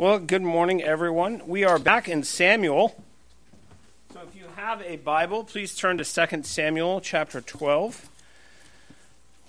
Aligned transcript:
Well, 0.00 0.18
good 0.18 0.40
morning, 0.40 0.82
everyone. 0.82 1.42
We 1.46 1.62
are 1.64 1.78
back 1.78 2.08
in 2.08 2.22
Samuel. 2.22 3.04
So 4.14 4.20
if 4.26 4.34
you 4.34 4.46
have 4.56 4.80
a 4.80 4.96
Bible, 4.96 5.44
please 5.44 5.76
turn 5.76 5.98
to 5.98 6.04
2 6.04 6.42
Samuel 6.44 7.02
chapter 7.02 7.42
12. 7.42 8.08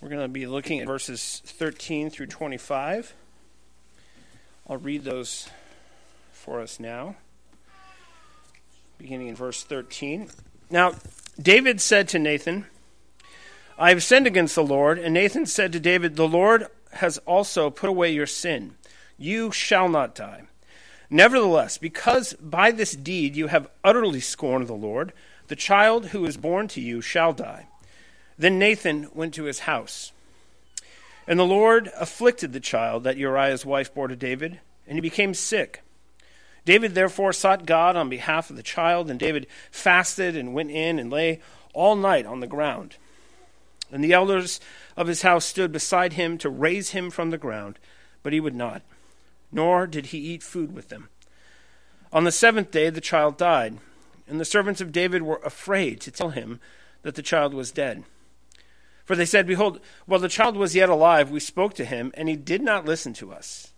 We're 0.02 0.10
going 0.10 0.20
to 0.20 0.28
be 0.28 0.48
looking 0.48 0.82
at 0.82 0.88
verses 0.88 1.42
13 1.46 2.10
through 2.10 2.26
25. 2.26 3.14
I'll 4.68 4.76
read 4.76 5.06
those 5.06 5.48
for 6.33 6.60
us 6.60 6.81
now, 6.81 7.15
beginning 8.97 9.29
in 9.29 9.36
verse 9.38 9.63
13. 9.63 10.31
Now, 10.70 10.96
David 11.42 11.79
said 11.79 12.10
to 12.10 12.20
Nathan, 12.20 12.65
I 13.79 13.88
have 13.88 14.04
sinned 14.04 14.28
against 14.28 14.56
the 14.56 14.65
Lord. 14.65 14.99
And 14.99 15.13
Nathan 15.13 15.46
said 15.46 15.72
to 15.72 15.79
David, 15.79 16.18
The 16.18 16.27
Lord 16.27 16.68
has 16.95 17.20
also 17.20 17.70
put 17.70 17.90
away 17.90 18.12
your 18.12 18.27
sin. 18.27 18.76
You 19.22 19.52
shall 19.52 19.88
not 19.88 20.16
die. 20.16 20.45
Nevertheless, 21.08 21.77
because 21.77 22.34
by 22.34 22.72
this 22.72 22.94
deed 22.94 23.36
you 23.36 23.48
have 23.48 23.70
utterly 23.84 24.20
scorned 24.20 24.66
the 24.66 24.73
Lord, 24.73 25.13
the 25.48 25.55
child 25.55 26.08
who 26.08 26.26
is 26.26 26.38
born 26.38 26.68
to 26.70 26.82
you 26.82 27.02
shall 27.02 27.32
die. 27.32 27.68
Then 28.36 28.58
Nathan 28.58 29.10
went 29.13 29.36
to 29.36 29.44
his 29.44 29.60
house. 29.60 30.12
And 31.27 31.38
the 31.38 31.46
Lord 31.46 31.91
afflicted 31.99 32.52
the 32.52 32.60
child 32.60 33.04
that 33.04 33.18
Uriah's 33.18 33.63
wife 33.63 33.94
bore 33.94 34.08
to 34.08 34.16
David, 34.16 34.60
and 34.88 34.96
he 34.96 35.02
became 35.02 35.35
sick. 35.35 35.84
David 36.66 36.96
therefore 36.96 37.32
sought 37.32 37.68
God 37.68 37.96
on 37.96 38.10
behalf 38.10 38.49
of 38.49 38.55
the 38.55 38.63
child, 38.63 39.08
and 39.08 39.20
David 39.20 39.46
fasted 39.70 40.35
and 40.35 40.55
went 40.55 40.72
in 40.72 40.98
and 40.98 41.12
lay 41.12 41.41
all 41.76 41.96
night 41.96 42.26
on 42.26 42.40
the 42.40 42.48
ground. 42.48 42.96
And 43.91 44.04
the 44.04 44.13
elders 44.13 44.60
of 44.98 45.05
his 45.05 45.22
house 45.22 45.46
stood 45.46 45.72
beside 45.72 46.13
him 46.13 46.40
to 46.40 46.49
raise 46.49 46.90
him 46.90 47.12
from 47.12 47.30
the 47.30 47.38
ground, 47.38 47.77
but 48.24 48.34
he 48.34 48.40
would 48.40 48.55
not 48.55 48.82
nor 49.52 49.88
did 49.88 50.08
he 50.08 50.18
eat 50.18 50.44
food 50.44 50.73
with 50.73 50.90
them. 50.90 51.10
On 52.14 52.23
the 52.23 52.32
seventh 52.32 52.72
day 52.72 52.90
the 52.90 53.02
child 53.02 53.38
died, 53.38 53.77
and 54.27 54.40
the 54.40 54.46
servants 54.46 54.82
of 54.82 54.91
David 54.91 55.21
were 55.24 55.41
afraid 55.44 55.99
to 56.02 56.12
tell 56.12 56.30
him 56.30 56.60
that 57.04 57.16
the 57.16 57.21
child 57.21 57.54
was 57.54 57.72
dead. 57.72 58.04
For 59.05 59.16
they 59.16 59.26
said, 59.26 59.48
Behold, 59.48 59.79
while 60.05 60.20
the 60.20 60.29
child 60.29 60.55
was 60.55 60.76
yet 60.76 60.90
alive, 60.90 61.32
we 61.32 61.40
spoke 61.40 61.74
to 61.76 61.85
him, 61.85 62.12
and 62.13 62.29
he 62.29 62.35
did 62.35 62.62
not 62.62 62.85
listen 62.85 63.13
to 63.13 63.34
us. 63.34 63.74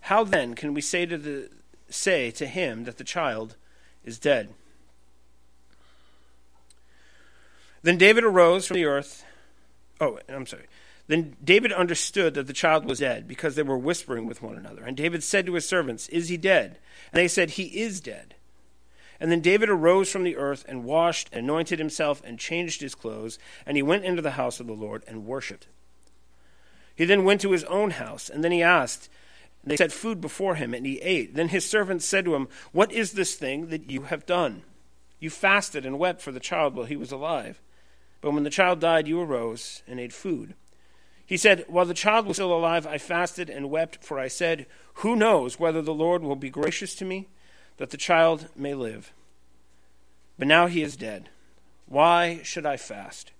How 0.00 0.24
then 0.24 0.54
can 0.54 0.74
we 0.74 0.80
say 0.80 1.06
to, 1.06 1.16
the, 1.16 1.50
say 1.88 2.30
to 2.32 2.46
him 2.46 2.84
that 2.84 2.98
the 2.98 3.04
child 3.04 3.56
is 4.04 4.18
dead? 4.18 4.54
Then 7.82 7.98
David 7.98 8.24
arose 8.24 8.66
from 8.66 8.76
the 8.76 8.86
earth. 8.86 9.24
Oh, 10.00 10.18
I'm 10.28 10.46
sorry. 10.46 10.66
Then 11.08 11.36
David 11.42 11.72
understood 11.72 12.34
that 12.34 12.46
the 12.46 12.52
child 12.52 12.84
was 12.84 13.00
dead 13.00 13.26
because 13.26 13.54
they 13.54 13.62
were 13.62 13.78
whispering 13.78 14.26
with 14.26 14.42
one 14.42 14.56
another. 14.56 14.84
And 14.84 14.96
David 14.96 15.22
said 15.22 15.46
to 15.46 15.54
his 15.54 15.68
servants, 15.68 16.08
Is 16.08 16.28
he 16.28 16.36
dead? 16.36 16.78
And 17.12 17.20
they 17.20 17.28
said, 17.28 17.50
He 17.50 17.64
is 17.80 18.00
dead. 18.00 18.34
And 19.20 19.30
then 19.30 19.40
David 19.40 19.68
arose 19.68 20.10
from 20.10 20.24
the 20.24 20.36
earth 20.36 20.64
and 20.68 20.84
washed, 20.84 21.28
and 21.32 21.44
anointed 21.44 21.78
himself, 21.78 22.22
and 22.24 22.38
changed 22.38 22.80
his 22.80 22.94
clothes, 22.94 23.38
and 23.66 23.76
he 23.76 23.82
went 23.82 24.04
into 24.04 24.22
the 24.22 24.32
house 24.32 24.58
of 24.58 24.66
the 24.66 24.72
Lord 24.72 25.04
and 25.06 25.26
worshipped. 25.26 25.66
He 26.94 27.04
then 27.04 27.24
went 27.24 27.40
to 27.42 27.52
his 27.52 27.64
own 27.64 27.92
house, 27.92 28.28
and 28.28 28.42
then 28.42 28.52
he 28.52 28.62
asked, 28.62 29.08
they 29.64 29.76
set 29.76 29.92
food 29.92 30.20
before 30.20 30.56
him, 30.56 30.74
and 30.74 30.84
he 30.84 30.98
ate. 31.00 31.34
Then 31.34 31.48
his 31.48 31.64
servants 31.64 32.04
said 32.04 32.24
to 32.24 32.34
him, 32.34 32.48
What 32.72 32.90
is 32.90 33.12
this 33.12 33.36
thing 33.36 33.68
that 33.68 33.90
you 33.90 34.02
have 34.02 34.26
done? 34.26 34.62
You 35.20 35.30
fasted 35.30 35.86
and 35.86 35.98
wept 35.98 36.20
for 36.20 36.32
the 36.32 36.40
child 36.40 36.74
while 36.74 36.86
he 36.86 36.96
was 36.96 37.12
alive. 37.12 37.60
But 38.20 38.32
when 38.32 38.42
the 38.42 38.50
child 38.50 38.80
died, 38.80 39.06
you 39.06 39.20
arose 39.20 39.82
and 39.86 40.00
ate 40.00 40.12
food. 40.12 40.54
He 41.32 41.38
said, 41.38 41.64
While 41.66 41.86
the 41.86 41.94
child 41.94 42.26
was 42.26 42.36
still 42.36 42.52
alive, 42.52 42.86
I 42.86 42.98
fasted 42.98 43.48
and 43.48 43.70
wept, 43.70 44.04
for 44.04 44.18
I 44.18 44.28
said, 44.28 44.66
Who 44.96 45.16
knows 45.16 45.58
whether 45.58 45.80
the 45.80 45.94
Lord 45.94 46.22
will 46.22 46.36
be 46.36 46.50
gracious 46.50 46.94
to 46.96 47.06
me, 47.06 47.26
that 47.78 47.88
the 47.88 47.96
child 47.96 48.50
may 48.54 48.74
live? 48.74 49.14
But 50.38 50.46
now 50.46 50.66
he 50.66 50.82
is 50.82 50.94
dead. 50.94 51.30
Why 51.86 52.42
should 52.42 52.66
I 52.66 52.76
fast? 52.76 53.32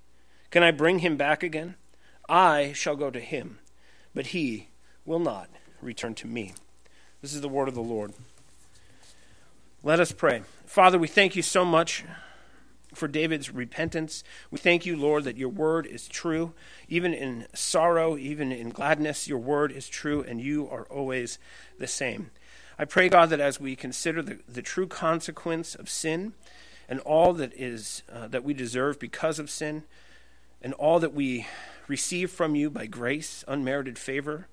Can 0.50 0.62
I 0.62 0.70
bring 0.70 1.00
him 1.00 1.18
back 1.18 1.42
again? 1.42 1.74
I 2.30 2.72
shall 2.72 2.96
go 2.96 3.10
to 3.10 3.20
him, 3.20 3.58
but 4.14 4.28
he 4.28 4.68
will 5.04 5.18
not 5.18 5.50
return 5.82 6.14
to 6.14 6.26
me. 6.26 6.54
This 7.20 7.34
is 7.34 7.42
the 7.42 7.46
word 7.50 7.68
of 7.68 7.74
the 7.74 7.82
Lord. 7.82 8.14
Let 9.82 10.00
us 10.00 10.12
pray. 10.12 10.44
Father, 10.64 10.98
we 10.98 11.08
thank 11.08 11.36
you 11.36 11.42
so 11.42 11.62
much 11.62 12.04
for 12.94 13.08
David's 13.08 13.50
repentance. 13.50 14.24
We 14.50 14.58
thank 14.58 14.86
you, 14.86 14.96
Lord, 14.96 15.24
that 15.24 15.36
your 15.36 15.48
word 15.48 15.86
is 15.86 16.08
true. 16.08 16.52
Even 16.88 17.14
in 17.14 17.46
sorrow, 17.54 18.16
even 18.16 18.52
in 18.52 18.70
gladness, 18.70 19.28
your 19.28 19.38
word 19.38 19.72
is 19.72 19.88
true, 19.88 20.22
and 20.22 20.40
you 20.40 20.68
are 20.68 20.84
always 20.84 21.38
the 21.78 21.86
same. 21.86 22.30
I 22.78 22.84
pray, 22.84 23.08
God, 23.08 23.30
that 23.30 23.40
as 23.40 23.60
we 23.60 23.76
consider 23.76 24.22
the, 24.22 24.38
the 24.48 24.62
true 24.62 24.86
consequence 24.86 25.74
of 25.74 25.88
sin 25.88 26.32
and 26.88 27.00
all 27.00 27.32
that 27.34 27.52
is 27.54 28.02
uh, 28.12 28.28
that 28.28 28.44
we 28.44 28.54
deserve 28.54 28.98
because 28.98 29.38
of 29.38 29.50
sin, 29.50 29.84
and 30.60 30.74
all 30.74 31.00
that 31.00 31.14
we 31.14 31.46
receive 31.88 32.30
from 32.30 32.54
you 32.54 32.70
by 32.70 32.86
grace, 32.86 33.44
unmerited 33.48 33.98
favor, 33.98 34.46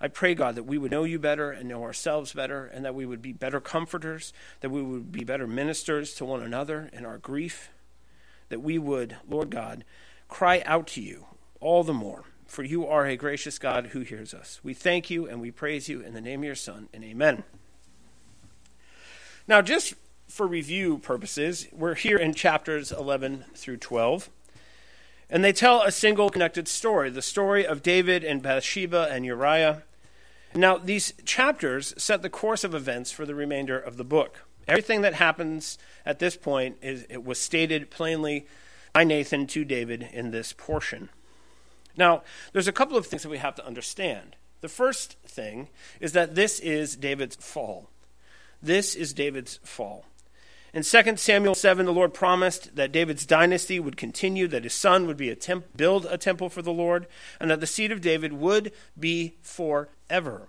I 0.00 0.08
pray, 0.08 0.34
God, 0.34 0.54
that 0.54 0.62
we 0.64 0.78
would 0.78 0.90
know 0.90 1.04
you 1.04 1.18
better 1.18 1.50
and 1.50 1.68
know 1.68 1.82
ourselves 1.82 2.32
better, 2.32 2.64
and 2.64 2.84
that 2.84 2.94
we 2.94 3.04
would 3.04 3.20
be 3.20 3.32
better 3.32 3.60
comforters, 3.60 4.32
that 4.60 4.70
we 4.70 4.82
would 4.82 5.12
be 5.12 5.24
better 5.24 5.46
ministers 5.46 6.14
to 6.14 6.24
one 6.24 6.42
another 6.42 6.88
in 6.92 7.04
our 7.04 7.18
grief 7.18 7.70
that 8.50 8.60
we 8.60 8.78
would, 8.78 9.16
Lord 9.28 9.50
God, 9.50 9.84
cry 10.28 10.62
out 10.66 10.86
to 10.88 11.00
you 11.00 11.26
all 11.60 11.82
the 11.82 11.94
more, 11.94 12.24
for 12.46 12.62
you 12.62 12.86
are 12.86 13.06
a 13.06 13.16
gracious 13.16 13.58
God 13.58 13.88
who 13.88 14.00
hears 14.00 14.34
us. 14.34 14.60
We 14.62 14.74
thank 14.74 15.08
you 15.08 15.26
and 15.26 15.40
we 15.40 15.50
praise 15.50 15.88
you 15.88 16.00
in 16.00 16.12
the 16.12 16.20
name 16.20 16.40
of 16.40 16.44
your 16.44 16.54
Son, 16.54 16.88
and 16.92 17.02
amen. 17.02 17.44
Now, 19.48 19.62
just 19.62 19.94
for 20.28 20.46
review 20.46 20.98
purposes, 20.98 21.66
we're 21.72 21.94
here 21.94 22.16
in 22.16 22.34
chapters 22.34 22.92
11 22.92 23.46
through 23.54 23.78
12. 23.78 24.30
And 25.28 25.44
they 25.44 25.52
tell 25.52 25.82
a 25.82 25.92
single 25.92 26.28
connected 26.28 26.66
story 26.66 27.10
the 27.10 27.22
story 27.22 27.64
of 27.66 27.82
David 27.82 28.24
and 28.24 28.42
Bathsheba 28.42 29.08
and 29.10 29.24
Uriah. 29.24 29.84
Now, 30.54 30.76
these 30.76 31.12
chapters 31.24 31.94
set 31.96 32.22
the 32.22 32.30
course 32.30 32.64
of 32.64 32.74
events 32.74 33.12
for 33.12 33.24
the 33.24 33.34
remainder 33.34 33.78
of 33.78 33.96
the 33.96 34.04
book. 34.04 34.44
Everything 34.68 35.02
that 35.02 35.14
happens 35.14 35.78
at 36.06 36.18
this 36.18 36.36
point 36.36 36.76
is 36.82 37.06
it 37.08 37.24
was 37.24 37.40
stated 37.40 37.90
plainly 37.90 38.46
by 38.92 39.04
Nathan 39.04 39.46
to 39.48 39.64
David 39.64 40.08
in 40.12 40.30
this 40.30 40.52
portion. 40.52 41.08
Now, 41.96 42.22
there's 42.52 42.68
a 42.68 42.72
couple 42.72 42.96
of 42.96 43.06
things 43.06 43.22
that 43.22 43.28
we 43.28 43.38
have 43.38 43.54
to 43.56 43.66
understand. 43.66 44.36
The 44.60 44.68
first 44.68 45.16
thing 45.26 45.68
is 46.00 46.12
that 46.12 46.34
this 46.34 46.60
is 46.60 46.96
David's 46.96 47.36
fall. 47.36 47.90
This 48.62 48.94
is 48.94 49.12
David's 49.12 49.58
fall. 49.64 50.04
In 50.72 50.84
2 50.84 51.16
Samuel 51.16 51.56
7, 51.56 51.84
the 51.84 51.92
Lord 51.92 52.14
promised 52.14 52.76
that 52.76 52.92
David's 52.92 53.26
dynasty 53.26 53.80
would 53.80 53.96
continue, 53.96 54.46
that 54.48 54.62
his 54.62 54.74
son 54.74 55.06
would 55.06 55.16
be 55.16 55.28
a 55.28 55.34
temp- 55.34 55.76
build 55.76 56.06
a 56.06 56.16
temple 56.16 56.48
for 56.48 56.62
the 56.62 56.72
Lord, 56.72 57.08
and 57.40 57.50
that 57.50 57.60
the 57.60 57.66
seed 57.66 57.90
of 57.90 58.00
David 58.00 58.34
would 58.34 58.70
be 58.98 59.34
forever. 59.42 60.48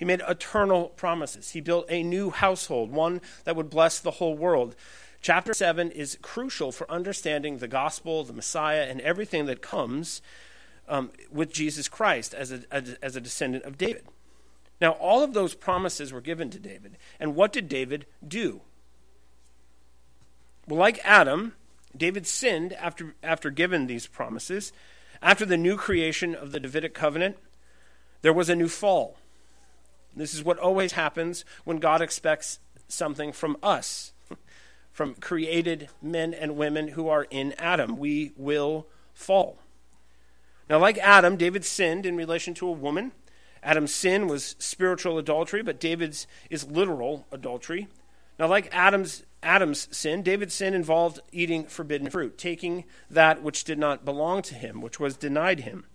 He 0.00 0.06
made 0.06 0.22
eternal 0.26 0.88
promises. 0.88 1.50
He 1.50 1.60
built 1.60 1.84
a 1.90 2.02
new 2.02 2.30
household, 2.30 2.90
one 2.90 3.20
that 3.44 3.54
would 3.54 3.68
bless 3.68 4.00
the 4.00 4.12
whole 4.12 4.34
world. 4.34 4.74
Chapter 5.20 5.52
7 5.52 5.90
is 5.90 6.16
crucial 6.22 6.72
for 6.72 6.90
understanding 6.90 7.58
the 7.58 7.68
gospel, 7.68 8.24
the 8.24 8.32
Messiah, 8.32 8.86
and 8.88 9.02
everything 9.02 9.44
that 9.44 9.60
comes 9.60 10.22
um, 10.88 11.10
with 11.30 11.52
Jesus 11.52 11.86
Christ 11.86 12.32
as 12.32 12.50
a, 12.50 12.62
as 12.72 13.14
a 13.14 13.20
descendant 13.20 13.64
of 13.64 13.76
David. 13.76 14.06
Now, 14.80 14.92
all 14.92 15.22
of 15.22 15.34
those 15.34 15.52
promises 15.54 16.14
were 16.14 16.22
given 16.22 16.48
to 16.48 16.58
David. 16.58 16.96
And 17.20 17.36
what 17.36 17.52
did 17.52 17.68
David 17.68 18.06
do? 18.26 18.62
Well, 20.66 20.78
like 20.78 20.98
Adam, 21.04 21.52
David 21.94 22.26
sinned 22.26 22.72
after, 22.72 23.14
after 23.22 23.50
given 23.50 23.86
these 23.86 24.06
promises. 24.06 24.72
After 25.20 25.44
the 25.44 25.58
new 25.58 25.76
creation 25.76 26.34
of 26.34 26.52
the 26.52 26.60
Davidic 26.60 26.94
covenant, 26.94 27.36
there 28.22 28.32
was 28.32 28.48
a 28.48 28.56
new 28.56 28.68
fall. 28.68 29.18
This 30.20 30.34
is 30.34 30.44
what 30.44 30.58
always 30.58 30.92
happens 30.92 31.46
when 31.64 31.78
God 31.78 32.02
expects 32.02 32.58
something 32.88 33.32
from 33.32 33.56
us, 33.62 34.12
from 34.92 35.14
created 35.14 35.88
men 36.02 36.34
and 36.34 36.58
women 36.58 36.88
who 36.88 37.08
are 37.08 37.26
in 37.30 37.54
Adam. 37.58 37.96
We 37.96 38.32
will 38.36 38.86
fall. 39.14 39.60
Now, 40.68 40.78
like 40.78 40.98
Adam, 40.98 41.38
David 41.38 41.64
sinned 41.64 42.04
in 42.04 42.18
relation 42.18 42.52
to 42.54 42.68
a 42.68 42.72
woman. 42.72 43.12
Adam's 43.62 43.94
sin 43.94 44.28
was 44.28 44.56
spiritual 44.58 45.16
adultery, 45.16 45.62
but 45.62 45.80
David's 45.80 46.26
is 46.50 46.70
literal 46.70 47.26
adultery. 47.32 47.88
Now, 48.38 48.46
like 48.46 48.68
Adam's 48.74 49.24
Adam's 49.42 49.88
sin, 49.96 50.22
David's 50.22 50.52
sin 50.52 50.74
involved 50.74 51.20
eating 51.32 51.64
forbidden 51.64 52.10
fruit, 52.10 52.36
taking 52.36 52.84
that 53.10 53.42
which 53.42 53.64
did 53.64 53.78
not 53.78 54.04
belong 54.04 54.42
to 54.42 54.54
him, 54.54 54.82
which 54.82 55.00
was 55.00 55.16
denied 55.16 55.60
him. 55.60 55.86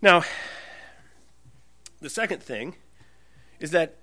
Now, 0.00 0.22
the 2.00 2.10
second 2.10 2.42
thing 2.42 2.76
is 3.58 3.70
that 3.70 3.96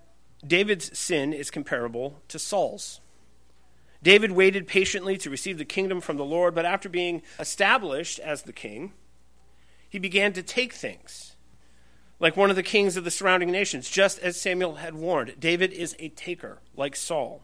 David's 0.46 0.98
sin 0.98 1.34
is 1.34 1.50
comparable 1.50 2.22
to 2.28 2.38
Saul's. 2.38 3.02
David 4.04 4.32
waited 4.32 4.68
patiently 4.68 5.18
to 5.18 5.30
receive 5.30 5.58
the 5.58 5.66
kingdom 5.66 6.02
from 6.02 6.18
the 6.18 6.26
Lord, 6.26 6.54
but 6.54 6.66
after 6.66 6.88
being 6.88 7.24
established 7.40 8.20
as 8.20 8.44
the 8.44 8.54
king, 8.54 8.94
he 9.90 9.98
began 9.98 10.34
to 10.34 10.44
take 10.44 10.74
things 10.74 11.36
like 12.20 12.36
one 12.36 12.50
of 12.50 12.56
the 12.56 12.64
kings 12.64 12.98
of 12.98 13.04
the 13.04 13.12
surrounding 13.12 13.52
nations, 13.52 13.90
just 13.90 14.20
as 14.20 14.40
Samuel 14.40 14.76
had 14.76 14.96
warned. 14.96 15.36
David 15.40 15.72
is 15.72 15.96
a 16.00 16.10
taker, 16.10 16.60
like 16.76 16.96
Saul. 16.96 17.44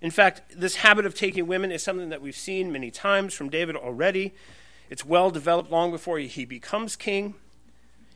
In 0.00 0.10
fact, 0.10 0.42
this 0.54 0.76
habit 0.76 1.06
of 1.06 1.14
taking 1.14 1.46
women 1.46 1.70
is 1.70 1.82
something 1.82 2.08
that 2.10 2.22
we've 2.22 2.36
seen 2.36 2.72
many 2.72 2.90
times 2.90 3.34
from 3.34 3.48
David 3.48 3.76
already. 3.76 4.34
It's 4.88 5.04
well 5.04 5.30
developed 5.30 5.70
long 5.70 5.90
before 5.90 6.18
he 6.18 6.44
becomes 6.44 6.96
king. 6.96 7.34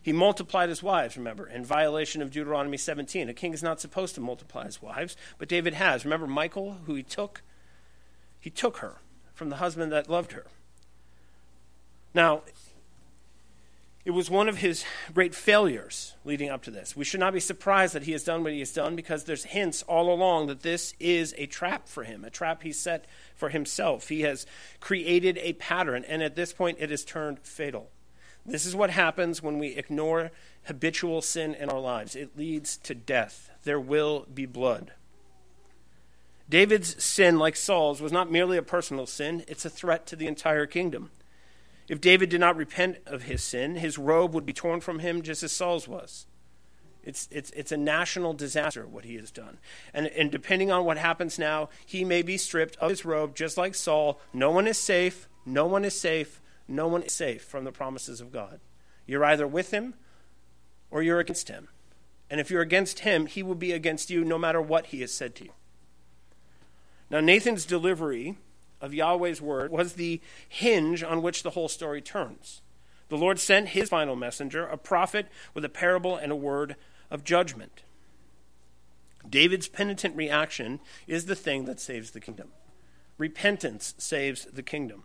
He 0.03 0.13
multiplied 0.13 0.69
his 0.71 0.83
wives, 0.83 1.17
remember, 1.17 1.47
in 1.47 1.65
violation 1.65 2.23
of 2.23 2.31
Deuteronomy 2.31 2.79
17. 2.79 3.29
A 3.29 3.35
king 3.35 3.53
is 3.53 3.63
not 3.63 3.81
supposed 3.81 4.15
to 4.15 4.21
multiply 4.21 4.65
his 4.65 4.81
wives, 4.81 5.17
but 5.39 5.49
David 5.49 5.75
has. 5.75 6.05
Remember 6.05 6.27
Michal, 6.27 6.79
who 6.87 6.95
he 6.95 7.03
took? 7.03 7.43
He 8.41 8.51
took 8.51 8.79
her 8.79 8.97
from 9.35 9.51
the 9.51 9.57
husband 9.57 9.93
that 9.93 10.09
loved 10.09 10.33
her. 10.33 10.47
Now, 12.15 12.43
it 14.03 14.13
was 14.13 14.31
one 14.31 14.49
of 14.49 14.57
his 14.57 14.85
great 15.13 15.35
failures 15.35 16.15
leading 16.25 16.49
up 16.49 16.63
to 16.63 16.71
this. 16.71 16.97
We 16.97 17.05
should 17.05 17.21
not 17.21 17.35
be 17.35 17.41
surprised 17.41 17.95
that 17.95 18.05
he 18.05 18.13
has 18.13 18.25
done 18.25 18.43
what 18.43 18.55
he 18.55 18.61
has 18.61 18.73
done 18.73 18.97
because 18.97 19.25
there's 19.25 19.45
hints 19.45 19.83
all 19.83 20.13
along 20.13 20.47
that 20.47 20.63
this 20.63 20.95
is 20.99 21.35
a 21.37 21.45
trap 21.45 21.87
for 21.87 22.05
him, 22.05 22.25
a 22.25 22.31
trap 22.31 22.63
he 22.63 22.73
set 22.73 23.05
for 23.35 23.51
himself. 23.51 24.09
He 24.09 24.23
has 24.23 24.47
created 24.81 25.37
a 25.39 25.53
pattern, 25.53 26.05
and 26.09 26.23
at 26.23 26.35
this 26.35 26.55
point, 26.55 26.79
it 26.81 26.89
has 26.89 27.05
turned 27.05 27.41
fatal. 27.41 27.91
This 28.47 28.67
is 28.67 28.75
what 28.75 28.91
happens 28.91 29.43
when 29.43 29.59
we 29.59 29.69
ignore 29.69 30.31
habitual 30.65 31.23
sin 31.23 31.55
in 31.55 31.69
our 31.71 31.81
lives 31.81 32.15
it 32.15 32.37
leads 32.37 32.77
to 32.79 32.95
death. 32.95 33.51
There 33.65 33.81
will 33.81 34.27
be 34.33 34.47
blood. 34.47 34.93
David's 36.49 37.03
sin, 37.03 37.39
like 37.39 37.55
Saul's, 37.55 38.01
was 38.01 38.11
not 38.11 38.31
merely 38.31 38.57
a 38.57 38.63
personal 38.63 39.07
sin, 39.07 39.45
it's 39.47 39.65
a 39.65 39.71
threat 39.71 40.07
to 40.09 40.17
the 40.17 40.27
entire 40.27 40.67
kingdom. 40.67 41.11
If 41.89 42.01
David 42.01 42.29
did 42.29 42.41
not 42.41 42.57
repent 42.57 42.99
of 43.07 43.25
his 43.25 43.43
sin, 43.43 43.77
his 43.77 43.99
robe 43.99 44.35
would 44.35 44.47
be 44.47 44.53
torn 44.53 44.81
from 44.81 44.99
him 44.99 45.23
just 45.23 45.43
as 45.43 45.53
Saul's 45.53 45.87
was. 45.87 46.27
It's, 47.03 47.29
it's, 47.31 47.51
it's 47.51 47.73
a 47.73 47.77
national 47.77 48.35
disaster 48.35 48.87
what 48.87 49.05
he 49.05 49.17
has 49.17 49.31
done. 49.31 49.59
And, 49.95 50.07
and 50.09 50.31
depending 50.31 50.71
on 50.71 50.85
what 50.85 50.99
happens 50.99 51.39
now, 51.39 51.69
he 51.87 52.05
may 52.05 52.23
be 52.23 52.37
stripped 52.37 52.77
of 52.77 52.91
his 52.91 53.05
robe 53.05 53.35
just 53.35 53.57
like 53.57 53.75
Saul. 53.75 54.21
No 54.33 54.51
one 54.51 54.67
is 54.67 54.79
safe. 54.79 55.29
No 55.47 55.67
one 55.67 55.85
is 55.85 55.99
safe. 55.99 56.41
No 56.71 56.87
one 56.87 57.03
is 57.03 57.13
safe 57.13 57.43
from 57.43 57.65
the 57.65 57.73
promises 57.73 58.21
of 58.21 58.33
God. 58.33 58.61
You're 59.05 59.25
either 59.25 59.47
with 59.47 59.73
him 59.73 59.95
or 60.91 61.03
you're 61.03 61.19
against 61.19 61.49
him. 61.49 61.69
And 62.31 62.41
if 62.41 62.49
you're 62.49 62.63
against 62.63 63.01
him, 63.01 63.27
he 63.27 63.43
will 63.43 63.57
be 63.57 63.73
against 63.73 64.09
you 64.09 64.25
no 64.25 64.39
matter 64.39 64.63
what 64.63 64.87
he 64.87 65.01
has 65.01 65.13
said 65.13 65.35
to 65.37 65.45
you. 65.45 65.51
Now, 67.11 67.19
Nathan's 67.19 67.65
delivery 67.65 68.39
of 68.81 68.95
Yahweh's 68.95 69.43
word 69.43 69.73
was 69.73 69.95
the 69.95 70.21
hinge 70.49 71.03
on 71.03 71.23
which 71.23 71.43
the 71.43 71.51
whole 71.51 71.69
story 71.69 72.01
turns. 72.01 72.63
The 73.09 73.19
Lord 73.19 73.41
sent 73.41 73.71
his 73.71 73.89
final 73.89 74.15
messenger, 74.15 74.65
a 74.65 74.77
prophet 74.77 75.27
with 75.53 75.65
a 75.65 75.69
parable 75.69 76.17
and 76.17 76.31
a 76.31 76.37
word 76.37 76.77
of 77.11 77.25
judgment. 77.25 77.83
David's 79.29 79.67
penitent 79.67 80.17
reaction 80.17 80.79
is 81.09 81.27
the 81.27 81.35
thing 81.35 81.65
that 81.65 81.81
saves 81.81 82.13
the 82.13 82.21
kingdom. 82.21 82.51
Repentance 83.19 83.95
saves 83.99 84.45
the 84.45 84.63
kingdom. 84.63 85.03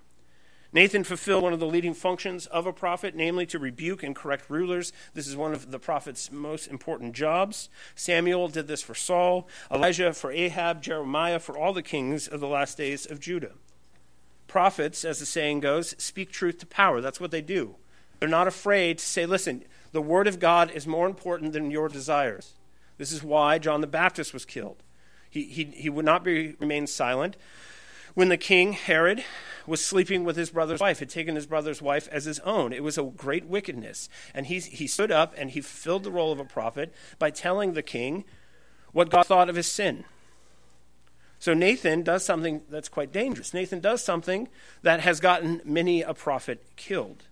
Nathan 0.75 1.05
fulfilled 1.05 1.41
one 1.41 1.53
of 1.53 1.61
the 1.61 1.65
leading 1.65 1.93
functions 1.93 2.47
of 2.47 2.67
a 2.67 2.73
prophet, 2.73 3.15
namely 3.15 3.45
to 3.45 3.57
rebuke 3.57 4.03
and 4.03 4.13
correct 4.13 4.49
rulers. 4.49 4.91
This 5.13 5.25
is 5.25 5.37
one 5.37 5.53
of 5.53 5.71
the 5.71 5.79
prophet's 5.79 6.33
most 6.33 6.67
important 6.67 7.13
jobs. 7.13 7.69
Samuel 7.95 8.49
did 8.49 8.67
this 8.67 8.81
for 8.81 8.93
Saul, 8.93 9.47
Elijah 9.71 10.11
for 10.11 10.33
Ahab, 10.33 10.81
Jeremiah 10.81 11.39
for 11.39 11.57
all 11.57 11.71
the 11.71 11.81
kings 11.81 12.27
of 12.27 12.41
the 12.41 12.47
last 12.49 12.77
days 12.77 13.05
of 13.05 13.21
Judah. 13.21 13.53
Prophets, 14.47 15.05
as 15.05 15.19
the 15.19 15.25
saying 15.25 15.61
goes, 15.61 15.95
speak 15.97 16.29
truth 16.29 16.57
to 16.57 16.65
power. 16.65 16.99
That's 16.99 17.21
what 17.21 17.31
they 17.31 17.41
do. 17.41 17.77
They're 18.19 18.27
not 18.27 18.45
afraid 18.45 18.97
to 18.97 19.05
say, 19.05 19.25
listen, 19.25 19.63
the 19.93 20.01
word 20.01 20.27
of 20.27 20.41
God 20.41 20.71
is 20.71 20.85
more 20.85 21.07
important 21.07 21.53
than 21.53 21.71
your 21.71 21.87
desires. 21.87 22.51
This 22.97 23.13
is 23.13 23.23
why 23.23 23.59
John 23.59 23.79
the 23.79 23.87
Baptist 23.87 24.33
was 24.33 24.43
killed. 24.43 24.83
He, 25.29 25.43
he, 25.43 25.63
he 25.73 25.89
would 25.89 26.03
not 26.03 26.25
be, 26.25 26.57
remain 26.59 26.85
silent. 26.85 27.37
When 28.15 28.29
the 28.29 28.37
king, 28.37 28.73
Herod, 28.73 29.23
was 29.67 29.83
sleeping 29.83 30.23
with 30.23 30.37
his 30.37 30.49
brother's 30.49 30.79
wife, 30.79 30.99
had 30.99 31.09
taken 31.09 31.35
his 31.35 31.45
brother's 31.45 31.81
wife 31.81 32.07
as 32.11 32.25
his 32.25 32.39
own. 32.39 32.71
It 32.71 32.83
was 32.83 32.97
a 32.97 33.03
great 33.03 33.45
wickedness. 33.45 34.09
And 34.33 34.45
he, 34.45 34.59
he 34.59 34.87
stood 34.87 35.11
up 35.11 35.33
and 35.37 35.51
he 35.51 35.61
filled 35.61 36.03
the 36.03 36.11
role 36.11 36.31
of 36.31 36.39
a 36.39 36.45
prophet 36.45 36.93
by 37.19 37.29
telling 37.29 37.73
the 37.73 37.83
king 37.83 38.23
what 38.93 39.09
God 39.09 39.25
thought 39.25 39.49
of 39.49 39.55
his 39.55 39.67
sin. 39.67 40.05
So 41.39 41.53
Nathan 41.53 42.03
does 42.03 42.23
something 42.23 42.61
that's 42.69 42.89
quite 42.89 43.11
dangerous. 43.11 43.53
Nathan 43.53 43.81
does 43.81 44.03
something 44.03 44.47
that 44.81 45.01
has 45.01 45.19
gotten 45.19 45.61
many 45.65 46.01
a 46.01 46.13
prophet 46.13 46.65
killed. 46.77 47.25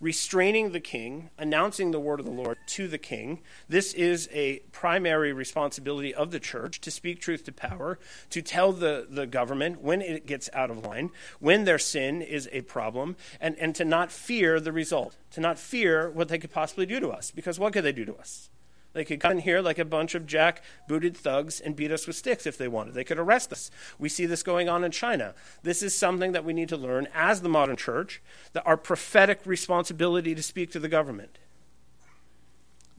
Restraining 0.00 0.70
the 0.70 0.80
king, 0.80 1.30
announcing 1.38 1.90
the 1.90 1.98
word 1.98 2.20
of 2.20 2.26
the 2.26 2.32
Lord 2.32 2.56
to 2.66 2.86
the 2.86 2.98
king. 2.98 3.40
This 3.68 3.92
is 3.94 4.28
a 4.32 4.60
primary 4.70 5.32
responsibility 5.32 6.14
of 6.14 6.30
the 6.30 6.38
church 6.38 6.80
to 6.82 6.90
speak 6.90 7.20
truth 7.20 7.42
to 7.44 7.52
power, 7.52 7.98
to 8.30 8.40
tell 8.40 8.72
the, 8.72 9.08
the 9.10 9.26
government 9.26 9.80
when 9.80 10.00
it 10.00 10.24
gets 10.24 10.48
out 10.52 10.70
of 10.70 10.84
line, 10.84 11.10
when 11.40 11.64
their 11.64 11.80
sin 11.80 12.22
is 12.22 12.48
a 12.52 12.60
problem, 12.62 13.16
and, 13.40 13.56
and 13.58 13.74
to 13.74 13.84
not 13.84 14.12
fear 14.12 14.60
the 14.60 14.72
result, 14.72 15.16
to 15.32 15.40
not 15.40 15.58
fear 15.58 16.08
what 16.10 16.28
they 16.28 16.38
could 16.38 16.52
possibly 16.52 16.86
do 16.86 17.00
to 17.00 17.08
us. 17.08 17.32
Because 17.32 17.58
what 17.58 17.72
could 17.72 17.84
they 17.84 17.92
do 17.92 18.04
to 18.04 18.14
us? 18.14 18.50
They 18.98 19.04
could 19.04 19.20
come 19.20 19.30
in 19.30 19.38
here 19.38 19.60
like 19.60 19.78
a 19.78 19.84
bunch 19.84 20.16
of 20.16 20.26
jack 20.26 20.60
booted 20.88 21.16
thugs 21.16 21.60
and 21.60 21.76
beat 21.76 21.92
us 21.92 22.08
with 22.08 22.16
sticks 22.16 22.48
if 22.48 22.58
they 22.58 22.66
wanted. 22.66 22.94
They 22.94 23.04
could 23.04 23.20
arrest 23.20 23.52
us. 23.52 23.70
We 23.96 24.08
see 24.08 24.26
this 24.26 24.42
going 24.42 24.68
on 24.68 24.82
in 24.82 24.90
China. 24.90 25.36
This 25.62 25.84
is 25.84 25.96
something 25.96 26.32
that 26.32 26.44
we 26.44 26.52
need 26.52 26.68
to 26.70 26.76
learn 26.76 27.06
as 27.14 27.40
the 27.40 27.48
modern 27.48 27.76
church, 27.76 28.20
that 28.54 28.66
our 28.66 28.76
prophetic 28.76 29.38
responsibility 29.44 30.34
to 30.34 30.42
speak 30.42 30.72
to 30.72 30.80
the 30.80 30.88
government. 30.88 31.38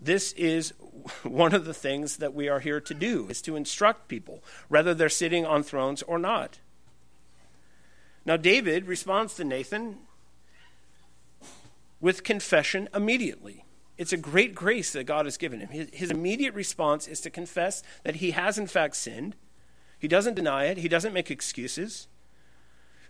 This 0.02 0.32
is 0.38 0.72
one 1.24 1.54
of 1.54 1.66
the 1.66 1.74
things 1.74 2.16
that 2.16 2.34
we 2.34 2.48
are 2.48 2.62
here 2.62 2.80
to 2.80 2.94
do 2.94 3.28
is 3.28 3.42
to 3.42 3.58
instruct 3.58 4.08
people 4.08 4.42
whether 4.70 4.94
they're 4.94 5.10
sitting 5.10 5.46
on 5.46 5.64
thrones 5.64 6.02
or 6.04 6.18
not. 6.18 6.60
Now 8.24 8.38
David 8.38 8.86
responds 8.88 9.34
to 9.34 9.44
Nathan 9.44 9.98
with 12.00 12.24
confession 12.24 12.88
immediately. 12.96 13.66
It's 14.00 14.14
a 14.14 14.18
great 14.18 14.56
grace 14.56 14.94
that 14.94 15.04
God 15.04 15.26
has 15.26 15.36
given 15.36 15.60
him. 15.60 15.68
His, 15.68 15.90
his, 15.92 16.10
immediate 16.10 16.54
response 16.54 17.06
is 17.06 17.20
to 17.20 17.30
confess 17.30 17.84
that 18.04 18.16
he 18.16 18.32
has, 18.32 18.58
in 18.58 18.66
fact, 18.66 18.96
sinned. 18.96 19.36
He 20.00 20.08
doesn't 20.08 20.36
deny 20.36 20.68
it, 20.68 20.78
he 20.78 20.88
doesn't 20.88 21.14
make 21.14 21.30
excuses. 21.30 22.08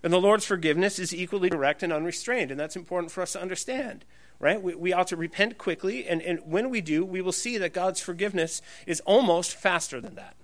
And 0.02 0.12
the 0.12 0.20
Lord's 0.20 0.46
forgiveness 0.46 0.98
is 0.98 1.14
equally 1.14 1.48
direct 1.48 1.84
and 1.84 1.94
unrestrained, 1.94 2.50
and 2.50 2.60
that's 2.60 2.76
important 2.76 3.12
for 3.12 3.22
us 3.22 3.34
to 3.34 3.42
understand, 3.42 4.04
right? 4.40 4.60
We, 4.60 4.74
we 4.74 4.92
ought 4.92 5.06
to 5.08 5.16
repent 5.16 5.60
quickly, 5.60 6.08
and, 6.08 6.24
and 6.24 6.40
when 6.44 6.72
we 6.72 6.82
do, 6.82 7.06
we 7.06 7.22
will 7.22 7.34
see 7.34 7.60
that 7.60 7.72
God's 7.72 8.02
forgiveness 8.02 8.60
is 8.88 9.00
almost 9.02 9.56
faster 9.56 10.02
than 10.02 10.16
that. 10.16 10.38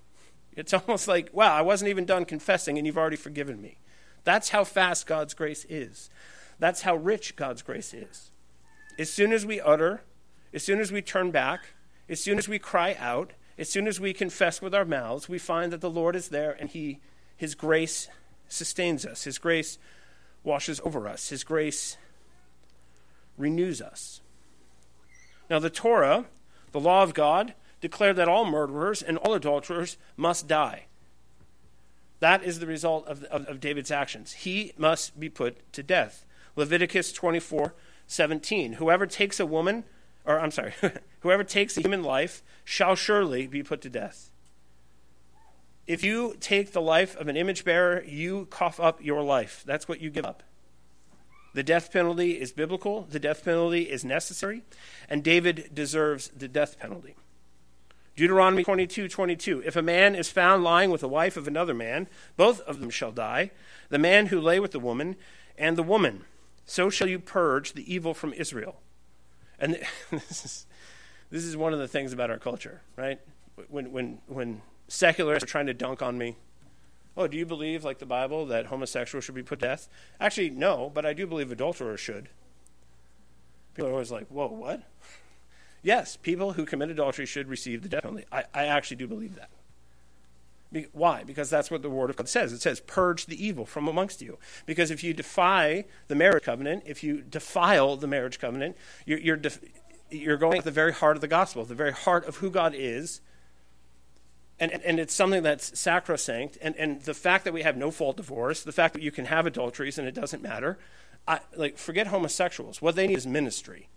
It's 0.52 0.72
almost 0.72 1.08
like, 1.08 1.28
wow, 1.32 1.56
I 1.56 1.62
wasn't 1.62 1.88
even 1.88 2.04
done 2.04 2.24
confessing, 2.24 2.78
and 2.78 2.86
you've 2.86 2.96
already 2.96 3.16
forgiven 3.16 3.60
me. 3.60 3.78
That's 4.22 4.50
how 4.50 4.62
fast 4.62 5.08
God's 5.08 5.34
grace 5.34 5.66
is. 5.68 6.08
That's 6.60 6.82
how 6.82 6.94
rich 6.94 7.34
God's 7.34 7.62
grace 7.62 7.92
is. 7.92 8.30
As 8.96 9.12
soon 9.12 9.32
as 9.32 9.44
we 9.44 9.60
utter 9.60 10.02
as 10.52 10.62
soon 10.62 10.80
as 10.80 10.92
we 10.92 11.02
turn 11.02 11.30
back, 11.30 11.70
as 12.08 12.20
soon 12.20 12.38
as 12.38 12.48
we 12.48 12.58
cry 12.58 12.96
out, 12.98 13.32
as 13.58 13.68
soon 13.68 13.86
as 13.86 13.98
we 13.98 14.12
confess 14.12 14.60
with 14.60 14.74
our 14.74 14.84
mouths, 14.84 15.28
we 15.28 15.38
find 15.38 15.72
that 15.72 15.80
the 15.80 15.90
Lord 15.90 16.14
is 16.14 16.28
there 16.28 16.56
and 16.58 16.70
he, 16.70 17.00
His 17.36 17.54
grace 17.54 18.08
sustains 18.48 19.04
us. 19.04 19.24
His 19.24 19.38
grace 19.38 19.78
washes 20.44 20.80
over 20.84 21.08
us. 21.08 21.28
His 21.30 21.42
grace 21.42 21.96
renews 23.36 23.80
us. 23.80 24.20
Now, 25.48 25.58
the 25.58 25.70
Torah, 25.70 26.26
the 26.72 26.80
law 26.80 27.02
of 27.02 27.14
God, 27.14 27.54
declared 27.80 28.16
that 28.16 28.28
all 28.28 28.44
murderers 28.44 29.02
and 29.02 29.18
all 29.18 29.34
adulterers 29.34 29.96
must 30.16 30.48
die. 30.48 30.86
That 32.20 32.42
is 32.42 32.58
the 32.58 32.66
result 32.66 33.06
of, 33.06 33.24
of, 33.24 33.44
of, 33.46 33.60
David's 33.60 33.90
actions. 33.90 34.32
He 34.32 34.72
must 34.78 35.20
be 35.20 35.28
put 35.28 35.70
to 35.74 35.82
death. 35.82 36.24
Leviticus 36.56 37.12
24 37.12 37.74
17. 38.08 38.74
Whoever 38.74 39.06
takes 39.06 39.38
a 39.38 39.46
woman 39.46 39.84
or 40.26 40.40
I'm 40.40 40.50
sorry, 40.50 40.74
whoever 41.20 41.44
takes 41.44 41.76
a 41.76 41.80
human 41.80 42.02
life 42.02 42.42
shall 42.64 42.94
surely 42.94 43.46
be 43.46 43.62
put 43.62 43.80
to 43.82 43.90
death. 43.90 44.30
If 45.86 46.02
you 46.02 46.36
take 46.40 46.72
the 46.72 46.82
life 46.82 47.16
of 47.16 47.28
an 47.28 47.36
image 47.36 47.64
bearer, 47.64 48.02
you 48.02 48.46
cough 48.46 48.80
up 48.80 49.02
your 49.02 49.22
life. 49.22 49.62
That's 49.64 49.88
what 49.88 50.00
you 50.00 50.10
give 50.10 50.24
up. 50.24 50.42
The 51.54 51.62
death 51.62 51.92
penalty 51.92 52.32
is 52.32 52.52
biblical, 52.52 53.06
the 53.08 53.20
death 53.20 53.44
penalty 53.44 53.82
is 53.82 54.04
necessary, 54.04 54.62
and 55.08 55.22
David 55.22 55.70
deserves 55.72 56.28
the 56.36 56.48
death 56.48 56.78
penalty. 56.78 57.14
Deuteronomy 58.16 58.64
22 58.64 59.08
22. 59.08 59.62
If 59.64 59.76
a 59.76 59.82
man 59.82 60.14
is 60.14 60.30
found 60.30 60.64
lying 60.64 60.90
with 60.90 61.02
the 61.02 61.08
wife 61.08 61.36
of 61.36 61.46
another 61.46 61.74
man, 61.74 62.08
both 62.36 62.60
of 62.62 62.80
them 62.80 62.90
shall 62.90 63.12
die, 63.12 63.52
the 63.88 63.98
man 63.98 64.26
who 64.26 64.40
lay 64.40 64.58
with 64.58 64.72
the 64.72 64.80
woman 64.80 65.16
and 65.56 65.76
the 65.76 65.82
woman. 65.82 66.24
So 66.64 66.90
shall 66.90 67.08
you 67.08 67.18
purge 67.18 67.72
the 67.74 67.90
evil 67.90 68.12
from 68.12 68.32
Israel. 68.32 68.80
And 69.58 69.78
this 70.10 70.44
is, 70.44 70.66
this 71.30 71.44
is 71.44 71.56
one 71.56 71.72
of 71.72 71.78
the 71.78 71.88
things 71.88 72.12
about 72.12 72.30
our 72.30 72.38
culture, 72.38 72.82
right? 72.96 73.20
When, 73.68 73.92
when, 73.92 74.18
when 74.26 74.62
secularists 74.88 75.44
are 75.44 75.50
trying 75.50 75.66
to 75.66 75.74
dunk 75.74 76.02
on 76.02 76.18
me, 76.18 76.36
oh, 77.16 77.26
do 77.26 77.36
you 77.36 77.46
believe, 77.46 77.84
like 77.84 77.98
the 77.98 78.06
Bible, 78.06 78.46
that 78.46 78.66
homosexuals 78.66 79.24
should 79.24 79.34
be 79.34 79.42
put 79.42 79.60
to 79.60 79.66
death? 79.66 79.88
Actually, 80.20 80.50
no, 80.50 80.90
but 80.92 81.06
I 81.06 81.12
do 81.12 81.26
believe 81.26 81.50
adulterers 81.50 82.00
should. 82.00 82.28
People 83.74 83.90
are 83.90 83.92
always 83.92 84.10
like, 84.10 84.26
whoa, 84.28 84.46
what? 84.46 84.82
yes, 85.82 86.16
people 86.16 86.52
who 86.52 86.64
commit 86.64 86.90
adultery 86.90 87.26
should 87.26 87.48
receive 87.48 87.82
the 87.82 87.88
death 87.88 88.02
penalty. 88.02 88.26
I, 88.30 88.44
I 88.54 88.64
actually 88.66 88.98
do 88.98 89.06
believe 89.06 89.36
that. 89.36 89.50
Be- 90.72 90.88
why? 90.92 91.24
Because 91.24 91.48
that's 91.48 91.70
what 91.70 91.82
the 91.82 91.90
Word 91.90 92.10
of 92.10 92.16
God 92.16 92.28
says. 92.28 92.52
It 92.52 92.60
says, 92.60 92.80
purge 92.80 93.26
the 93.26 93.44
evil 93.44 93.66
from 93.66 93.88
amongst 93.88 94.20
you. 94.20 94.38
Because 94.66 94.90
if 94.90 95.04
you 95.04 95.14
defy 95.14 95.84
the 96.08 96.14
marriage 96.14 96.44
covenant, 96.44 96.82
if 96.86 97.02
you 97.04 97.22
defile 97.22 97.96
the 97.96 98.06
marriage 98.06 98.38
covenant, 98.38 98.76
you're, 99.04 99.18
you're, 99.18 99.36
def- 99.36 99.60
you're 100.10 100.36
going 100.36 100.58
at 100.58 100.64
the 100.64 100.70
very 100.70 100.92
heart 100.92 101.16
of 101.16 101.20
the 101.20 101.28
gospel, 101.28 101.64
the 101.64 101.74
very 101.74 101.92
heart 101.92 102.26
of 102.26 102.36
who 102.36 102.50
God 102.50 102.74
is. 102.76 103.20
And, 104.58 104.72
and 104.72 104.98
it's 104.98 105.14
something 105.14 105.42
that's 105.42 105.78
sacrosanct. 105.78 106.58
And, 106.62 106.74
and 106.76 107.02
the 107.02 107.14
fact 107.14 107.44
that 107.44 107.52
we 107.52 107.62
have 107.62 107.76
no 107.76 107.90
fault 107.90 108.16
divorce, 108.16 108.62
the 108.62 108.72
fact 108.72 108.94
that 108.94 109.02
you 109.02 109.12
can 109.12 109.26
have 109.26 109.46
adulteries 109.46 109.98
and 109.98 110.08
it 110.08 110.14
doesn't 110.14 110.42
matter, 110.42 110.78
I, 111.28 111.40
like 111.56 111.76
forget 111.76 112.06
homosexuals. 112.06 112.80
What 112.80 112.96
they 112.96 113.06
need 113.06 113.18
is 113.18 113.26
ministry. 113.26 113.88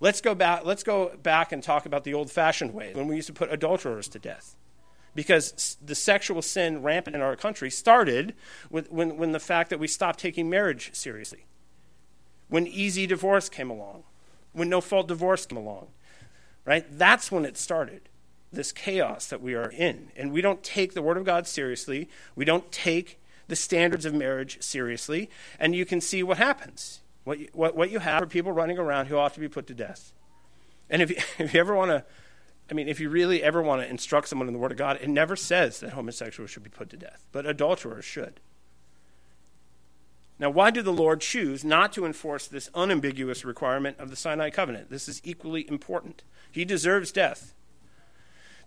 Let's 0.00 0.20
go 0.20 0.34
back. 0.34 0.64
Let's 0.64 0.82
go 0.82 1.12
back 1.22 1.52
and 1.52 1.62
talk 1.62 1.86
about 1.86 2.04
the 2.04 2.14
old-fashioned 2.14 2.72
way 2.72 2.92
when 2.94 3.08
we 3.08 3.16
used 3.16 3.28
to 3.28 3.32
put 3.32 3.52
adulterers 3.52 4.08
to 4.08 4.18
death, 4.18 4.56
because 5.16 5.76
the 5.84 5.94
sexual 5.94 6.42
sin 6.42 6.82
rampant 6.82 7.16
in 7.16 7.22
our 7.22 7.34
country 7.34 7.70
started 7.70 8.34
with 8.70 8.92
when, 8.92 9.16
when 9.16 9.32
the 9.32 9.40
fact 9.40 9.70
that 9.70 9.80
we 9.80 9.88
stopped 9.88 10.20
taking 10.20 10.48
marriage 10.48 10.94
seriously, 10.94 11.46
when 12.48 12.66
easy 12.66 13.06
divorce 13.06 13.48
came 13.48 13.70
along, 13.70 14.04
when 14.52 14.68
no-fault 14.68 15.08
divorce 15.08 15.46
came 15.46 15.58
along, 15.58 15.88
right? 16.64 16.86
That's 16.90 17.32
when 17.32 17.44
it 17.44 17.56
started. 17.56 18.02
This 18.52 18.70
chaos 18.70 19.26
that 19.26 19.42
we 19.42 19.54
are 19.54 19.70
in, 19.70 20.12
and 20.16 20.32
we 20.32 20.40
don't 20.40 20.62
take 20.62 20.94
the 20.94 21.02
Word 21.02 21.16
of 21.16 21.24
God 21.24 21.48
seriously. 21.48 22.08
We 22.36 22.44
don't 22.44 22.70
take 22.70 23.18
the 23.48 23.56
standards 23.56 24.04
of 24.04 24.14
marriage 24.14 24.62
seriously, 24.62 25.28
and 25.58 25.74
you 25.74 25.84
can 25.84 26.00
see 26.00 26.22
what 26.22 26.38
happens. 26.38 27.00
What 27.24 27.40
you, 27.40 27.48
what, 27.52 27.74
what 27.74 27.90
you 27.90 27.98
have 27.98 28.22
are 28.22 28.26
people 28.26 28.52
running 28.52 28.78
around 28.78 29.06
who 29.06 29.16
ought 29.16 29.34
to 29.34 29.40
be 29.40 29.48
put 29.48 29.66
to 29.66 29.74
death. 29.74 30.12
And 30.88 31.02
if 31.02 31.10
you, 31.10 31.16
if 31.44 31.54
you 31.54 31.60
ever 31.60 31.74
want 31.74 31.90
to, 31.90 32.04
I 32.70 32.74
mean, 32.74 32.88
if 32.88 32.98
you 32.98 33.08
really 33.08 33.42
ever 33.42 33.62
want 33.62 33.82
to 33.82 33.88
instruct 33.88 34.28
someone 34.28 34.48
in 34.48 34.54
the 34.54 34.58
Word 34.58 34.72
of 34.72 34.78
God, 34.78 34.98
it 35.00 35.08
never 35.08 35.36
says 35.36 35.80
that 35.80 35.90
homosexuals 35.90 36.50
should 36.50 36.64
be 36.64 36.70
put 36.70 36.90
to 36.90 36.96
death, 36.96 37.26
but 37.30 37.46
adulterers 37.46 38.04
should. 38.04 38.40
Now, 40.38 40.50
why 40.50 40.70
did 40.70 40.84
the 40.84 40.92
Lord 40.92 41.20
choose 41.20 41.64
not 41.64 41.92
to 41.94 42.04
enforce 42.04 42.46
this 42.46 42.68
unambiguous 42.74 43.44
requirement 43.44 43.98
of 43.98 44.10
the 44.10 44.16
Sinai 44.16 44.50
covenant? 44.50 44.90
This 44.90 45.08
is 45.08 45.22
equally 45.24 45.66
important. 45.68 46.24
He 46.50 46.64
deserves 46.64 47.12
death. 47.12 47.54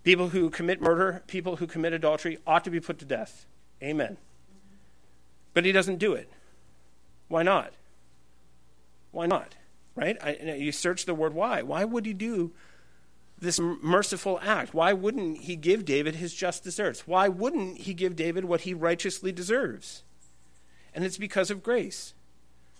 People 0.02 0.30
who 0.30 0.50
commit 0.50 0.80
murder, 0.80 1.22
people 1.26 1.56
who 1.56 1.66
commit 1.66 1.92
adultery 1.92 2.38
ought 2.46 2.64
to 2.64 2.70
be 2.70 2.80
put 2.80 2.98
to 2.98 3.04
death. 3.04 3.46
Amen. 3.82 4.16
But 5.52 5.64
he 5.64 5.72
doesn't 5.72 5.98
do 5.98 6.14
it. 6.14 6.30
Why 7.28 7.42
not? 7.42 7.74
Why 9.12 9.26
not? 9.26 9.54
Right? 9.94 10.16
I, 10.22 10.54
you 10.54 10.72
search 10.72 11.04
the 11.04 11.14
word 11.14 11.34
why. 11.34 11.62
Why 11.62 11.84
would 11.84 12.06
he 12.06 12.14
do 12.14 12.52
this 13.40 13.58
merciful 13.58 14.38
act? 14.42 14.74
Why 14.74 14.92
wouldn't 14.92 15.42
he 15.42 15.56
give 15.56 15.84
David 15.84 16.16
his 16.16 16.34
just 16.34 16.64
deserts? 16.64 17.06
Why 17.06 17.28
wouldn't 17.28 17.78
he 17.78 17.94
give 17.94 18.16
David 18.16 18.44
what 18.44 18.62
he 18.62 18.74
righteously 18.74 19.32
deserves? 19.32 20.02
And 20.94 21.04
it's 21.04 21.18
because 21.18 21.50
of 21.50 21.62
grace. 21.62 22.14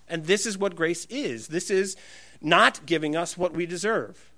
And 0.09 0.27
this 0.27 0.45
is 0.45 0.59
what 0.59 0.75
grace 0.75 1.07
is 1.07 1.49
this 1.49 1.71
is 1.71 1.97
not 2.41 2.85
giving 2.85 3.17
us 3.17 3.39
what 3.39 3.53
we 3.53 3.65
deserve. 3.67 4.31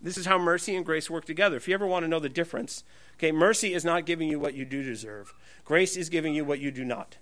This 0.00 0.18
is 0.18 0.26
how 0.26 0.36
mercy 0.36 0.76
and 0.76 0.84
grace 0.84 1.08
work 1.08 1.24
together. 1.24 1.56
If 1.56 1.66
you 1.66 1.72
ever 1.72 1.86
want 1.86 2.04
to 2.04 2.08
know 2.08 2.20
the 2.20 2.28
difference, 2.28 2.84
okay, 3.16 3.32
mercy 3.32 3.72
is 3.72 3.86
not 3.86 4.04
giving 4.04 4.28
you 4.28 4.38
what 4.38 4.52
you 4.52 4.66
do 4.66 4.82
deserve, 4.82 5.32
grace 5.64 5.96
is 5.96 6.10
giving 6.10 6.34
you 6.34 6.44
what 6.44 6.60
you 6.60 6.70
do 6.70 6.84
not. 6.84 7.16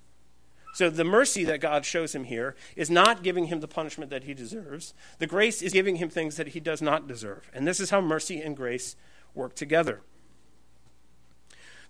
So 0.72 0.88
the 0.88 1.04
mercy 1.04 1.44
that 1.44 1.60
God 1.60 1.84
shows 1.84 2.14
him 2.14 2.24
here 2.24 2.56
is 2.76 2.90
not 2.90 3.22
giving 3.22 3.46
him 3.46 3.60
the 3.60 3.68
punishment 3.68 4.10
that 4.10 4.24
he 4.24 4.32
deserves. 4.32 4.94
The 5.18 5.26
grace 5.26 5.60
is 5.60 5.72
giving 5.72 5.96
him 5.96 6.08
things 6.08 6.36
that 6.36 6.48
he 6.48 6.60
does 6.60 6.80
not 6.80 7.06
deserve. 7.06 7.50
And 7.52 7.66
this 7.66 7.78
is 7.78 7.90
how 7.90 8.00
mercy 8.00 8.40
and 8.40 8.56
grace 8.56 8.96
work 9.34 9.54
together. 9.54 10.00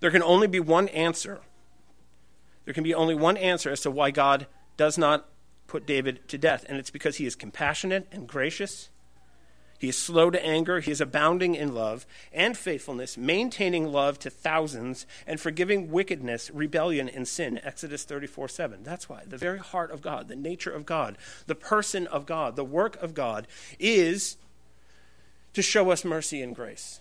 There 0.01 0.11
can 0.11 0.23
only 0.23 0.49
be 0.49 0.59
one 0.59 0.89
answer. 0.89 1.43
There 2.65 2.75
can 2.75 2.83
be 2.83 2.95
only 2.95 3.15
one 3.15 3.37
answer 3.37 3.71
as 3.71 3.81
to 3.83 3.91
why 3.91 4.11
God 4.11 4.49
does 4.77 4.99
not 4.99 5.29
put 5.69 5.87
David 5.87 6.27
to 6.29 6.37
death, 6.37 6.67
and 6.69 6.77
it's 6.77 6.91
because 6.91 7.17
he 7.17 7.27
is 7.27 7.37
compassionate 7.37 8.09
and 8.11 8.29
gracious 8.29 8.91
he 9.83 9.89
is 9.89 9.99
slow 9.99 10.31
to 10.31 10.47
anger. 10.47 10.79
He 10.79 10.93
is 10.93 11.01
abounding 11.01 11.57
in 11.57 11.75
love 11.75 12.07
and 12.33 12.57
faithfulness, 12.57 13.19
maintaining 13.19 13.91
love 13.91 14.17
to 14.21 14.31
thousands, 14.31 15.09
and 15.27 15.41
forgiving 15.41 15.91
wickedness, 15.91 16.53
rebellion, 16.55 17.09
and 17.09 17.27
sin. 17.27 17.59
Exodus 17.65 18.05
34 18.05 18.47
7. 18.47 18.85
That's 18.85 19.09
why 19.09 19.25
the 19.27 19.37
very 19.37 19.59
heart 19.59 19.91
of 19.91 20.01
God, 20.01 20.29
the 20.29 20.37
nature 20.37 20.71
of 20.71 20.87
God, 20.87 21.19
the 21.49 21.57
person 21.57 22.07
of 22.07 22.27
God, 22.27 22.55
the 22.55 22.65
work 22.65 22.95
of 23.03 23.13
God 23.13 23.49
is 23.81 24.37
to 25.53 25.63
show 25.63 25.91
us 25.91 26.05
mercy 26.05 26.43
and 26.43 26.55
grace. 26.55 27.01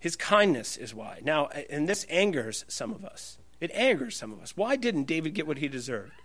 His 0.00 0.16
kindness 0.16 0.78
is 0.78 0.94
why. 0.94 1.20
Now, 1.22 1.48
and 1.68 1.86
this 1.86 2.06
angers 2.08 2.64
some 2.68 2.90
of 2.90 3.04
us. 3.04 3.36
It 3.60 3.70
angers 3.74 4.16
some 4.16 4.32
of 4.32 4.40
us. 4.40 4.56
Why 4.56 4.76
didn't 4.76 5.04
David 5.04 5.34
get 5.34 5.46
what 5.46 5.58
he 5.58 5.68
deserved? 5.68 6.21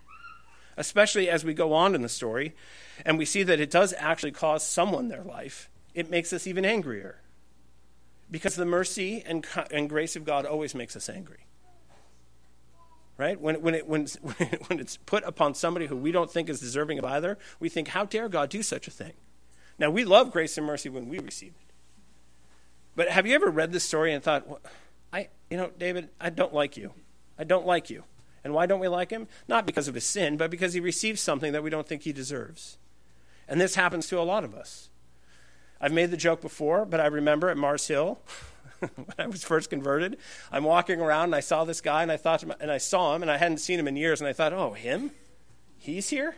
Especially 0.78 1.30
as 1.30 1.44
we 1.44 1.54
go 1.54 1.74
on 1.74 1.96
in 1.96 2.02
the 2.02 2.10
story 2.10 2.56
and 3.06 3.18
we 3.18 3.26
see 3.26 3.44
that 3.44 3.60
it 3.60 3.72
does 3.72 3.94
actually 3.98 4.32
cause 4.32 4.66
someone 4.66 5.08
their 5.08 5.24
life, 5.24 5.70
it 5.94 6.10
makes 6.10 6.32
us 6.32 6.48
even 6.48 6.64
angrier. 6.64 7.22
Because 8.30 8.56
the 8.56 8.66
mercy 8.66 9.24
and, 9.26 9.46
and 9.72 9.90
grace 9.90 10.16
of 10.16 10.24
God 10.24 10.46
always 10.46 10.76
makes 10.76 10.96
us 10.96 11.10
angry. 11.10 11.46
Right? 13.18 13.40
When, 13.40 13.62
when, 13.62 13.74
it, 13.74 13.88
when, 13.88 14.06
when 14.68 14.80
it's 14.80 14.98
put 14.98 15.24
upon 15.24 15.56
somebody 15.56 15.88
who 15.88 15.98
we 15.98 16.12
don't 16.12 16.32
think 16.32 16.50
is 16.50 16.60
deserving 16.60 17.00
of 17.00 17.06
either, 17.06 17.38
we 17.60 17.70
think, 17.70 17.90
how 17.90 18.06
dare 18.06 18.30
God 18.30 18.50
do 18.50 18.62
such 18.62 18.88
a 18.88 18.92
thing? 18.92 19.14
Now, 19.80 19.90
we 19.90 20.06
love 20.06 20.32
grace 20.32 20.58
and 20.58 20.68
mercy 20.68 20.90
when 20.90 21.08
we 21.08 21.20
receive 21.20 21.54
it. 21.60 21.74
But 22.96 23.10
have 23.10 23.26
you 23.28 23.36
ever 23.36 23.50
read 23.50 23.72
this 23.72 23.84
story 23.84 24.14
and 24.14 24.24
thought, 24.24 24.48
well, 24.48 24.60
I, 25.14 25.30
you 25.50 25.58
know, 25.58 25.72
David, 25.78 26.10
I 26.20 26.30
don't 26.30 26.54
like 26.54 26.78
you. 26.78 26.94
I 27.38 27.44
don't 27.44 27.66
like 27.66 27.90
you. 27.90 28.04
And 28.48 28.54
why 28.54 28.66
don't 28.66 28.80
we 28.80 28.88
like 28.88 29.10
him? 29.10 29.28
Not 29.50 29.66
because 29.66 29.90
of 29.90 29.94
his 29.94 30.06
sin, 30.06 30.38
but 30.38 30.50
because 30.50 30.72
he 30.72 30.80
receives 30.80 31.20
something 31.20 31.52
that 31.52 31.64
we 31.64 31.70
don't 31.70 31.86
think 31.86 32.04
he 32.04 32.14
deserves. 32.14 32.78
And 33.46 33.60
this 33.60 33.76
happens 33.76 34.08
to 34.08 34.18
a 34.18 34.24
lot 34.24 34.46
of 34.46 34.56
us. 34.56 34.90
I've 35.82 35.92
made 35.92 36.12
the 36.12 36.18
joke 36.18 36.40
before, 36.40 36.86
but 36.86 37.02
I 37.02 37.08
remember 37.08 37.50
at 37.50 37.58
Mars 37.58 37.90
Hill, 37.90 38.22
when 38.80 39.06
I 39.20 39.28
was 39.28 39.44
first 39.44 39.70
converted, 39.70 40.16
I'm 40.50 40.64
walking 40.64 41.02
around 41.02 41.26
and 41.26 41.36
I 41.36 41.42
saw 41.42 41.66
this 41.66 41.82
guy 41.82 42.04
and 42.04 42.10
I 42.10 42.16
thought, 42.16 42.42
and 42.62 42.72
I 42.72 42.78
saw 42.78 43.14
him 43.14 43.22
and 43.22 43.30
I 43.30 43.36
hadn't 43.36 43.58
seen 43.58 43.82
him 43.82 43.88
in 43.90 43.98
years, 43.98 44.22
and 44.22 44.30
I 44.30 44.34
thought, 44.34 44.54
oh, 44.54 44.72
him? 44.72 45.12
He's 45.78 46.08
here? 46.08 46.38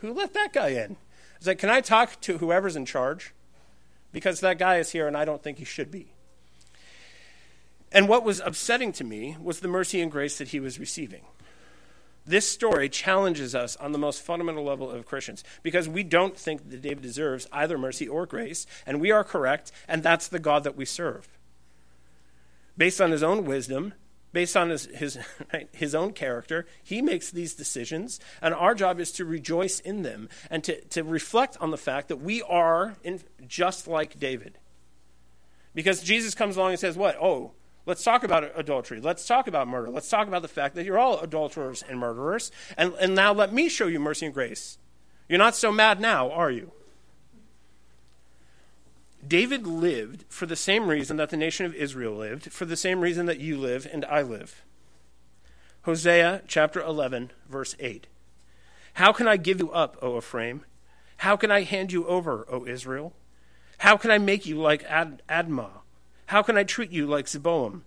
Who 0.00 0.12
let 0.12 0.34
that 0.34 0.52
guy 0.52 0.68
in? 0.68 0.92
I 0.92 1.38
was 1.38 1.46
like, 1.46 1.58
can 1.58 1.70
I 1.70 1.80
talk 1.80 2.20
to 2.20 2.36
whoever's 2.36 2.76
in 2.76 2.84
charge? 2.84 3.32
Because 4.12 4.40
that 4.40 4.58
guy 4.58 4.76
is 4.76 4.90
here 4.90 5.08
and 5.08 5.16
I 5.16 5.24
don't 5.24 5.42
think 5.42 5.56
he 5.56 5.64
should 5.64 5.90
be. 5.90 6.12
And 7.90 8.10
what 8.10 8.24
was 8.24 8.42
upsetting 8.44 8.92
to 8.92 9.04
me 9.04 9.38
was 9.42 9.60
the 9.60 9.68
mercy 9.68 10.02
and 10.02 10.12
grace 10.12 10.36
that 10.36 10.48
he 10.48 10.60
was 10.60 10.78
receiving 10.78 11.22
this 12.26 12.50
story 12.50 12.88
challenges 12.88 13.54
us 13.54 13.76
on 13.76 13.92
the 13.92 13.98
most 13.98 14.20
fundamental 14.20 14.64
level 14.64 14.90
of 14.90 15.06
Christians 15.06 15.44
because 15.62 15.88
we 15.88 16.02
don't 16.02 16.36
think 16.36 16.68
that 16.70 16.82
David 16.82 17.02
deserves 17.02 17.46
either 17.52 17.78
mercy 17.78 18.08
or 18.08 18.26
grace, 18.26 18.66
and 18.84 19.00
we 19.00 19.10
are 19.10 19.24
correct, 19.24 19.70
and 19.86 20.02
that's 20.02 20.28
the 20.28 20.38
God 20.38 20.64
that 20.64 20.76
we 20.76 20.84
serve. 20.84 21.28
Based 22.76 23.00
on 23.00 23.12
his 23.12 23.22
own 23.22 23.44
wisdom, 23.44 23.94
based 24.32 24.56
on 24.56 24.70
his, 24.70 24.86
his, 24.86 25.18
his 25.72 25.94
own 25.94 26.12
character, 26.12 26.66
he 26.82 27.00
makes 27.00 27.30
these 27.30 27.54
decisions, 27.54 28.20
and 28.42 28.52
our 28.52 28.74
job 28.74 29.00
is 29.00 29.12
to 29.12 29.24
rejoice 29.24 29.80
in 29.80 30.02
them 30.02 30.28
and 30.50 30.64
to, 30.64 30.80
to 30.86 31.04
reflect 31.04 31.56
on 31.60 31.70
the 31.70 31.78
fact 31.78 32.08
that 32.08 32.20
we 32.20 32.42
are 32.42 32.96
in, 33.02 33.20
just 33.46 33.86
like 33.86 34.18
David. 34.18 34.58
Because 35.74 36.02
Jesus 36.02 36.34
comes 36.34 36.56
along 36.56 36.70
and 36.70 36.80
says, 36.80 36.96
What? 36.96 37.16
Oh, 37.20 37.52
Let's 37.86 38.02
talk 38.02 38.24
about 38.24 38.50
adultery. 38.56 39.00
Let's 39.00 39.26
talk 39.26 39.46
about 39.46 39.68
murder. 39.68 39.90
Let's 39.90 40.08
talk 40.08 40.26
about 40.26 40.42
the 40.42 40.48
fact 40.48 40.74
that 40.74 40.84
you're 40.84 40.98
all 40.98 41.20
adulterers 41.20 41.84
and 41.88 42.00
murderers. 42.00 42.50
And, 42.76 42.92
and 43.00 43.14
now 43.14 43.32
let 43.32 43.52
me 43.52 43.68
show 43.68 43.86
you 43.86 44.00
mercy 44.00 44.26
and 44.26 44.34
grace. 44.34 44.78
You're 45.28 45.38
not 45.38 45.54
so 45.54 45.70
mad 45.70 46.00
now, 46.00 46.30
are 46.30 46.50
you? 46.50 46.72
David 49.26 49.66
lived 49.66 50.24
for 50.28 50.46
the 50.46 50.56
same 50.56 50.88
reason 50.88 51.16
that 51.16 51.30
the 51.30 51.36
nation 51.36 51.64
of 51.64 51.74
Israel 51.74 52.14
lived, 52.14 52.52
for 52.52 52.64
the 52.64 52.76
same 52.76 53.00
reason 53.00 53.26
that 53.26 53.40
you 53.40 53.56
live 53.56 53.88
and 53.90 54.04
I 54.04 54.22
live. 54.22 54.64
Hosea 55.82 56.42
chapter 56.48 56.80
11, 56.80 57.30
verse 57.48 57.76
8. 57.78 58.08
How 58.94 59.12
can 59.12 59.28
I 59.28 59.36
give 59.36 59.60
you 59.60 59.70
up, 59.70 59.96
O 60.02 60.18
Ephraim? 60.18 60.62
How 61.18 61.36
can 61.36 61.50
I 61.50 61.62
hand 61.62 61.92
you 61.92 62.06
over, 62.06 62.46
O 62.50 62.66
Israel? 62.66 63.14
How 63.78 63.96
can 63.96 64.10
I 64.10 64.18
make 64.18 64.46
you 64.46 64.56
like 64.56 64.84
Ad- 64.84 65.22
Admah? 65.28 65.82
How 66.26 66.42
can 66.42 66.56
I 66.56 66.64
treat 66.64 66.90
you 66.90 67.06
like 67.06 67.26
Zeboim? 67.26 67.82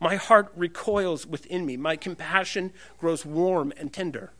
My 0.00 0.16
heart 0.16 0.52
recoils 0.56 1.26
within 1.26 1.64
me. 1.64 1.76
My 1.76 1.96
compassion 1.96 2.72
grows 2.98 3.24
warm 3.24 3.72
and 3.76 3.92
tender. 3.92 4.32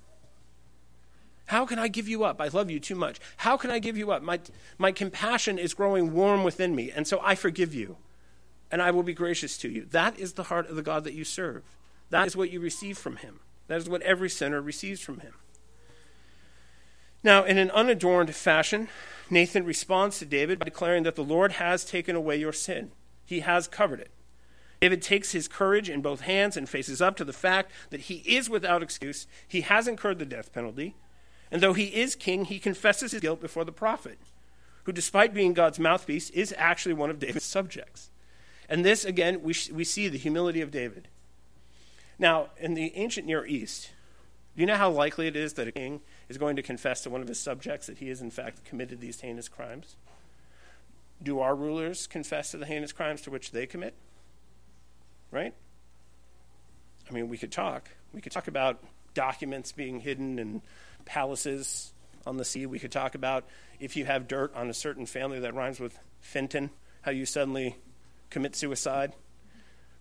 How 1.47 1.67
can 1.67 1.79
I 1.79 1.89
give 1.89 2.09
you 2.09 2.25
up? 2.25 2.41
I 2.41 2.49
love 2.49 2.71
you 2.71 2.81
too 2.81 2.95
much. 2.95 3.21
How 3.39 3.57
can 3.57 3.71
I 3.71 3.79
give 3.79 3.97
you 3.97 4.11
up? 4.11 4.23
My, 4.23 4.41
my 4.79 4.91
compassion 4.91 5.59
is 5.59 5.75
growing 5.75 6.15
warm 6.15 6.45
within 6.45 6.75
me, 6.75 6.91
and 6.91 7.07
so 7.07 7.21
I 7.23 7.35
forgive 7.35 7.75
you, 7.75 7.97
and 8.71 8.81
I 8.81 8.91
will 8.91 9.03
be 9.03 9.13
gracious 9.13 9.59
to 9.59 9.69
you. 9.69 9.85
That 9.91 10.19
is 10.19 10.33
the 10.33 10.45
heart 10.45 10.71
of 10.71 10.77
the 10.77 10.83
God 10.83 11.05
that 11.05 11.15
you 11.15 11.25
serve. 11.25 11.63
That 12.11 12.27
is 12.27 12.37
what 12.37 12.51
you 12.51 12.61
receive 12.61 12.97
from 12.97 13.17
him. 13.17 13.41
That 13.69 13.79
is 13.79 13.89
what 13.89 14.03
every 14.03 14.31
sinner 14.31 14.61
receives 14.61 15.01
from 15.01 15.21
him. 15.21 15.35
Now, 17.23 17.45
in 17.45 17.59
an 17.59 17.71
unadorned 17.71 18.35
fashion, 18.35 18.89
Nathan 19.31 19.65
responds 19.65 20.19
to 20.19 20.25
David 20.25 20.59
by 20.59 20.65
declaring 20.65 21.05
that 21.05 21.15
the 21.15 21.25
Lord 21.25 21.53
has 21.53 21.85
taken 21.85 22.17
away 22.17 22.37
your 22.37 22.53
sin. 22.53 22.93
He 23.25 23.41
has 23.41 23.69
covered 23.69 24.01
it. 24.01 24.11
David 24.81 25.01
takes 25.01 25.31
his 25.31 25.47
courage 25.47 25.89
in 25.89 26.03
both 26.03 26.23
hands 26.23 26.57
and 26.57 26.69
faces 26.69 27.01
up 27.01 27.17
to 27.17 27.25
the 27.25 27.33
fact 27.33 27.71
that 27.91 28.01
he 28.01 28.17
is 28.27 28.51
without 28.51 28.83
excuse. 28.83 29.29
He 29.47 29.61
has 29.61 29.87
incurred 29.87 30.19
the 30.19 30.25
death 30.25 30.53
penalty. 30.53 30.97
And 31.53 31.63
though 31.63 31.73
he 31.75 31.85
is 31.85 32.17
king, 32.17 32.47
he 32.47 32.59
confesses 32.59 33.13
his 33.13 33.21
guilt 33.21 33.41
before 33.41 33.65
the 33.65 33.71
prophet, 33.71 34.19
who, 34.83 34.93
despite 34.93 35.35
being 35.35 35.53
God's 35.53 35.79
mouthpiece, 35.79 36.31
is 36.31 36.53
actually 36.59 36.95
one 36.95 37.11
of 37.11 37.21
David's 37.21 37.45
subjects. 37.45 38.11
And 38.69 38.85
this, 38.85 39.05
again, 39.05 39.43
we, 39.43 39.55
we 39.73 39.85
see 39.85 40.09
the 40.09 40.19
humility 40.19 40.61
of 40.61 40.71
David. 40.71 41.07
Now, 42.19 42.49
in 42.59 42.75
the 42.75 42.93
ancient 42.97 43.27
Near 43.27 43.47
East, 43.47 43.91
do 44.57 44.63
you 44.63 44.67
know 44.67 44.77
how 44.77 44.91
likely 44.91 45.27
it 45.27 45.37
is 45.37 45.53
that 45.55 45.69
a 45.69 45.73
king 45.73 46.01
is 46.29 46.39
going 46.39 46.57
to 46.57 46.63
confess 46.63 47.03
to 47.03 47.11
one 47.11 47.23
of 47.23 47.29
his 47.29 47.39
subjects 47.39 47.87
that 47.87 47.99
he 47.99 48.09
has, 48.09 48.21
in 48.21 48.31
fact, 48.31 48.65
committed 48.65 49.01
these 49.01 49.21
heinous 49.21 49.49
crimes? 49.49 49.97
Do 51.23 51.41
our 51.41 51.55
rulers 51.55 52.07
confess 52.07 52.51
to 52.51 52.57
the 52.57 52.67
heinous 52.67 52.93
crimes 52.93 53.23
to 53.23 53.31
which 53.31 53.53
they 53.53 53.67
commit? 53.67 53.95
right? 55.33 55.55
I 57.11 57.13
mean, 57.13 57.29
we 57.29 57.39
could 57.39 57.51
talk. 57.51 57.89
We 58.13 58.21
could 58.21 58.31
talk 58.31 58.47
about 58.47 58.85
documents 59.15 59.73
being 59.73 59.99
hidden 59.99 60.39
in 60.39 60.63
palaces 61.05 61.93
on 62.25 62.37
the 62.37 62.45
sea. 62.45 62.67
We 62.67 62.79
could 62.79 62.93
talk 62.93 63.17
about 63.17 63.45
if 63.81 63.97
you 63.97 64.05
have 64.05 64.29
dirt 64.29 64.55
on 64.55 64.71
a 64.71 64.75
certain 64.75 65.07
family 65.07 65.41
that 65.41 65.55
rhymes 65.55 65.81
with 65.81 65.99
Fenton, 66.21 66.71
how 67.01 67.11
you 67.11 67.27
suddenly 67.27 67.77
commit 68.31 68.55
suicide. 68.55 69.15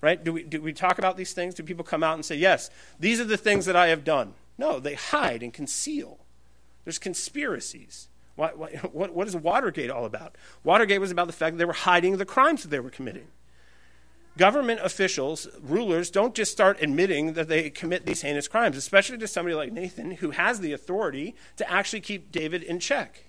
Right? 0.02 0.24
Do 0.24 0.34
we, 0.34 0.44
do 0.44 0.62
we 0.62 0.74
talk 0.74 1.00
about 1.00 1.16
these 1.16 1.34
things? 1.34 1.56
Do 1.56 1.64
people 1.64 1.86
come 1.86 2.04
out 2.04 2.16
and 2.16 2.26
say, 2.26 2.36
yes, 2.36 2.70
these 3.00 3.20
are 3.20 3.26
the 3.26 3.38
things 3.38 3.66
that 3.66 3.76
I 3.76 3.88
have 3.88 4.04
done? 4.04 4.34
No, 4.58 4.80
they 4.80 4.96
hide 4.96 5.44
and 5.44 5.54
conceal. 5.54 6.20
There's 6.84 7.00
conspiracies. 7.00 8.08
What, 8.36 8.58
what, 8.94 9.14
what 9.14 9.28
is 9.28 9.36
Watergate 9.36 9.90
all 9.90 10.06
about? 10.06 10.36
Watergate 10.64 11.02
was 11.02 11.12
about 11.12 11.28
the 11.28 11.34
fact 11.34 11.56
that 11.56 11.58
they 11.60 11.66
were 11.66 11.74
hiding 11.74 12.18
the 12.18 12.26
crimes 12.26 12.64
that 12.64 12.70
they 12.70 12.80
were 12.80 12.90
committing. 12.90 13.28
Government 14.38 14.80
officials, 14.82 15.48
rulers, 15.62 16.10
don't 16.10 16.34
just 16.34 16.54
start 16.54 16.82
admitting 16.82 17.34
that 17.34 17.50
they 17.50 17.70
commit 17.70 18.06
these 18.06 18.22
heinous 18.22 18.48
crimes, 18.48 18.78
especially 18.78 19.18
to 19.18 19.28
somebody 19.28 19.56
like 19.56 19.74
Nathan, 19.74 20.12
who 20.12 20.32
has 20.32 20.62
the 20.62 20.72
authority 20.72 21.36
to 21.58 21.70
actually 21.70 22.00
keep 22.00 22.32
David 22.32 22.64
in 22.64 22.80
check. 22.80 23.26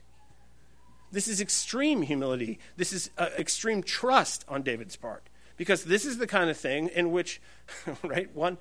This 1.11 1.27
is 1.27 1.41
extreme 1.41 2.03
humility. 2.03 2.59
This 2.77 2.93
is 2.93 3.11
uh, 3.19 3.29
extreme 3.37 3.83
trust 3.83 4.45
on 4.49 4.63
David's 4.63 4.97
part. 4.97 5.29
Because 5.57 5.85
this 5.85 6.07
is 6.07 6.19
the 6.19 6.27
kind 6.27 6.49
of 6.49 6.57
thing 6.57 6.89
in 6.89 7.13
which, 7.13 7.41
right, 8.03 8.35
one, 8.35 8.59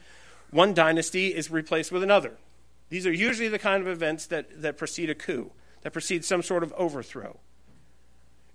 one 0.50 0.74
dynasty 0.74 1.27
is 1.27 1.51
replaced 1.51 1.91
with 1.91 2.03
another. 2.03 2.38
These 2.89 3.07
are 3.07 3.13
usually 3.13 3.48
the 3.48 3.60
kind 3.60 3.81
of 3.81 3.88
events 3.88 4.25
that, 4.27 4.62
that 4.62 4.77
precede 4.77 5.10
a 5.10 5.15
coup, 5.15 5.51
that 5.81 5.93
precedes 5.93 6.27
some 6.27 6.41
sort 6.41 6.63
of 6.63 6.73
overthrow. 6.73 7.39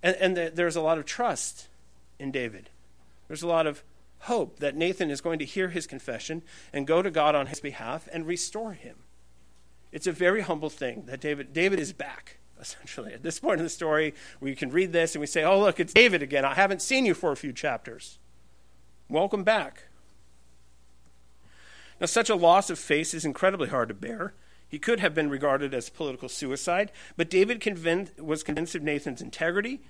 And, 0.03 0.17
and 0.17 0.37
the, 0.37 0.53
there's 0.55 0.77
a 0.77 0.81
lot 0.81 0.99
of 0.99 1.05
trust 1.05 1.69
in 2.19 2.31
David. 2.31 2.71
There's 3.29 3.43
a 3.43 3.49
lot 3.49 3.67
of 3.67 3.83
hope 4.21 4.61
that 4.61 4.77
Nathan 4.77 5.11
is 5.11 5.21
going 5.21 5.39
to 5.39 5.45
hear 5.45 5.69
his 5.69 5.87
confession 5.87 6.43
and 6.73 6.87
go 6.87 7.03
to 7.03 7.11
God 7.11 7.35
on 7.35 7.47
his 7.47 7.61
behalf 7.61 8.09
and 8.13 8.27
restore 8.27 8.73
him. 8.73 8.97
It's 9.93 10.07
a 10.07 10.13
very 10.13 10.43
humble 10.43 10.71
thing 10.71 11.05
that 11.07 11.21
David 11.21 11.53
David 11.53 11.81
is 11.81 11.93
back 11.93 12.39
essentially. 12.61 13.13
At 13.13 13.23
this 13.23 13.39
point 13.39 13.61
in 13.61 13.65
the 13.65 13.71
story, 13.71 14.15
we 14.41 14.55
can 14.55 14.71
read 14.71 14.93
this 14.93 15.15
and 15.15 15.21
we 15.21 15.27
say, 15.27 15.45
"Oh, 15.45 15.61
look, 15.61 15.81
it's 15.81 15.93
David 15.93 16.23
again. 16.23 16.45
I 16.45 16.55
haven't 16.55 16.83
seen 16.83 17.07
you 17.07 17.15
for 17.15 17.33
a 17.33 17.37
few 17.37 17.53
chapters. 17.53 18.19
Welcome 19.09 19.45
back." 19.45 19.85
Now, 22.01 22.07
such 22.07 22.29
a 22.29 22.35
loss 22.35 22.69
of 22.69 22.79
face 22.79 23.15
is 23.15 23.25
incredibly 23.25 23.69
hard 23.69 23.89
to 23.89 23.95
bear. 23.95 24.35
He 24.69 24.79
could 24.79 25.01
have 25.01 25.15
been 25.15 25.31
regarded 25.31 25.75
as 25.75 25.91
political 25.91 26.29
suicide, 26.29 26.91
but 27.17 27.31
David 27.31 27.61
convinced, 27.61 28.21
was 28.21 28.43
convinced 28.43 28.75
of 28.75 28.83
Nathan's 28.83 29.23
integrity, 29.23 29.81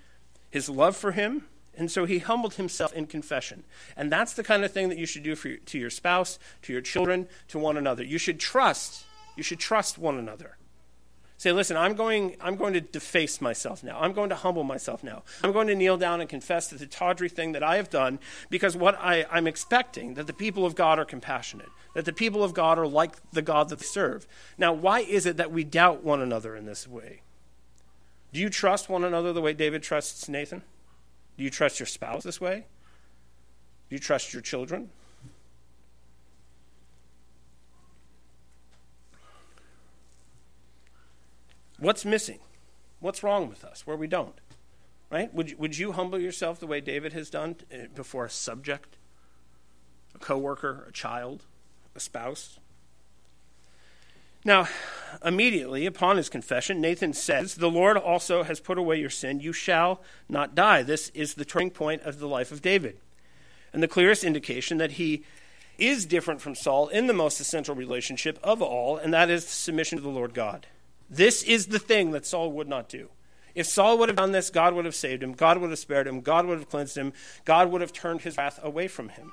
his 0.51 0.69
love 0.69 0.97
for 0.97 1.13
him, 1.13 1.47
and 1.77 1.91
so 1.91 2.05
he 2.05 2.19
humbled 2.19 2.55
himself 2.55 2.93
in 2.93 3.07
confession. 3.07 3.65
And 3.97 4.11
that's 4.11 4.33
the 4.33 4.45
kind 4.45 4.65
of 4.65 4.73
thing 4.73 4.89
that 4.89 4.99
you 4.99 5.07
should 5.07 5.23
do 5.23 5.37
for, 5.37 5.57
to 5.57 5.79
your 5.79 5.91
spouse, 5.91 6.39
to 6.63 6.73
your 6.73 6.83
children, 6.83 7.29
to 7.49 7.59
one 7.59 7.77
another. 7.77 8.03
You 8.03 8.19
should 8.19 8.41
trust. 8.41 9.05
You 9.37 9.43
should 9.43 9.61
trust 9.61 9.99
one 9.99 10.19
another. 10.19 10.57
Say, 11.47 11.53
listen, 11.53 11.77
I'm 11.77 11.95
going, 11.95 12.35
I'm 12.41 12.57
going 12.57 12.73
to 12.73 12.81
deface 12.81 13.41
myself 13.41 13.85
now. 13.85 14.01
I'm 14.01 14.13
going 14.13 14.31
to 14.31 14.35
humble 14.35 14.65
myself 14.65 15.05
now. 15.05 15.23
I'm 15.45 15.53
going 15.53 15.69
to 15.69 15.77
kneel 15.77 15.97
down 15.97 16.21
and 16.21 16.29
confess 16.29 16.67
to 16.71 16.75
the 16.75 16.87
tawdry 16.87 17.29
thing 17.29 17.53
that 17.53 17.63
I 17.63 17.77
have 17.77 17.89
done 17.89 18.19
because 18.51 18.77
what 18.77 18.99
I, 18.99 19.27
I'm 19.31 19.47
expecting 19.47 20.15
that 20.15 20.27
the 20.27 20.33
people 20.33 20.67
of 20.67 20.75
God 20.75 20.99
are 20.99 21.05
compassionate, 21.05 21.69
that 21.95 22.05
the 22.05 22.13
people 22.13 22.43
of 22.43 22.53
God 22.53 22.81
are 22.81 22.87
like 22.89 23.31
the 23.31 23.43
God 23.43 23.69
that 23.69 23.79
they 23.79 23.85
serve. 23.85 24.27
Now, 24.59 24.73
why 24.73 25.03
is 25.03 25.25
it 25.25 25.37
that 25.37 25.53
we 25.53 25.63
doubt 25.63 26.03
one 26.03 26.21
another 26.21 26.57
in 26.57 26.67
this 26.67 26.89
way? 26.89 27.21
Do 28.33 28.41
you 28.41 28.51
trust 28.51 28.89
one 28.89 29.05
another 29.05 29.33
the 29.33 29.41
way 29.41 29.53
David 29.53 29.85
trusts 29.85 30.29
Nathan? 30.29 30.65
Do 31.39 31.45
you 31.45 31.51
trust 31.51 31.79
your 31.79 31.87
spouse 31.87 32.25
this 32.25 32.41
way? 32.41 32.67
Do 33.89 33.95
you 33.95 34.01
trust 34.01 34.33
your 34.33 34.43
children? 34.43 34.91
What's 41.79 42.05
missing? 42.05 42.39
What's 43.01 43.23
wrong 43.23 43.49
with 43.49 43.65
us 43.65 43.87
where 43.87 43.97
we 43.97 44.07
don't? 44.07 44.41
Right? 45.11 45.33
Would 45.33 45.51
you, 45.51 45.57
would 45.59 45.79
you 45.79 45.93
humble 45.93 46.19
yourself 46.19 46.59
the 46.59 46.67
way 46.67 46.81
David 46.81 47.13
has 47.13 47.31
done 47.31 47.57
eh, 47.71 47.87
before 47.95 48.25
a 48.25 48.31
subject, 48.31 48.97
a 50.15 50.19
coworker, 50.19 50.85
a 50.89 50.93
child, 50.93 51.45
a 51.95 52.01
spouse? 52.01 52.59
Now, 54.45 54.69
immediately 55.25 55.87
upon 55.87 56.17
his 56.17 56.29
confession, 56.29 56.81
Nathan 56.81 57.13
says, 57.13 57.57
The 57.57 57.71
Lord 57.71 57.97
also 57.97 58.45
has 58.45 58.61
put 58.61 58.79
away 58.79 58.99
your 58.99 59.11
sin. 59.11 59.41
You 59.41 59.53
shall 59.53 60.01
not 60.29 60.55
die. 60.55 60.83
This 60.83 61.11
is 61.11 61.35
the 61.35 61.45
turning 61.45 61.71
point 61.71 62.03
of 62.03 62.19
the 62.19 62.29
life 62.29 62.53
of 62.53 62.63
David. 62.63 62.99
And 63.73 63.83
the 63.83 63.89
clearest 63.89 64.25
indication 64.25 64.79
that 64.79 64.93
he 64.93 65.25
is 65.79 66.07
different 66.07 66.41
from 66.41 66.55
Saul 66.55 66.89
in 66.89 67.07
the 67.07 67.13
most 67.13 67.41
essential 67.41 67.75
relationship 67.75 68.39
of 68.43 68.63
all, 68.63 68.97
and 68.97 69.13
that 69.13 69.31
is 69.31 69.47
submission 69.47 69.99
to 69.99 70.03
the 70.03 70.09
Lord 70.11 70.33
God. 70.33 70.67
This 71.09 71.43
is 71.43 71.67
the 71.67 71.79
thing 71.79 72.11
that 72.13 72.27
Saul 72.27 72.53
would 72.53 72.69
not 72.69 72.89
do. 72.89 73.11
If 73.55 73.67
Saul 73.67 73.97
would 73.99 74.09
have 74.09 74.17
done 74.17 74.33
this, 74.33 74.51
God 74.51 74.75
would 74.75 74.85
have 74.85 74.95
saved 74.95 75.23
him, 75.23 75.33
God 75.33 75.59
would 75.59 75.71
have 75.71 75.79
spared 75.79 76.07
him, 76.07 76.21
God 76.21 76.47
would 76.47 76.59
have 76.59 76.69
cleansed 76.69 76.97
him, 76.97 77.13
God 77.45 77.71
would 77.71 77.81
have 77.81 77.93
turned 77.93 78.21
his 78.21 78.37
wrath 78.37 78.61
away 78.63 78.87
from 78.87 79.09
him. 79.09 79.33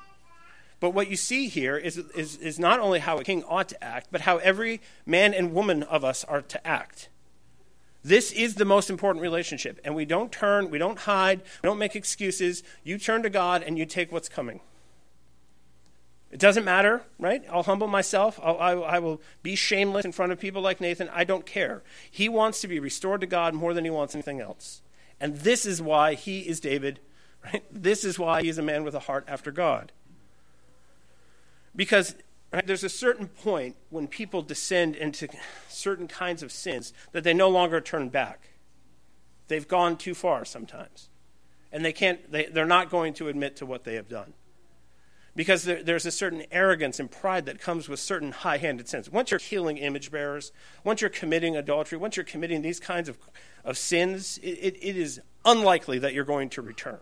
But 0.79 0.91
what 0.91 1.09
you 1.09 1.15
see 1.15 1.47
here 1.47 1.77
is, 1.77 1.97
is, 1.97 2.37
is 2.37 2.59
not 2.59 2.79
only 2.79 2.99
how 2.99 3.17
a 3.17 3.23
king 3.23 3.43
ought 3.45 3.69
to 3.69 3.83
act, 3.83 4.07
but 4.11 4.21
how 4.21 4.37
every 4.37 4.81
man 5.05 5.33
and 5.33 5.53
woman 5.53 5.83
of 5.83 6.03
us 6.05 6.23
are 6.25 6.41
to 6.41 6.67
act. 6.67 7.09
This 8.03 8.31
is 8.33 8.55
the 8.55 8.65
most 8.65 8.89
important 8.89 9.21
relationship. 9.21 9.79
And 9.85 9.95
we 9.95 10.03
don't 10.05 10.31
turn, 10.31 10.69
we 10.69 10.77
don't 10.77 10.99
hide, 10.99 11.41
we 11.61 11.67
don't 11.67 11.77
make 11.77 11.95
excuses. 11.95 12.63
You 12.83 12.97
turn 12.97 13.23
to 13.23 13.29
God 13.29 13.63
and 13.63 13.77
you 13.77 13.85
take 13.85 14.11
what's 14.11 14.27
coming. 14.27 14.59
It 16.33 16.39
doesn't 16.39 16.65
matter, 16.65 17.03
right? 17.19 17.43
I'll 17.47 17.61
humble 17.61 17.85
myself. 17.85 18.39
I'll, 18.41 18.57
I, 18.57 18.71
I 18.71 18.99
will 18.99 19.21
be 19.43 19.55
shameless 19.55 20.03
in 20.03 20.11
front 20.11 20.31
of 20.31 20.39
people 20.39 20.63
like 20.63 20.81
Nathan. 20.81 21.07
I 21.13 21.25
don't 21.25 21.45
care. 21.45 21.83
He 22.09 22.27
wants 22.27 22.59
to 22.61 22.67
be 22.67 22.79
restored 22.79 23.21
to 23.21 23.27
God 23.27 23.53
more 23.53 23.75
than 23.75 23.83
he 23.83 23.91
wants 23.91 24.15
anything 24.15 24.41
else. 24.41 24.81
And 25.19 25.37
this 25.37 25.63
is 25.63 25.79
why 25.79 26.15
he 26.15 26.39
is 26.39 26.59
David, 26.59 26.99
right? 27.45 27.63
This 27.71 28.03
is 28.03 28.17
why 28.17 28.41
he 28.41 28.49
is 28.49 28.57
a 28.57 28.63
man 28.63 28.83
with 28.83 28.95
a 28.95 29.01
heart 29.01 29.25
after 29.27 29.51
God. 29.51 29.91
Because 31.75 32.15
right, 32.51 32.65
there's 32.65 32.83
a 32.83 32.89
certain 32.89 33.27
point 33.27 33.75
when 33.91 34.07
people 34.07 34.41
descend 34.41 34.95
into 34.95 35.27
certain 35.69 36.07
kinds 36.07 36.41
of 36.41 36.51
sins 36.51 36.93
that 37.11 37.23
they 37.23 37.35
no 37.35 37.47
longer 37.47 37.79
turn 37.79 38.09
back. 38.09 38.49
They've 39.49 39.67
gone 39.67 39.97
too 39.97 40.15
far 40.15 40.45
sometimes. 40.45 41.09
And 41.71 41.85
they 41.85 41.93
can't, 41.93 42.31
they, 42.31 42.47
they're 42.47 42.65
not 42.65 42.89
going 42.89 43.13
to 43.15 43.27
admit 43.27 43.55
to 43.57 43.67
what 43.67 43.83
they 43.83 43.93
have 43.93 44.09
done. 44.09 44.33
Because 45.35 45.63
there, 45.63 45.81
there's 45.81 46.05
a 46.05 46.11
certain 46.11 46.43
arrogance 46.51 46.99
and 46.99 47.09
pride 47.09 47.45
that 47.47 47.59
comes 47.59 47.89
with 47.89 47.99
certain 47.99 48.31
high 48.31 48.57
handed 48.57 48.87
sins. 48.87 49.11
Once 49.11 49.31
you're 49.31 49.39
killing 49.39 49.77
image 49.77 50.11
bearers, 50.11 50.51
once 50.83 51.01
you're 51.01 51.09
committing 51.09 51.55
adultery, 51.57 51.97
once 51.97 52.15
you're 52.15 52.23
committing 52.23 52.61
these 52.61 52.79
kinds 52.79 53.09
of, 53.09 53.17
of 53.65 53.77
sins, 53.77 54.39
it, 54.43 54.59
it, 54.61 54.77
it 54.81 54.97
is 54.97 55.21
unlikely 55.43 55.97
that 55.99 56.13
you're 56.13 56.23
going 56.23 56.49
to 56.49 56.61
return. 56.61 56.99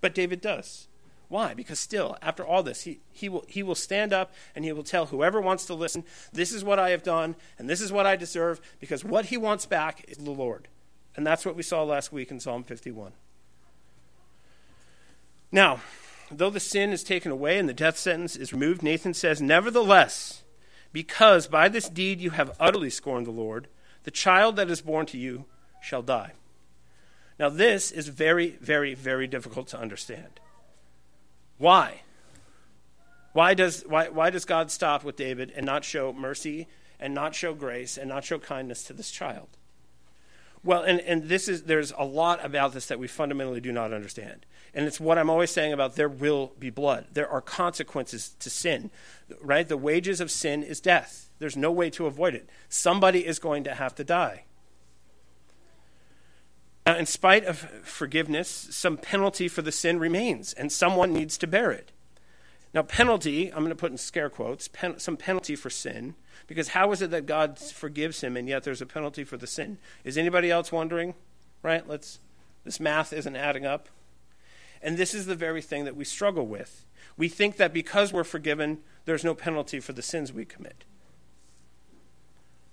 But 0.00 0.14
David 0.14 0.40
does. 0.40 0.88
Why? 1.28 1.54
Because 1.54 1.78
still, 1.78 2.18
after 2.20 2.44
all 2.44 2.62
this, 2.62 2.82
he, 2.82 3.00
he, 3.10 3.30
will, 3.30 3.44
he 3.48 3.62
will 3.62 3.74
stand 3.74 4.12
up 4.12 4.34
and 4.54 4.66
he 4.66 4.72
will 4.72 4.82
tell 4.82 5.06
whoever 5.06 5.40
wants 5.40 5.64
to 5.66 5.74
listen, 5.74 6.04
this 6.30 6.52
is 6.52 6.62
what 6.62 6.78
I 6.78 6.90
have 6.90 7.02
done 7.02 7.36
and 7.58 7.70
this 7.70 7.80
is 7.80 7.90
what 7.90 8.04
I 8.04 8.16
deserve, 8.16 8.60
because 8.80 9.02
what 9.02 9.26
he 9.26 9.38
wants 9.38 9.64
back 9.64 10.04
is 10.08 10.18
the 10.18 10.30
Lord. 10.30 10.68
And 11.16 11.26
that's 11.26 11.46
what 11.46 11.56
we 11.56 11.62
saw 11.62 11.84
last 11.84 12.12
week 12.12 12.30
in 12.30 12.38
Psalm 12.38 12.64
51. 12.64 13.12
Now, 15.52 15.80
though 16.30 16.50
the 16.50 16.58
sin 16.58 16.90
is 16.90 17.04
taken 17.04 17.30
away 17.30 17.58
and 17.58 17.68
the 17.68 17.74
death 17.74 17.98
sentence 17.98 18.34
is 18.34 18.54
removed, 18.54 18.82
Nathan 18.82 19.12
says, 19.12 19.42
Nevertheless, 19.42 20.42
because 20.92 21.46
by 21.46 21.68
this 21.68 21.88
deed 21.88 22.20
you 22.20 22.30
have 22.30 22.56
utterly 22.58 22.90
scorned 22.90 23.26
the 23.26 23.30
Lord, 23.30 23.68
the 24.04 24.10
child 24.10 24.56
that 24.56 24.70
is 24.70 24.80
born 24.80 25.04
to 25.06 25.18
you 25.18 25.44
shall 25.82 26.02
die. 26.02 26.32
Now, 27.38 27.50
this 27.50 27.90
is 27.90 28.08
very, 28.08 28.56
very, 28.60 28.94
very 28.94 29.26
difficult 29.26 29.68
to 29.68 29.80
understand. 29.80 30.40
Why? 31.58 32.02
Why 33.32 33.54
does, 33.54 33.82
why, 33.86 34.08
why 34.08 34.30
does 34.30 34.44
God 34.44 34.70
stop 34.70 35.04
with 35.04 35.16
David 35.16 35.52
and 35.54 35.66
not 35.66 35.84
show 35.84 36.12
mercy 36.12 36.68
and 36.98 37.14
not 37.14 37.34
show 37.34 37.54
grace 37.54 37.96
and 37.96 38.08
not 38.08 38.24
show 38.24 38.38
kindness 38.38 38.84
to 38.84 38.92
this 38.92 39.10
child? 39.10 39.48
Well, 40.64 40.82
and, 40.82 41.00
and 41.00 41.24
this 41.24 41.48
is, 41.48 41.64
there's 41.64 41.92
a 41.98 42.04
lot 42.04 42.44
about 42.44 42.72
this 42.72 42.86
that 42.86 42.98
we 42.98 43.08
fundamentally 43.08 43.60
do 43.60 43.72
not 43.72 43.92
understand. 43.92 44.46
And 44.74 44.86
it's 44.86 45.00
what 45.00 45.18
I'm 45.18 45.28
always 45.28 45.50
saying 45.50 45.72
about 45.72 45.96
there 45.96 46.08
will 46.08 46.52
be 46.58 46.70
blood. 46.70 47.06
There 47.12 47.28
are 47.28 47.40
consequences 47.40 48.36
to 48.38 48.48
sin, 48.48 48.90
right? 49.40 49.66
The 49.66 49.76
wages 49.76 50.20
of 50.20 50.30
sin 50.30 50.62
is 50.62 50.80
death. 50.80 51.30
There's 51.40 51.56
no 51.56 51.72
way 51.72 51.90
to 51.90 52.06
avoid 52.06 52.34
it. 52.34 52.48
Somebody 52.68 53.26
is 53.26 53.40
going 53.40 53.64
to 53.64 53.74
have 53.74 53.94
to 53.96 54.04
die. 54.04 54.44
Now, 56.86 56.96
in 56.96 57.06
spite 57.06 57.44
of 57.44 57.58
forgiveness, 57.58 58.48
some 58.48 58.96
penalty 58.96 59.48
for 59.48 59.62
the 59.62 59.72
sin 59.72 59.98
remains, 59.98 60.52
and 60.52 60.70
someone 60.70 61.12
needs 61.12 61.38
to 61.38 61.46
bear 61.46 61.70
it. 61.70 61.92
Now, 62.74 62.82
penalty, 62.82 63.48
I'm 63.50 63.58
going 63.58 63.68
to 63.68 63.74
put 63.74 63.92
in 63.92 63.98
scare 63.98 64.30
quotes, 64.30 64.68
pen, 64.68 64.98
some 64.98 65.16
penalty 65.16 65.56
for 65.56 65.68
sin, 65.68 66.14
because 66.46 66.68
how 66.68 66.90
is 66.92 67.02
it 67.02 67.10
that 67.10 67.26
God 67.26 67.58
forgives 67.58 68.22
him 68.22 68.36
and 68.36 68.48
yet 68.48 68.64
there's 68.64 68.80
a 68.80 68.86
penalty 68.86 69.24
for 69.24 69.36
the 69.36 69.46
sin? 69.46 69.78
Is 70.04 70.16
anybody 70.16 70.50
else 70.50 70.72
wondering? 70.72 71.14
Right? 71.62 71.86
Let's 71.86 72.18
this 72.64 72.80
math 72.80 73.12
isn't 73.12 73.36
adding 73.36 73.66
up. 73.66 73.88
And 74.80 74.96
this 74.96 75.14
is 75.14 75.26
the 75.26 75.34
very 75.34 75.62
thing 75.62 75.84
that 75.84 75.96
we 75.96 76.04
struggle 76.04 76.46
with. 76.46 76.84
We 77.16 77.28
think 77.28 77.56
that 77.56 77.72
because 77.72 78.12
we're 78.12 78.24
forgiven, 78.24 78.78
there's 79.04 79.24
no 79.24 79.34
penalty 79.34 79.80
for 79.80 79.92
the 79.92 80.02
sins 80.02 80.32
we 80.32 80.44
commit. 80.44 80.84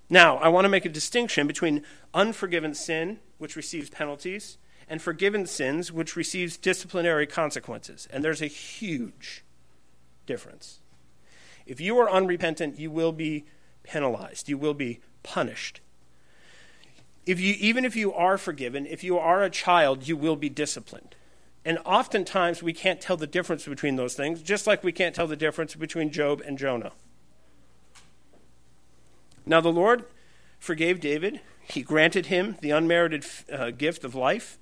Now, 0.10 0.38
I 0.38 0.48
want 0.48 0.66
to 0.66 0.70
make 0.70 0.86
a 0.86 0.90
distinction 0.90 1.46
between 1.46 1.84
unforgiven 2.14 2.74
sin, 2.74 3.20
which 3.38 3.56
receives 3.56 3.90
penalties, 3.90 4.58
and 4.88 5.02
forgiven 5.02 5.46
sins, 5.46 5.92
which 5.92 6.16
receives 6.16 6.58
disciplinary 6.58 7.28
consequences. 7.28 8.08
And 8.12 8.24
there's 8.24 8.42
a 8.42 8.48
huge 8.48 9.44
difference. 10.30 10.80
If 11.66 11.82
you 11.82 11.98
are 11.98 12.10
unrepentant, 12.10 12.78
you 12.80 12.92
will 12.92 13.12
be 13.12 13.46
penalized, 13.82 14.48
you 14.48 14.60
will 14.60 14.76
be 14.76 15.00
punished. 15.24 15.82
If 17.26 17.40
you, 17.40 17.56
even 17.60 17.84
if 17.84 17.96
you 17.96 18.14
are 18.14 18.38
forgiven, 18.38 18.86
if 18.86 19.04
you 19.04 19.18
are 19.18 19.42
a 19.42 19.50
child, 19.50 20.08
you 20.08 20.16
will 20.16 20.36
be 20.36 20.50
disciplined. 20.50 21.16
And 21.66 21.80
oftentimes 21.86 22.62
we 22.62 22.74
can't 22.74 23.02
tell 23.02 23.18
the 23.18 23.28
difference 23.28 23.66
between 23.66 23.96
those 23.96 24.14
things, 24.14 24.44
just 24.44 24.68
like 24.68 24.84
we 24.84 24.92
can't 24.92 25.16
tell 25.16 25.28
the 25.28 25.36
difference 25.36 25.74
between 25.74 26.12
Job 26.12 26.42
and 26.46 26.60
Jonah. 26.60 26.92
Now, 29.48 29.62
the 29.62 29.72
Lord 29.72 30.06
forgave 30.60 31.00
David. 31.00 31.42
He 31.62 31.82
granted 31.82 32.28
him 32.28 32.58
the 32.62 32.72
unmerited 32.72 33.26
uh, 33.52 33.72
gift 33.72 34.04
of 34.04 34.14
life. 34.14 34.60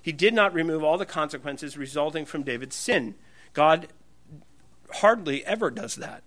He 0.00 0.12
did 0.12 0.32
not 0.32 0.54
remove 0.54 0.84
all 0.84 0.96
the 0.96 1.04
consequences 1.06 1.76
resulting 1.76 2.24
from 2.24 2.44
David's 2.44 2.76
sin. 2.76 3.16
God 3.52 3.88
hardly 4.94 5.44
ever 5.44 5.70
does 5.70 5.96
that. 5.96 6.24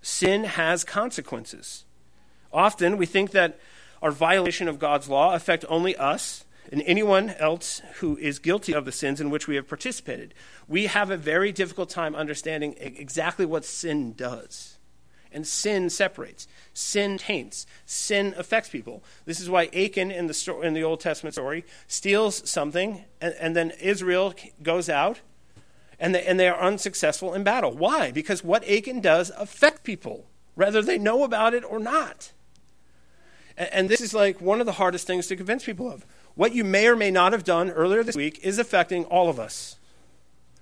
Sin 0.00 0.44
has 0.44 0.84
consequences. 0.84 1.84
Often 2.52 2.96
we 2.96 3.06
think 3.06 3.30
that 3.30 3.58
our 4.02 4.10
violation 4.10 4.68
of 4.68 4.78
God's 4.78 5.08
law 5.08 5.34
affect 5.34 5.64
only 5.68 5.96
us 5.96 6.44
and 6.70 6.82
anyone 6.82 7.30
else 7.38 7.82
who 7.96 8.16
is 8.16 8.38
guilty 8.38 8.72
of 8.72 8.84
the 8.84 8.92
sins 8.92 9.20
in 9.20 9.30
which 9.30 9.46
we 9.46 9.56
have 9.56 9.68
participated. 9.68 10.34
We 10.68 10.86
have 10.86 11.10
a 11.10 11.16
very 11.16 11.52
difficult 11.52 11.90
time 11.90 12.14
understanding 12.14 12.74
exactly 12.78 13.46
what 13.46 13.64
sin 13.64 14.14
does. 14.14 14.78
And 15.34 15.46
sin 15.46 15.88
separates. 15.88 16.46
Sin 16.74 17.16
taints. 17.16 17.66
Sin 17.86 18.34
affects 18.36 18.68
people. 18.68 19.02
This 19.24 19.40
is 19.40 19.48
why 19.48 19.70
Achan 19.74 20.10
in 20.10 20.26
the, 20.26 20.34
sto- 20.34 20.60
in 20.60 20.74
the 20.74 20.84
Old 20.84 21.00
Testament 21.00 21.34
story 21.34 21.64
steals 21.86 22.48
something, 22.48 23.04
and, 23.20 23.34
and 23.40 23.56
then 23.56 23.72
Israel 23.80 24.34
goes 24.62 24.90
out, 24.90 25.20
and 26.02 26.16
they, 26.16 26.24
and 26.24 26.38
they 26.38 26.48
are 26.48 26.60
unsuccessful 26.60 27.32
in 27.32 27.44
battle. 27.44 27.70
Why? 27.70 28.10
Because 28.10 28.42
what 28.42 28.68
Achan 28.68 29.00
does 29.00 29.30
affect 29.38 29.84
people, 29.84 30.26
whether 30.56 30.82
they 30.82 30.98
know 30.98 31.22
about 31.22 31.54
it 31.54 31.64
or 31.64 31.78
not. 31.78 32.32
And, 33.56 33.72
and 33.72 33.88
this 33.88 34.00
is 34.00 34.12
like 34.12 34.40
one 34.40 34.58
of 34.58 34.66
the 34.66 34.72
hardest 34.72 35.06
things 35.06 35.28
to 35.28 35.36
convince 35.36 35.64
people 35.64 35.88
of. 35.88 36.04
What 36.34 36.56
you 36.56 36.64
may 36.64 36.88
or 36.88 36.96
may 36.96 37.12
not 37.12 37.30
have 37.30 37.44
done 37.44 37.70
earlier 37.70 38.02
this 38.02 38.16
week 38.16 38.40
is 38.42 38.58
affecting 38.58 39.04
all 39.04 39.30
of 39.30 39.38
us. 39.38 39.76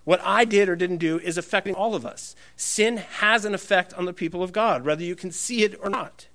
What 0.04 0.20
I 0.22 0.44
did 0.44 0.68
or 0.68 0.76
didn't 0.76 0.98
do 0.98 1.18
is 1.18 1.38
affecting 1.38 1.74
all 1.74 1.94
of 1.94 2.04
us. 2.04 2.36
Sin 2.54 2.98
has 2.98 3.46
an 3.46 3.54
effect 3.54 3.94
on 3.94 4.04
the 4.04 4.12
people 4.12 4.42
of 4.42 4.52
God, 4.52 4.84
whether 4.84 5.02
you 5.02 5.16
can 5.16 5.30
see 5.30 5.62
it 5.62 5.74
or 5.82 5.88
not. 5.88 6.26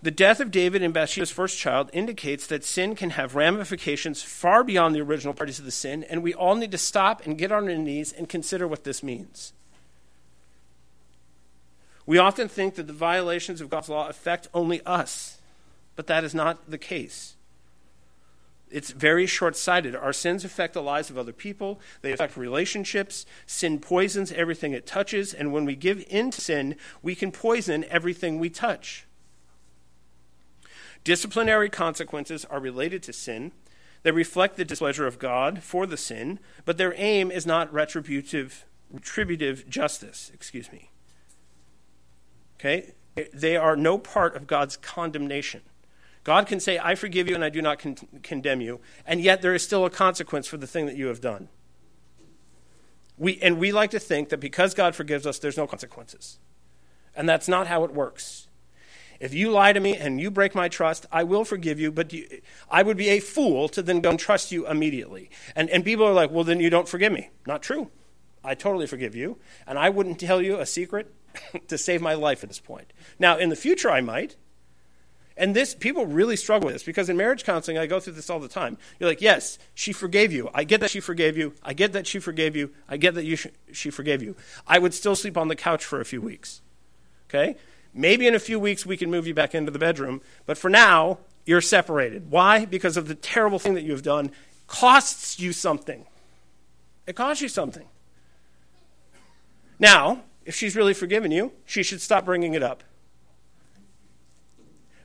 The 0.00 0.10
death 0.12 0.38
of 0.38 0.52
David 0.52 0.82
and 0.82 0.94
Bathsheba's 0.94 1.32
first 1.32 1.58
child 1.58 1.90
indicates 1.92 2.46
that 2.46 2.64
sin 2.64 2.94
can 2.94 3.10
have 3.10 3.34
ramifications 3.34 4.22
far 4.22 4.62
beyond 4.62 4.94
the 4.94 5.00
original 5.00 5.34
parties 5.34 5.58
of 5.58 5.64
the 5.64 5.72
sin, 5.72 6.04
and 6.04 6.22
we 6.22 6.32
all 6.32 6.54
need 6.54 6.70
to 6.70 6.78
stop 6.78 7.26
and 7.26 7.36
get 7.36 7.50
on 7.50 7.68
our 7.68 7.76
knees 7.76 8.12
and 8.12 8.28
consider 8.28 8.68
what 8.68 8.84
this 8.84 9.02
means. 9.02 9.52
We 12.06 12.16
often 12.16 12.48
think 12.48 12.76
that 12.76 12.86
the 12.86 12.92
violations 12.92 13.60
of 13.60 13.70
God's 13.70 13.88
law 13.88 14.08
affect 14.08 14.46
only 14.54 14.80
us, 14.86 15.38
but 15.96 16.06
that 16.06 16.22
is 16.22 16.32
not 16.32 16.70
the 16.70 16.78
case. 16.78 17.34
It's 18.70 18.92
very 18.92 19.26
short 19.26 19.56
sighted. 19.56 19.96
Our 19.96 20.12
sins 20.12 20.44
affect 20.44 20.74
the 20.74 20.82
lives 20.82 21.10
of 21.10 21.18
other 21.18 21.32
people, 21.32 21.80
they 22.02 22.12
affect 22.12 22.36
relationships. 22.36 23.26
Sin 23.46 23.80
poisons 23.80 24.30
everything 24.30 24.72
it 24.72 24.86
touches, 24.86 25.34
and 25.34 25.52
when 25.52 25.64
we 25.64 25.74
give 25.74 26.04
in 26.08 26.30
to 26.30 26.40
sin, 26.40 26.76
we 27.02 27.16
can 27.16 27.32
poison 27.32 27.84
everything 27.90 28.38
we 28.38 28.48
touch. 28.48 29.07
Disciplinary 31.08 31.70
consequences 31.70 32.44
are 32.50 32.60
related 32.60 33.02
to 33.04 33.14
sin. 33.14 33.52
They 34.02 34.10
reflect 34.10 34.58
the 34.58 34.64
displeasure 34.66 35.06
of 35.06 35.18
God 35.18 35.62
for 35.62 35.86
the 35.86 35.96
sin, 35.96 36.38
but 36.66 36.76
their 36.76 36.92
aim 36.98 37.30
is 37.30 37.46
not 37.46 37.72
retributive, 37.72 38.66
retributive 38.92 39.66
justice. 39.70 40.30
Excuse 40.34 40.70
me. 40.70 40.90
Okay? 42.56 42.92
They 43.32 43.56
are 43.56 43.74
no 43.74 43.96
part 43.96 44.36
of 44.36 44.46
God's 44.46 44.76
condemnation. 44.76 45.62
God 46.24 46.46
can 46.46 46.60
say, 46.60 46.78
I 46.78 46.94
forgive 46.94 47.26
you 47.26 47.34
and 47.34 47.42
I 47.42 47.48
do 47.48 47.62
not 47.62 47.78
con- 47.78 47.96
condemn 48.22 48.60
you, 48.60 48.78
and 49.06 49.22
yet 49.22 49.40
there 49.40 49.54
is 49.54 49.62
still 49.62 49.86
a 49.86 49.90
consequence 49.90 50.46
for 50.46 50.58
the 50.58 50.66
thing 50.66 50.84
that 50.84 50.96
you 50.96 51.06
have 51.06 51.22
done. 51.22 51.48
We, 53.16 53.38
and 53.40 53.58
we 53.58 53.72
like 53.72 53.92
to 53.92 53.98
think 53.98 54.28
that 54.28 54.40
because 54.40 54.74
God 54.74 54.94
forgives 54.94 55.26
us, 55.26 55.38
there's 55.38 55.56
no 55.56 55.66
consequences. 55.66 56.38
And 57.16 57.26
that's 57.26 57.48
not 57.48 57.66
how 57.66 57.84
it 57.84 57.94
works. 57.94 58.47
If 59.20 59.34
you 59.34 59.50
lie 59.50 59.72
to 59.72 59.80
me 59.80 59.96
and 59.96 60.20
you 60.20 60.30
break 60.30 60.54
my 60.54 60.68
trust, 60.68 61.06
I 61.10 61.24
will 61.24 61.44
forgive 61.44 61.80
you, 61.80 61.90
but 61.90 62.12
you, 62.12 62.40
I 62.70 62.82
would 62.82 62.96
be 62.96 63.08
a 63.08 63.20
fool 63.20 63.68
to 63.70 63.82
then 63.82 64.00
go 64.00 64.10
and 64.10 64.18
trust 64.18 64.52
you 64.52 64.66
immediately. 64.68 65.30
And, 65.56 65.68
and 65.70 65.84
people 65.84 66.06
are 66.06 66.12
like, 66.12 66.30
well, 66.30 66.44
then 66.44 66.60
you 66.60 66.70
don't 66.70 66.88
forgive 66.88 67.12
me. 67.12 67.30
Not 67.46 67.62
true. 67.62 67.90
I 68.44 68.54
totally 68.54 68.86
forgive 68.86 69.14
you, 69.14 69.38
and 69.66 69.78
I 69.78 69.90
wouldn't 69.90 70.20
tell 70.20 70.40
you 70.40 70.58
a 70.58 70.66
secret 70.66 71.12
to 71.68 71.76
save 71.76 72.00
my 72.00 72.14
life 72.14 72.42
at 72.42 72.48
this 72.48 72.60
point. 72.60 72.92
Now, 73.18 73.36
in 73.36 73.48
the 73.48 73.56
future, 73.56 73.90
I 73.90 74.00
might. 74.00 74.36
And 75.36 75.54
this, 75.54 75.74
people 75.74 76.04
really 76.04 76.34
struggle 76.34 76.66
with 76.66 76.74
this 76.74 76.82
because 76.82 77.08
in 77.08 77.16
marriage 77.16 77.44
counseling, 77.44 77.78
I 77.78 77.86
go 77.86 78.00
through 78.00 78.14
this 78.14 78.28
all 78.28 78.40
the 78.40 78.48
time. 78.48 78.76
You're 78.98 79.08
like, 79.08 79.20
yes, 79.20 79.56
she 79.72 79.92
forgave 79.92 80.32
you. 80.32 80.50
I 80.52 80.64
get 80.64 80.80
that 80.80 80.90
she 80.90 80.98
forgave 80.98 81.36
you. 81.36 81.54
I 81.62 81.74
get 81.74 81.92
that 81.92 82.08
she 82.08 82.18
forgave 82.18 82.56
you. 82.56 82.72
I 82.88 82.96
get 82.96 83.14
that 83.14 83.24
you 83.24 83.36
sh- 83.36 83.46
she 83.72 83.90
forgave 83.90 84.20
you. 84.20 84.34
I 84.66 84.80
would 84.80 84.94
still 84.94 85.14
sleep 85.14 85.36
on 85.36 85.46
the 85.46 85.54
couch 85.54 85.84
for 85.84 86.00
a 86.00 86.04
few 86.04 86.20
weeks. 86.20 86.60
Okay? 87.28 87.56
Maybe 87.98 88.28
in 88.28 88.34
a 88.36 88.38
few 88.38 88.60
weeks 88.60 88.86
we 88.86 88.96
can 88.96 89.10
move 89.10 89.26
you 89.26 89.34
back 89.34 89.56
into 89.56 89.72
the 89.72 89.78
bedroom, 89.78 90.20
but 90.46 90.56
for 90.56 90.70
now, 90.70 91.18
you're 91.44 91.60
separated. 91.60 92.30
Why? 92.30 92.64
Because 92.64 92.96
of 92.96 93.08
the 93.08 93.16
terrible 93.16 93.58
thing 93.58 93.74
that 93.74 93.82
you 93.82 93.90
have 93.90 94.04
done 94.04 94.30
costs 94.68 95.40
you 95.40 95.52
something. 95.52 96.06
It 97.08 97.16
costs 97.16 97.42
you 97.42 97.48
something. 97.48 97.88
Now, 99.80 100.22
if 100.44 100.54
she's 100.54 100.76
really 100.76 100.94
forgiven 100.94 101.32
you, 101.32 101.50
she 101.64 101.82
should 101.82 102.00
stop 102.00 102.24
bringing 102.24 102.54
it 102.54 102.62
up. 102.62 102.84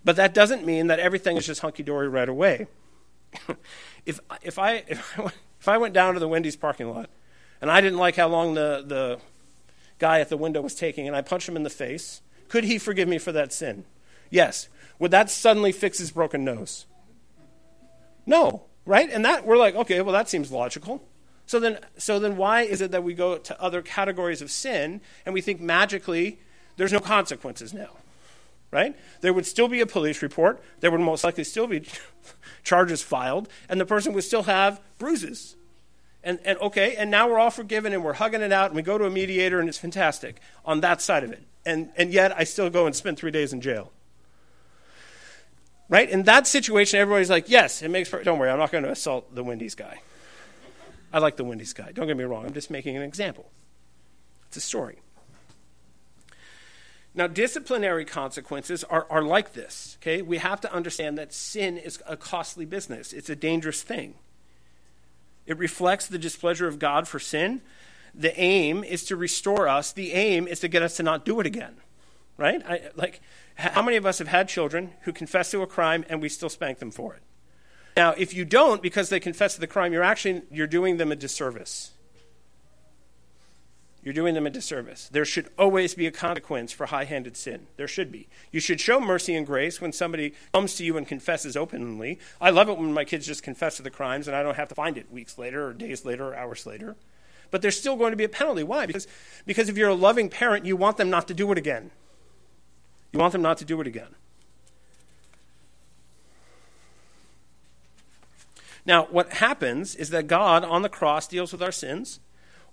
But 0.06 0.15
that 0.17 0.36
doesn't 0.36 0.63
mean 0.63 0.86
that 0.86 0.99
everything 0.99 1.36
is 1.36 1.47
just 1.47 1.62
hunky 1.62 1.82
dory 1.82 2.08
right 2.08 2.29
away. 2.29 2.67
if, 4.06 4.19
if, 4.43 4.60
I, 4.60 4.84
if, 4.86 5.19
I, 5.19 5.32
if 5.60 5.67
I 5.67 5.79
went 5.79 5.95
down 5.95 6.13
to 6.13 6.19
the 6.19 6.27
Wendy's 6.27 6.56
parking 6.56 6.91
lot 6.91 7.10
and 7.60 7.71
I 7.71 7.82
didn't 7.82 7.97
like 7.97 8.17
how 8.17 8.27
long 8.27 8.53
the, 8.53 8.84
the 8.86 9.19
guy 9.97 10.19
at 10.19 10.29
the 10.29 10.38
window 10.38 10.62
was 10.62 10.75
taking 10.75 11.08
and 11.08 11.15
I 11.15 11.21
punched 11.21 11.49
him 11.49 11.56
in 11.56 11.63
the 11.63 11.71
face, 11.71 12.21
could 12.53 12.65
he 12.65 12.77
forgive 12.77 13.07
me 13.07 13.17
for 13.17 13.31
that 13.31 13.51
sin? 13.51 13.83
Yes. 14.29 14.69
Would 14.99 15.09
that 15.09 15.31
suddenly 15.31 15.71
fix 15.71 15.97
his 15.97 16.11
broken 16.11 16.45
nose? 16.45 16.85
No, 18.27 18.65
right? 18.85 19.09
And 19.09 19.25
that 19.25 19.43
we're 19.43 19.57
like, 19.57 19.73
okay, 19.73 19.99
well 20.01 20.13
that 20.13 20.29
seems 20.29 20.51
logical. 20.51 21.03
So 21.47 21.59
then 21.59 21.79
so 21.97 22.19
then 22.19 22.37
why 22.37 22.61
is 22.61 22.79
it 22.79 22.91
that 22.91 23.03
we 23.03 23.15
go 23.15 23.39
to 23.39 23.59
other 23.59 23.81
categories 23.81 24.39
of 24.39 24.51
sin 24.51 25.01
and 25.25 25.33
we 25.33 25.41
think 25.41 25.61
magically 25.61 26.41
there's 26.77 26.93
no 26.93 26.99
consequences 26.99 27.73
now? 27.73 27.89
Right? 28.69 28.95
There 29.21 29.33
would 29.33 29.47
still 29.47 29.67
be 29.67 29.81
a 29.81 29.87
police 29.87 30.21
report, 30.21 30.61
there 30.79 30.91
would 30.91 31.01
most 31.01 31.23
likely 31.23 31.45
still 31.45 31.65
be 31.65 31.87
charges 32.63 33.01
filed, 33.01 33.49
and 33.67 33.81
the 33.81 33.85
person 33.87 34.13
would 34.13 34.25
still 34.25 34.43
have 34.43 34.79
bruises. 34.99 35.55
And, 36.23 36.37
and 36.45 36.59
okay, 36.59 36.95
and 36.97 37.09
now 37.09 37.27
we're 37.27 37.39
all 37.39 37.49
forgiven 37.49 37.93
and 37.93 38.03
we're 38.03 38.13
hugging 38.13 38.41
it 38.41 38.51
out 38.51 38.67
and 38.67 38.75
we 38.75 38.83
go 38.83 38.99
to 38.99 39.05
a 39.05 39.09
mediator 39.09 39.59
and 39.59 39.67
it's 39.67 39.79
fantastic 39.79 40.39
on 40.63 40.81
that 40.81 41.01
side 41.01 41.23
of 41.23 41.31
it 41.31 41.47
and, 41.65 41.91
and 41.95 42.12
yet 42.12 42.34
I 42.38 42.43
still 42.43 42.69
go 42.69 42.86
and 42.86 42.95
spend 42.95 43.17
three 43.17 43.32
days 43.32 43.54
in 43.54 43.62
jail. 43.62 43.91
Right? 45.89 46.10
In 46.10 46.23
that 46.23 46.47
situation, 46.47 46.99
everybody's 46.99 47.30
like, 47.30 47.49
yes, 47.49 47.82
it 47.82 47.89
makes, 47.89 48.10
don't 48.10 48.39
worry, 48.39 48.49
I'm 48.49 48.60
not 48.60 48.71
going 48.71 48.84
to 48.84 48.91
assault 48.91 49.36
the 49.36 49.43
Wendy's 49.43 49.76
guy. 49.76 50.02
I 51.12 51.19
like 51.19 51.36
the 51.36 51.43
Wendy's 51.43 51.73
guy. 51.73 51.91
Don't 51.91 52.08
get 52.08 52.17
me 52.17 52.23
wrong, 52.23 52.45
I'm 52.45 52.54
just 52.54 52.71
making 52.71 52.97
an 52.97 53.04
example. 53.04 53.52
It's 54.47 54.58
a 54.58 54.62
story. 54.62 54.99
Now, 57.15 57.28
disciplinary 57.28 58.06
consequences 58.06 58.84
are, 58.86 59.06
are 59.10 59.21
like 59.21 59.54
this, 59.54 59.97
okay? 60.02 60.23
We 60.23 60.39
have 60.39 60.60
to 60.62 60.73
understand 60.73 61.17
that 61.19 61.32
sin 61.32 61.78
is 61.78 62.02
a 62.08 62.17
costly 62.17 62.65
business, 62.65 63.13
it's 63.13 63.30
a 63.30 63.36
dangerous 63.36 63.84
thing. 63.84 64.15
It 65.45 65.58
reflects 65.58 66.08
the 66.08 66.17
displeasure 66.17 66.67
of 66.67 66.80
God 66.80 67.08
for 67.08 67.19
sin. 67.19 67.62
The 68.13 68.39
aim 68.39 68.84
is 68.84 69.04
to 69.06 69.15
restore 69.15 69.67
us, 69.67 69.91
the 69.91 70.13
aim 70.13 70.47
is 70.47 70.60
to 70.60 70.67
get 70.67 70.84
us 70.84 70.97
to 70.97 71.04
not 71.04 71.26
do 71.26 71.39
it 71.39 71.45
again, 71.45 71.78
right? 72.38 72.62
I, 72.67 72.89
like, 72.95 73.21
how 73.56 73.82
many 73.82 73.97
of 73.97 74.06
us 74.06 74.19
have 74.19 74.28
had 74.28 74.47
children 74.47 74.91
who 75.02 75.12
confess 75.12 75.52
to 75.52 75.62
a 75.62 75.67
crime 75.67 76.06
and 76.10 76.21
we 76.21 76.30
still 76.30 76.49
spank 76.49 76.80
them 76.80 76.91
for 76.91 77.15
it? 77.15 77.21
Now, 77.97 78.12
if 78.12 78.34
you 78.34 78.45
don't 78.45 78.82
because 78.82 79.10
they 79.10 79.19
confess 79.19 79.56
to 79.56 79.60
the 79.60 79.67
crime, 79.67 79.93
you're 79.93 80.04
actually 80.04 80.43
you're 80.52 80.67
doing 80.67 80.97
them 80.97 81.12
a 81.12 81.15
disservice 81.15 81.91
you're 84.04 84.13
doing 84.13 84.34
them 84.34 84.45
a 84.45 84.49
disservice. 84.49 85.08
There 85.10 85.23
should 85.23 85.49
always 85.58 85.95
be 85.95 86.06
a 86.08 86.12
consequence 86.12 86.73
for 86.73 86.88
high 86.88 87.06
handed 87.06 87.38
sin. 87.38 87.67
There 87.78 87.88
should 87.88 88.12
be. 88.12 88.28
You 88.52 88.60
should 88.60 88.82
show 88.82 88.99
mercy 88.99 89.34
and 89.34 89.47
grace 89.47 89.80
when 89.80 89.93
somebody 89.93 90.34
comes 90.54 90.76
to 90.76 90.86
you 90.86 90.97
and 90.97 91.08
confesses 91.08 91.56
openly. 91.56 92.19
I 92.41 92.49
love 92.49 92.67
it 92.67 92.78
when 92.78 92.93
my 92.93 93.06
kids 93.06 93.26
just 93.26 93.43
confess 93.43 93.78
to 93.78 93.84
the 93.84 93.89
crimes 93.89 94.28
and 94.28 94.36
I 94.36 94.43
don't 94.43 94.58
have 94.58 94.67
to 94.69 94.76
find 94.76 94.97
it 94.97 95.12
weeks 95.12 95.38
later 95.38 95.67
or 95.67 95.73
days 95.73 96.04
later 96.04 96.28
or 96.28 96.36
hours 96.36 96.65
later. 96.65 96.97
But 97.53 97.61
there's 97.61 97.77
still 97.77 97.95
going 97.95 98.09
to 98.09 98.17
be 98.17 98.23
a 98.23 98.29
penalty. 98.29 98.63
Why? 98.63 98.87
Because, 98.87 99.07
because 99.45 99.69
if 99.69 99.77
you're 99.77 99.89
a 99.89 99.93
loving 99.93 100.27
parent, 100.27 100.65
you 100.65 100.75
want 100.75 100.97
them 100.97 101.11
not 101.11 101.27
to 101.27 101.35
do 101.35 101.51
it 101.51 101.57
again. 101.59 101.91
You 103.11 103.19
want 103.19 103.31
them 103.31 103.43
not 103.43 103.59
to 103.59 103.65
do 103.65 103.79
it 103.79 103.85
again. 103.85 104.15
Now, 108.87 109.05
what 109.05 109.33
happens 109.33 109.93
is 109.93 110.09
that 110.09 110.25
God 110.25 110.63
on 110.63 110.81
the 110.81 110.89
cross 110.89 111.27
deals 111.27 111.51
with 111.51 111.61
our 111.61 111.71
sins 111.71 112.19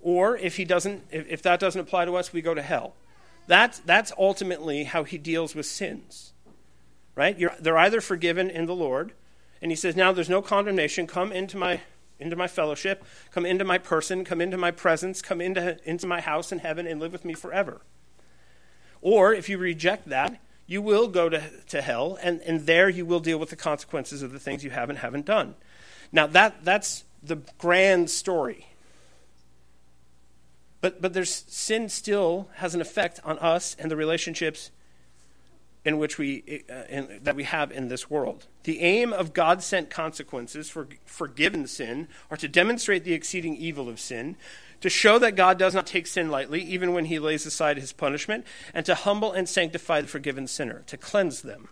or 0.01 0.39
if 0.39 0.57
he 0.57 0.65
doesn't, 0.65 1.05
if, 1.11 1.29
if 1.29 1.43
that 1.43 1.61
doesn't 1.61 1.83
apply 1.83 2.07
to 2.07 2.17
us, 2.17 2.33
we 2.33 2.41
go 2.41 2.55
to 2.55 2.63
hell. 2.63 2.95
That's, 3.47 3.81
that's 3.81 4.13
ultimately 4.17 4.85
how 4.85 5.05
he 5.05 5.19
deals 5.19 5.55
with 5.55 5.67
sins. 5.67 6.33
Right? 7.15 7.39
You're, 7.39 7.55
they're 7.61 7.77
either 7.77 8.01
forgiven 8.01 8.49
in 8.49 8.65
the 8.65 8.75
Lord, 8.75 9.13
and 9.61 9.71
he 9.71 9.77
says, 9.77 9.95
Now 9.95 10.11
there's 10.13 10.31
no 10.31 10.41
condemnation. 10.41 11.07
Come 11.07 11.33
into 11.33 11.59
my 11.59 11.83
into 12.21 12.37
my 12.37 12.47
fellowship, 12.47 13.05
come 13.31 13.47
into 13.47 13.65
my 13.65 13.79
person, 13.79 14.25
come 14.25 14.41
into 14.41 14.57
my 14.57 14.71
presence, 14.71 15.23
come 15.23 15.41
into, 15.41 15.79
into 15.89 16.07
my 16.07 16.21
house 16.21 16.53
in 16.53 16.59
heaven 16.59 16.87
and 16.87 17.01
live 17.01 17.13
with 17.13 17.25
me 17.25 17.35
forever. 17.35 17.81
Or 19.01 19.33
if 19.33 19.49
you 19.49 19.59
reject 19.59 20.09
that, 20.09 20.41
you 20.67 20.81
will 20.83 21.09
go 21.09 21.29
to, 21.29 21.43
to 21.69 21.83
hell, 21.83 22.17
and, 22.23 22.41
and 22.43 22.67
there 22.67 22.89
you 22.89 23.05
will 23.05 23.21
deal 23.21 23.39
with 23.39 23.51
the 23.51 23.57
consequences 23.57 24.23
of 24.23 24.31
the 24.33 24.39
things 24.39 24.63
you 24.63 24.71
have 24.71 24.89
and 24.89 24.99
haven't 24.99 25.27
done. 25.27 25.57
Now, 26.13 26.27
that, 26.29 26.65
that's 26.65 27.05
the 27.23 27.39
grand 27.59 28.11
story. 28.11 28.67
But, 30.81 31.03
but 31.03 31.13
there's, 31.13 31.45
sin 31.49 31.89
still 31.89 32.49
has 32.57 32.75
an 32.75 32.81
effect 32.81 33.21
on 33.25 33.39
us 33.39 33.77
and 33.79 33.91
the 33.91 33.97
relationships 33.97 34.71
in 35.85 35.99
which 35.99 36.19
we, 36.19 36.65
uh, 36.71 36.83
in, 36.89 37.21
that 37.23 37.37
we 37.37 37.45
have 37.45 37.73
in 37.73 37.89
this 37.89 38.11
world. 38.11 38.47
The 38.65 38.81
aim 38.81 39.13
of 39.13 39.33
God 39.33 39.63
sent 39.63 39.89
consequences 39.89 40.69
for 40.69 40.89
forgiven 41.05 41.67
sin 41.67 42.09
are 42.31 42.37
to 42.37 42.49
demonstrate 42.49 43.05
the 43.05 43.15
exceeding 43.15 43.57
evil 43.57 43.89
of 43.89 43.99
sin, 43.99 44.37
to 44.83 44.91
show 44.91 45.19
that 45.19 45.37
God 45.37 45.59
does 45.59 45.75
not 45.75 45.87
take 45.87 46.07
sin 46.07 46.31
lightly, 46.31 46.63
even 46.63 46.93
when 46.93 47.07
he 47.07 47.19
lays 47.19 47.47
aside 47.47 47.79
his 47.79 47.93
punishment, 47.93 48.45
and 48.75 48.85
to 48.87 48.95
humble 48.95 49.33
and 49.33 49.49
sanctify 49.49 50.03
the 50.03 50.09
forgiven 50.09 50.47
sinner, 50.47 50.83
to 50.87 50.97
cleanse 50.97 51.43
them. 51.43 51.69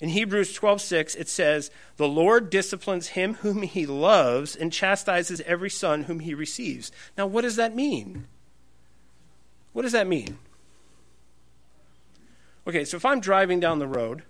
In 0.00 0.08
Hebrews 0.08 0.52
12:6 0.52 1.14
it 1.14 1.28
says, 1.28 1.70
"The 1.96 2.08
Lord 2.08 2.50
disciplines 2.50 3.08
him 3.08 3.34
whom 3.34 3.62
he 3.62 3.86
loves 3.86 4.56
and 4.56 4.72
chastises 4.72 5.40
every 5.42 5.70
son 5.70 6.04
whom 6.04 6.20
he 6.20 6.34
receives." 6.34 6.90
Now 7.16 7.26
what 7.26 7.42
does 7.42 7.54
that 7.54 7.74
mean? 7.74 8.26
What 9.72 9.82
does 9.82 9.92
that 9.92 10.08
mean? 10.08 10.38
Okay, 12.66 12.84
so 12.84 12.96
if 12.96 13.04
I'm 13.04 13.20
driving 13.20 13.60
down 13.60 13.78
the 13.78 13.86
road 13.86 14.22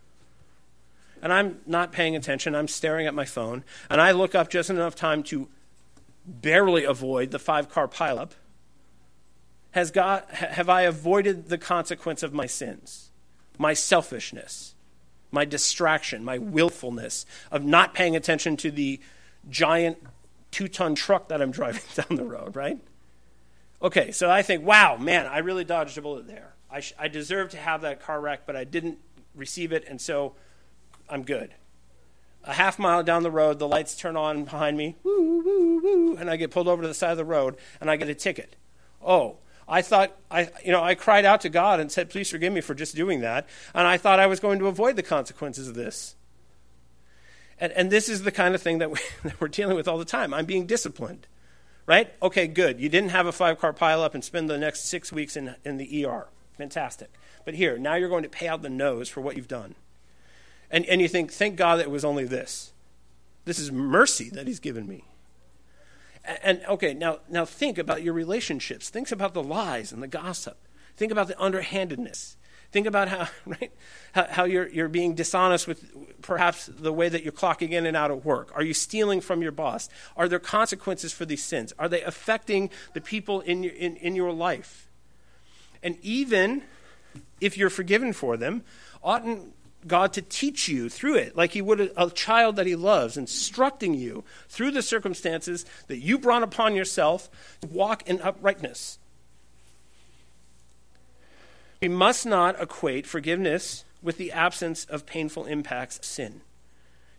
and 1.21 1.33
I'm 1.33 1.61
not 1.67 1.93
paying 1.93 2.17
attention, 2.17 2.55
I'm 2.55 2.69
staring 2.69 3.07
at 3.07 3.15
my 3.15 3.25
phone, 3.25 3.65
and 3.89 4.01
I 4.01 4.11
look 4.11 4.35
up 4.35 4.51
just 4.51 4.71
enough 4.71 4.95
time 4.95 5.23
to 5.25 5.49
barely 6.27 6.85
avoid 6.85 7.31
the 7.31 7.39
five-car 7.39 7.89
pileup, 7.89 8.33
has 9.73 9.91
God 9.91 10.25
have 10.31 10.69
I 10.69 10.83
avoided 10.83 11.49
the 11.49 11.59
consequence 11.59 12.23
of 12.23 12.33
my 12.33 12.47
sins? 12.47 13.11
My 13.59 13.73
selfishness? 13.73 14.75
my 15.33 15.45
distraction, 15.45 16.23
my 16.23 16.39
willfulness 16.39 17.27
of 17.51 17.65
not 17.65 17.95
paying 17.95 18.15
attention 18.15 18.57
to 18.59 18.71
the 18.71 19.01
giant 19.49 19.99
two 20.53 20.69
ton 20.69 20.95
truck 20.95 21.29
that 21.29 21.43
I'm 21.43 21.51
driving 21.61 21.83
down 21.95 22.17
the 22.17 22.25
road, 22.25 22.55
right? 22.55 22.79
Okay, 23.81 24.13
so 24.13 24.31
I 24.31 24.43
think, 24.43 24.65
wow, 24.65 24.97
man, 24.97 25.27
I 25.27 25.39
really 25.39 25.65
dodged 25.65 25.99
a 25.99 26.03
bullet 26.03 26.29
there. 26.29 26.53
I, 26.73 26.81
sh- 26.81 26.95
I 26.99 27.09
deserve 27.09 27.51
to 27.51 27.59
have 27.59 27.83
that 27.83 28.03
car 28.03 28.21
wreck, 28.21 28.47
but 28.47 28.57
I 28.57 28.65
didn't 28.65 28.99
receive 29.35 29.73
it, 29.73 29.85
and 29.87 30.01
so 30.01 30.35
I'm 31.09 31.23
good. 31.23 31.55
A 32.45 32.55
half 32.55 32.79
mile 32.79 33.03
down 33.03 33.23
the 33.23 33.31
road, 33.31 33.59
the 33.59 33.69
lights 33.69 33.95
turn 33.95 34.17
on 34.17 34.45
behind 34.45 34.77
me, 34.77 34.97
woo, 35.05 35.43
woo, 35.45 35.81
woo, 35.83 36.17
and 36.17 36.29
I 36.29 36.37
get 36.37 36.51
pulled 36.51 36.69
over 36.69 36.83
to 36.83 36.89
the 36.89 36.95
side 36.95 37.13
of 37.13 37.19
the 37.19 37.25
road, 37.25 37.57
and 37.81 37.91
I 37.91 37.97
get 37.97 38.09
a 38.09 38.15
ticket. 38.15 38.57
Oh, 39.05 39.37
I 39.69 39.83
thought, 39.83 40.17
I, 40.31 40.51
you 40.65 40.73
know, 40.73 40.83
I 40.83 40.95
cried 40.95 41.25
out 41.25 41.43
to 41.43 41.49
God 41.49 41.81
and 41.81 41.91
said, 41.91 42.11
please 42.11 42.31
forgive 42.31 42.53
me 42.53 42.61
for 42.61 42.75
just 42.75 42.97
doing 42.97 43.21
that. 43.21 43.47
And 43.75 43.87
I 43.87 43.97
thought 43.97 44.19
I 44.19 44.27
was 44.27 44.41
going 44.41 44.59
to 44.59 44.67
avoid 44.67 44.97
the 44.97 45.03
consequences 45.03 45.69
of 45.69 45.75
this. 45.75 46.17
And, 47.59 47.73
and 47.73 47.91
this 47.91 48.09
is 48.09 48.23
the 48.23 48.33
kind 48.33 48.55
of 48.55 48.63
thing 48.63 48.79
that, 48.79 48.91
we, 48.91 48.99
that 49.23 49.41
we're 49.41 49.49
dealing 49.49 49.77
with 49.77 49.87
all 49.87 49.99
the 49.99 50.05
time. 50.05 50.35
I'm 50.35 50.47
being 50.47 50.67
disciplined, 50.67 51.27
right? 51.87 52.13
Okay, 52.21 52.49
good. 52.49 52.81
You 52.81 52.89
didn't 52.89 53.11
have 53.11 53.27
a 53.27 53.33
five 53.33 53.59
car 53.61 53.73
pileup 53.73 54.15
and 54.15 54.25
spend 54.25 54.51
the 54.51 54.59
next 54.59 54.87
six 54.87 55.13
weeks 55.13 55.37
in, 55.37 55.55
in 55.65 55.77
the 55.77 56.05
ER. 56.05 56.27
Fantastic. 56.57 57.11
But 57.45 57.55
here, 57.55 57.79
now 57.79 57.95
you're 57.95 58.09
going 58.09 58.23
to 58.23 58.29
pay 58.29 58.49
out 58.49 58.63
the 58.63 58.71
nose 58.71 59.09
for 59.09 59.21
what 59.21 59.37
you've 59.37 59.49
done. 59.49 59.75
And, 60.71 60.87
and 60.87 61.01
you 61.01 61.09
think, 61.09 61.33
thank 61.33 61.57
God 61.57 61.77
that 61.77 61.85
it 61.85 61.91
was 61.91 62.05
only 62.05 62.25
this. 62.25 62.73
This 63.45 63.59
is 63.59 63.73
mercy 63.73 64.31
that 64.31 64.47
He's 64.47 64.61
given 64.61 64.87
me. 64.87 65.05
And 66.25 66.63
okay, 66.69 66.95
now 66.95 67.19
now 67.29 67.45
think 67.45 67.79
about 67.79 68.03
your 68.03 68.15
relationships. 68.15 68.91
Think 68.91 69.11
about 69.11 69.35
the 69.35 69.43
lies 69.43 69.93
and 69.93 70.03
the 70.03 70.09
gossip. 70.09 70.57
Think 70.97 71.11
about 71.11 71.27
the 71.27 71.41
underhandedness. 71.43 72.37
Think 72.71 72.87
about 72.87 73.09
how 73.09 73.29
right 73.47 73.73
how, 74.13 74.27
how, 74.31 74.45
you're 74.45 74.69
you're 74.69 74.89
being 74.89 75.15
dishonest 75.15 75.67
with 75.67 75.85
perhaps 76.23 76.67
the 76.67 76.93
way 76.93 77.09
that 77.09 77.25
you're 77.25 77.33
clocking 77.33 77.73
in 77.73 77.87
and 77.87 77.97
out 77.97 78.13
of 78.13 78.25
work. 78.25 78.53
Are 78.55 78.63
you 78.63 78.73
stealing 78.73 79.21
from 79.21 79.43
your 79.43 79.51
boss? 79.51 79.89
Are 80.17 80.29
there 80.29 80.39
consequences 80.39 81.13
for 81.13 81.25
these 81.25 81.43
sins? 81.43 81.73
Are 81.79 81.89
they 81.89 82.03
affecting 82.03 82.71
the 82.95 83.01
people 83.01 83.41
in 83.41 83.65
your 83.65 83.73
in, 83.73 83.97
in 83.97 84.15
your 84.15 84.33
life? 84.33 84.89
And 85.83 85.97
even 86.03 86.63
if 87.41 87.57
you're 87.57 87.71
forgiven 87.71 88.13
for 88.13 88.37
them, 88.37 88.63
oughtn't 89.03 89.55
God 89.87 90.13
to 90.13 90.23
teach 90.23 90.69
you 90.69 90.89
through 90.89 91.17
it, 91.17 91.37
like 91.37 91.53
He 91.53 91.63
would 91.63 91.81
a, 91.81 92.05
a, 92.05 92.11
child 92.11 92.57
that 92.57 92.67
He 92.67 92.77
loves, 92.77 93.17
instructing 93.17 93.95
you 93.95 94.25
through 94.49 94.71
the 94.71 94.83
circumstances 94.83 95.67
that 95.89 95.99
you 95.99 96.19
brought 96.19 96.43
upon 96.43 96.77
yourself 96.77 97.29
to 97.61 97.69
walk 97.69 98.09
in 98.09 98.21
uprightness. 98.21 98.99
We 101.81 101.89
must 101.89 102.25
not 102.25 102.61
equate 102.63 103.07
forgiveness 103.07 103.85
with 104.03 104.19
the 104.19 104.31
absence 104.31 104.85
of 104.85 105.05
painful 105.05 105.47
impacts 105.47 105.99
of 105.99 106.05
sin. 106.05 106.43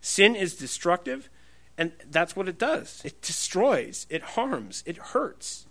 Sin 0.00 0.34
is 0.34 0.54
destructive, 0.54 1.28
and 1.76 1.92
that's 2.10 2.34
what 2.34 2.48
it 2.48 2.58
does 2.58 3.02
it 3.04 3.20
destroys, 3.20 4.06
it 4.08 4.22
harms, 4.22 4.82
it 4.86 4.96
hurts. 4.96 5.66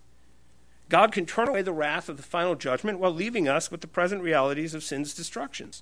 God 0.93 1.11
can 1.11 1.25
turn 1.25 1.47
away 1.47 1.63
the 1.63 1.73
wrath 1.73 2.07
of 2.07 2.17
the 2.17 2.21
final 2.21 2.53
judgment 2.53 2.99
while 2.99 3.09
leaving 3.11 3.47
us 3.47 3.71
with 3.71 3.81
the 3.81 3.87
present 3.87 4.21
realities 4.21 4.75
of 4.75 4.83
sin's 4.83 5.15
destructions. 5.15 5.81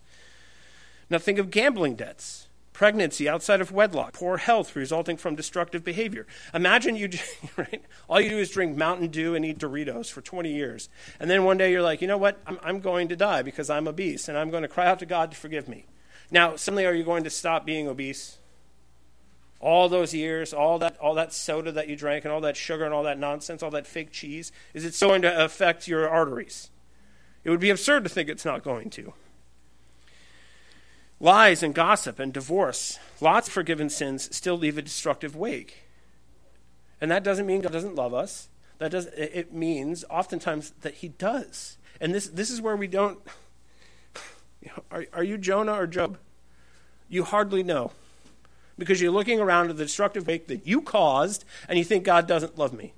Now 1.09 1.17
think 1.17 1.37
of 1.37 1.51
gambling 1.51 1.95
debts, 1.95 2.47
pregnancy 2.71 3.27
outside 3.27 3.59
of 3.59 3.73
wedlock, 3.73 4.13
poor 4.13 4.37
health 4.37 4.73
resulting 4.73 5.17
from 5.17 5.35
destructive 5.35 5.83
behavior. 5.83 6.25
Imagine 6.53 6.95
you, 6.95 7.09
right? 7.57 7.83
All 8.07 8.21
you 8.21 8.29
do 8.29 8.37
is 8.37 8.51
drink 8.51 8.77
Mountain 8.77 9.09
Dew 9.09 9.35
and 9.35 9.43
eat 9.43 9.57
Doritos 9.57 10.09
for 10.09 10.21
20 10.21 10.49
years. 10.49 10.87
And 11.19 11.29
then 11.29 11.43
one 11.43 11.57
day 11.57 11.73
you're 11.73 11.81
like, 11.81 12.01
you 12.01 12.07
know 12.07 12.17
what? 12.17 12.39
I'm, 12.47 12.57
I'm 12.63 12.79
going 12.79 13.09
to 13.09 13.17
die 13.17 13.41
because 13.41 13.69
I'm 13.69 13.89
obese 13.89 14.29
and 14.29 14.37
I'm 14.37 14.49
going 14.49 14.63
to 14.63 14.69
cry 14.69 14.87
out 14.87 14.99
to 14.99 15.05
God 15.05 15.29
to 15.31 15.37
forgive 15.37 15.67
me. 15.67 15.87
Now, 16.31 16.55
suddenly 16.55 16.85
are 16.85 16.93
you 16.93 17.03
going 17.03 17.25
to 17.25 17.29
stop 17.29 17.65
being 17.65 17.89
obese? 17.89 18.37
All 19.61 19.87
those 19.87 20.13
years, 20.13 20.53
all 20.53 20.79
that, 20.79 20.97
all 20.97 21.13
that 21.13 21.31
soda 21.31 21.71
that 21.71 21.87
you 21.87 21.95
drank, 21.95 22.25
and 22.25 22.33
all 22.33 22.41
that 22.41 22.57
sugar 22.57 22.83
and 22.83 22.93
all 22.93 23.03
that 23.03 23.19
nonsense, 23.19 23.61
all 23.63 23.71
that 23.71 23.87
fake 23.87 24.11
cheese, 24.11 24.51
is 24.73 24.83
it 24.83 24.99
going 24.99 25.21
to 25.21 25.45
affect 25.45 25.87
your 25.87 26.09
arteries? 26.09 26.69
It 27.43 27.49
would 27.49 27.59
be 27.59 27.69
absurd 27.69 28.03
to 28.03 28.09
think 28.09 28.27
it's 28.27 28.45
not 28.45 28.63
going 28.63 28.89
to. 28.91 29.13
Lies 31.19 31.61
and 31.61 31.75
gossip 31.75 32.19
and 32.19 32.33
divorce, 32.33 32.97
lots 33.21 33.47
of 33.47 33.53
forgiven 33.53 33.89
sins 33.89 34.35
still 34.35 34.57
leave 34.57 34.77
a 34.77 34.81
destructive 34.81 35.35
wake. 35.35 35.83
And 36.99 37.11
that 37.11 37.23
doesn't 37.23 37.45
mean 37.45 37.61
God 37.61 37.71
doesn't 37.71 37.95
love 37.95 38.13
us. 38.13 38.49
That 38.79 38.91
does 38.91 39.05
it 39.05 39.53
means 39.53 40.03
oftentimes 40.09 40.73
that 40.81 40.95
he 40.95 41.09
does. 41.09 41.77
And 41.99 42.15
this 42.15 42.27
this 42.27 42.49
is 42.49 42.59
where 42.59 42.75
we 42.75 42.87
don't 42.87 43.19
you 44.61 44.69
know, 44.75 44.83
are, 44.91 45.05
are 45.13 45.23
you 45.23 45.37
Jonah 45.37 45.73
or 45.73 45.85
Job? 45.85 46.17
You 47.07 47.23
hardly 47.23 47.61
know. 47.61 47.91
Because 48.81 48.99
you're 48.99 49.11
looking 49.11 49.39
around 49.39 49.69
at 49.69 49.77
the 49.77 49.83
destructive 49.83 50.25
wake 50.25 50.47
that 50.47 50.65
you 50.65 50.81
caused 50.81 51.45
and 51.69 51.77
you 51.77 51.85
think 51.85 52.03
God 52.03 52.25
doesn't 52.25 52.57
love 52.57 52.73
me. 52.73 52.93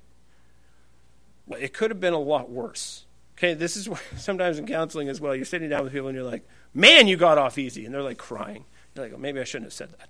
Well, 1.46 1.60
it 1.60 1.74
could 1.74 1.90
have 1.90 2.00
been 2.00 2.14
a 2.14 2.18
lot 2.18 2.48
worse. 2.48 3.04
Okay, 3.36 3.52
this 3.52 3.76
is 3.76 3.86
why 3.86 3.98
sometimes 4.16 4.58
in 4.58 4.66
counseling 4.66 5.10
as 5.10 5.20
well, 5.20 5.36
you're 5.36 5.44
sitting 5.44 5.68
down 5.68 5.84
with 5.84 5.92
people 5.92 6.08
and 6.08 6.16
you're 6.16 6.24
like, 6.24 6.48
man, 6.72 7.06
you 7.06 7.18
got 7.18 7.36
off 7.36 7.58
easy. 7.58 7.84
And 7.84 7.94
they're 7.94 8.02
like 8.02 8.16
crying. 8.16 8.64
You're 8.94 9.04
like, 9.04 9.14
oh, 9.14 9.18
maybe 9.18 9.42
I 9.42 9.44
shouldn't 9.44 9.66
have 9.66 9.74
said 9.74 9.90
that. 9.90 10.08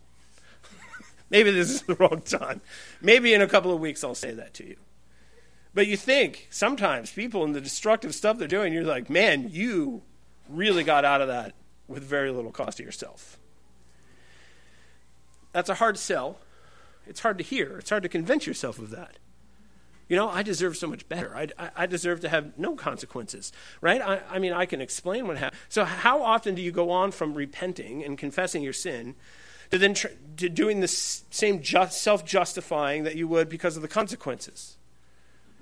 maybe 1.29 1.51
this 1.51 1.71
is 1.71 1.83
the 1.83 1.97
wrong 1.97 2.21
time. 2.21 2.61
Maybe 3.03 3.35
in 3.35 3.43
a 3.43 3.49
couple 3.49 3.73
of 3.73 3.81
weeks 3.81 4.05
I'll 4.05 4.15
say 4.15 4.31
that 4.31 4.55
to 4.55 4.65
you. 4.65 4.77
But 5.75 5.89
you 5.89 5.97
think 5.97 6.47
sometimes 6.51 7.11
people 7.11 7.43
in 7.43 7.51
the 7.51 7.61
destructive 7.61 8.15
stuff 8.15 8.39
they're 8.39 8.47
doing, 8.47 8.73
you're 8.73 8.85
like, 8.85 9.11
man, 9.11 9.49
you 9.51 10.03
really 10.49 10.85
got 10.85 11.05
out 11.05 11.21
of 11.21 11.27
that 11.27 11.53
with 11.89 12.05
very 12.05 12.31
little 12.31 12.53
cost 12.53 12.77
to 12.77 12.85
yourself. 12.85 13.41
That's 15.55 15.71
a 15.71 15.75
hard 15.75 15.97
sell. 15.97 16.37
It's 17.07 17.21
hard 17.21 17.39
to 17.39 17.45
hear. 17.45 17.79
It's 17.79 17.89
hard 17.89 18.03
to 18.03 18.09
convince 18.09 18.47
yourself 18.47 18.79
of 18.79 18.91
that. 18.91 19.19
You 20.09 20.17
know, 20.17 20.29
I 20.29 20.43
deserve 20.43 20.77
so 20.77 20.89
much 20.89 21.09
better. 21.09 21.35
I, 21.35 21.49
I, 21.75 21.87
deserve 21.87 22.21
to 22.21 22.29
have 22.29 22.59
no 22.59 22.75
consequences, 22.75 23.53
right? 23.81 24.03
I, 24.03 24.21
I 24.29 24.39
mean, 24.39 24.53
I 24.53 24.67
can 24.67 24.83
explain 24.83 25.27
what 25.27 25.39
happened. 25.39 25.61
So, 25.71 25.85
how 25.85 26.23
often 26.23 26.55
do 26.55 26.61
you 26.61 26.73
go 26.73 26.91
on 26.91 27.11
from 27.11 27.35
repenting 27.35 28.05
and 28.05 28.19
confessing 28.19 28.63
your 28.63 28.75
sin 28.75 29.15
to 29.71 29.79
then 29.79 29.95
tr- 29.95 30.09
to 30.39 30.51
doing 30.51 30.81
the 30.81 30.89
same 30.89 31.63
just, 31.63 32.03
self-justifying 32.03 33.05
that 33.05 33.17
you 33.17 33.27
would 33.29 33.49
because 33.49 33.77
of 33.77 33.83
the 33.83 33.89
consequences? 33.89 34.77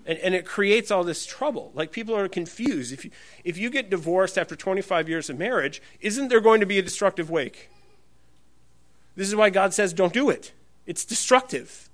And, 0.07 0.19
and 0.19 0.35
it 0.35 0.45
creates 0.45 0.91
all 0.91 1.05
this 1.05 1.25
trouble. 1.25 1.71
Like 1.75 1.93
people 1.93 2.17
are 2.17 2.29
confused. 2.29 2.93
If 2.93 3.05
you, 3.05 3.11
if 3.45 3.59
you 3.59 3.71
get 3.71 3.91
divorced 3.91 4.39
after 4.39 4.57
25 4.57 5.09
years 5.09 5.31
of 5.31 5.39
marriage, 5.39 5.81
isn't 6.01 6.29
there 6.29 6.41
going 6.41 6.61
to 6.61 6.67
be 6.67 6.79
a 6.79 6.83
destructive 6.83 7.31
wake? 7.31 7.69
This 9.15 9.29
is 9.29 9.37
why 9.37 9.51
God 9.51 9.75
says, 9.75 9.93
don't 9.93 10.13
do 10.13 10.31
it. 10.31 10.53
It's 10.87 11.05
destructive. 11.05 11.89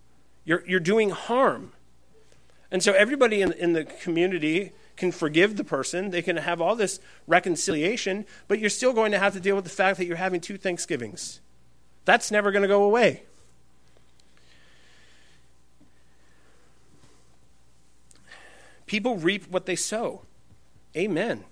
You're, 0.44 0.64
you're 0.66 0.81
doing 0.81 1.11
harm. 1.11 1.72
And 2.70 2.83
so 2.83 2.92
everybody 2.92 3.42
in, 3.42 3.52
in 3.52 3.72
the 3.72 3.85
community 3.85 4.72
can 4.96 5.12
forgive 5.12 5.57
the 5.57 5.64
person. 5.64 6.11
They 6.11 6.22
can 6.22 6.37
have 6.37 6.61
all 6.61 6.76
this 6.76 7.00
reconciliation, 7.26 8.26
but 8.46 8.59
you're 8.59 8.70
still 8.70 8.92
going 8.92 9.12
to 9.12 9.18
have 9.18 9.33
to 9.35 9.40
deal 9.40 9.57
with 9.57 9.64
the 9.64 9.70
fact 9.70 9.98
that 9.98 10.07
you're 10.07 10.16
having 10.16 10.40
two 10.40 10.59
Thanksgivings. 10.59 11.40
That's 12.04 12.31
never 12.31 12.50
going 12.50 12.62
to 12.62 12.68
go 12.68 12.85
away. 12.85 13.22
People 18.87 19.16
reap 19.16 19.48
what 19.50 19.66
they 19.66 19.76
sow. 19.76 20.22
Amen. 20.96 21.44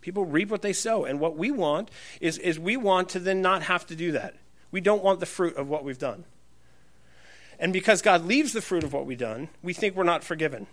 People 0.00 0.24
reap 0.24 0.50
what 0.50 0.62
they 0.62 0.72
sow. 0.72 1.04
And 1.04 1.20
what 1.20 1.36
we 1.36 1.50
want 1.50 1.90
is, 2.20 2.36
is 2.38 2.58
we 2.58 2.76
want 2.76 3.08
to 3.10 3.20
then 3.20 3.40
not 3.40 3.62
have 3.62 3.86
to 3.86 3.96
do 3.96 4.12
that. 4.12 4.34
We 4.70 4.80
don't 4.80 5.02
want 5.02 5.20
the 5.20 5.26
fruit 5.26 5.56
of 5.56 5.68
what 5.68 5.84
we've 5.84 5.98
done. 5.98 6.24
And 7.58 7.72
because 7.72 8.02
God 8.02 8.24
leaves 8.24 8.52
the 8.52 8.62
fruit 8.62 8.84
of 8.84 8.92
what 8.92 9.06
we've 9.06 9.18
done, 9.18 9.48
we 9.62 9.72
think 9.72 9.96
we're 9.96 10.04
not 10.04 10.22
forgiven. 10.22 10.66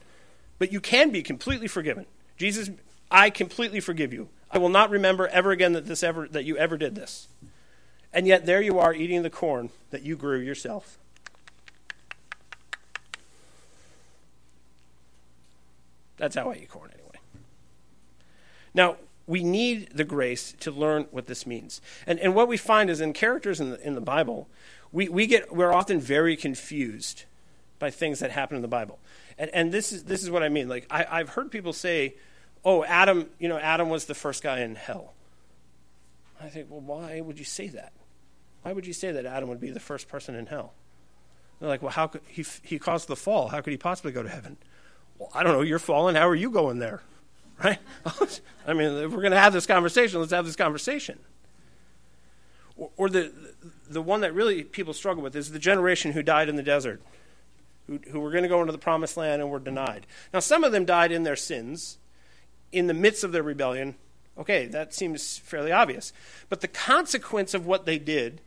But 0.59 0.71
you 0.71 0.79
can 0.79 1.09
be 1.09 1.23
completely 1.23 1.67
forgiven. 1.67 2.05
Jesus, 2.37 2.69
I 3.09 3.29
completely 3.29 3.79
forgive 3.79 4.13
you. 4.13 4.29
I 4.51 4.57
will 4.57 4.69
not 4.69 4.89
remember 4.89 5.27
ever 5.27 5.51
again 5.51 5.73
that 5.73 5.85
this 5.85 6.03
ever 6.03 6.27
that 6.29 6.45
you 6.45 6.57
ever 6.57 6.77
did 6.77 6.95
this. 6.95 7.27
And 8.13 8.27
yet 8.27 8.45
there 8.45 8.61
you 8.61 8.79
are 8.79 8.93
eating 8.93 9.23
the 9.23 9.29
corn 9.29 9.71
that 9.89 10.03
you 10.03 10.15
grew 10.15 10.39
yourself. 10.39 10.97
That's 16.17 16.35
how 16.35 16.51
I 16.51 16.55
eat 16.55 16.69
corn 16.69 16.91
anyway. 16.93 17.19
Now, 18.73 18.95
we 19.27 19.43
need 19.43 19.89
the 19.93 20.03
grace 20.03 20.53
to 20.59 20.71
learn 20.71 21.07
what 21.11 21.27
this 21.27 21.45
means. 21.47 21.81
And, 22.05 22.19
and 22.19 22.35
what 22.35 22.47
we 22.47 22.57
find 22.57 22.89
is 22.89 23.01
in 23.01 23.13
characters 23.13 23.59
in 23.59 23.71
the, 23.71 23.87
in 23.87 23.95
the 23.95 24.01
Bible, 24.01 24.47
we, 24.91 25.09
we 25.09 25.27
get, 25.27 25.53
we're 25.53 25.73
often 25.73 25.99
very 25.99 26.35
confused 26.35 27.25
by 27.79 27.89
things 27.89 28.19
that 28.19 28.31
happen 28.31 28.55
in 28.55 28.61
the 28.61 28.67
Bible. 28.67 28.99
And, 29.37 29.49
and 29.53 29.71
this, 29.71 29.91
is, 29.91 30.03
this 30.03 30.23
is 30.23 30.29
what 30.29 30.43
I 30.43 30.49
mean. 30.49 30.69
Like, 30.69 30.85
I, 30.89 31.05
I've 31.09 31.29
heard 31.29 31.51
people 31.51 31.73
say, 31.73 32.15
oh, 32.63 32.83
Adam, 32.83 33.29
you 33.39 33.49
know, 33.49 33.57
Adam 33.57 33.89
was 33.89 34.05
the 34.05 34.15
first 34.15 34.43
guy 34.43 34.59
in 34.59 34.75
hell. 34.75 35.13
I 36.41 36.47
think, 36.47 36.67
well, 36.69 36.81
why 36.81 37.19
would 37.21 37.39
you 37.39 37.45
say 37.45 37.67
that? 37.69 37.93
Why 38.61 38.73
would 38.73 38.85
you 38.85 38.93
say 38.93 39.11
that 39.11 39.25
Adam 39.25 39.49
would 39.49 39.59
be 39.59 39.71
the 39.71 39.79
first 39.79 40.07
person 40.07 40.35
in 40.35 40.45
hell? 40.47 40.73
They're 41.59 41.69
like, 41.69 41.81
well, 41.81 41.91
how 41.91 42.07
could 42.07 42.21
he, 42.27 42.45
he 42.63 42.79
caused 42.79 43.07
the 43.07 43.15
fall? 43.15 43.47
How 43.47 43.61
could 43.61 43.71
he 43.71 43.77
possibly 43.77 44.11
go 44.11 44.23
to 44.23 44.29
heaven? 44.29 44.57
Well, 45.17 45.29
I 45.33 45.43
don't 45.43 45.53
know. 45.53 45.61
You're 45.61 45.79
falling. 45.79 46.15
How 46.15 46.27
are 46.27 46.35
you 46.35 46.51
going 46.51 46.79
there? 46.79 47.01
Right? 47.63 47.79
I 48.67 48.73
mean, 48.73 48.91
if 48.97 49.11
we're 49.11 49.21
going 49.21 49.31
to 49.31 49.39
have 49.39 49.53
this 49.53 49.65
conversation, 49.65 50.19
let's 50.19 50.31
have 50.31 50.45
this 50.45 50.55
conversation. 50.55 51.19
Or, 52.77 52.89
or, 52.97 53.09
the, 53.09 53.31
the 53.89 54.01
one 54.01 54.21
that 54.21 54.33
really 54.33 54.63
people 54.63 54.93
struggle 54.93 55.23
with 55.23 55.35
is 55.35 55.51
the 55.51 55.59
generation 55.59 56.11
who 56.11 56.23
died 56.23 56.49
in 56.49 56.55
the 56.55 56.63
desert, 56.63 57.01
who, 57.87 57.99
who 58.11 58.19
were 58.19 58.31
going 58.31 58.43
to 58.43 58.49
go 58.49 58.59
into 58.61 58.71
the 58.71 58.77
promised 58.77 59.17
land 59.17 59.41
and 59.41 59.49
were 59.49 59.59
denied. 59.59 60.05
Now, 60.33 60.39
some 60.39 60.63
of 60.63 60.71
them 60.71 60.85
died 60.85 61.11
in 61.11 61.23
their 61.23 61.35
sins, 61.35 61.97
in 62.71 62.87
the 62.87 62.93
midst 62.93 63.23
of 63.23 63.31
their 63.31 63.43
rebellion. 63.43 63.95
Okay, 64.37 64.65
that 64.65 64.93
seems 64.93 65.37
fairly 65.37 65.71
obvious. 65.71 66.11
But 66.49 66.59
the 66.59 66.67
consequence 66.67 67.53
of 67.53 67.65
what 67.65 67.85
they 67.85 67.97
did 67.97 68.41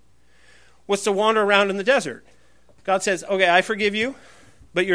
was 0.87 1.03
to 1.05 1.12
wander 1.12 1.42
around 1.42 1.71
in 1.71 1.79
the 1.79 1.85
desert. 1.85 2.27
God 2.85 3.03
says, 3.03 3.25
okay, 3.25 3.49
I 3.49 3.62
forgive 3.62 3.94
you. 3.94 4.16
But 4.74 4.87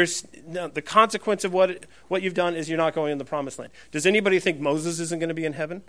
no, 0.46 0.68
the 0.68 0.82
consequence 0.82 1.44
of 1.44 1.52
what, 1.52 1.86
what 2.08 2.22
you've 2.22 2.34
done 2.34 2.54
is 2.54 2.68
you're 2.68 2.78
not 2.78 2.94
going 2.94 3.12
in 3.12 3.18
the 3.18 3.24
promised 3.24 3.58
land. 3.58 3.72
Does 3.90 4.06
anybody 4.06 4.38
think 4.38 4.60
Moses 4.60 5.00
isn't 5.00 5.18
going 5.18 5.28
to 5.28 5.34
be 5.34 5.44
in 5.44 5.54
heaven? 5.54 5.82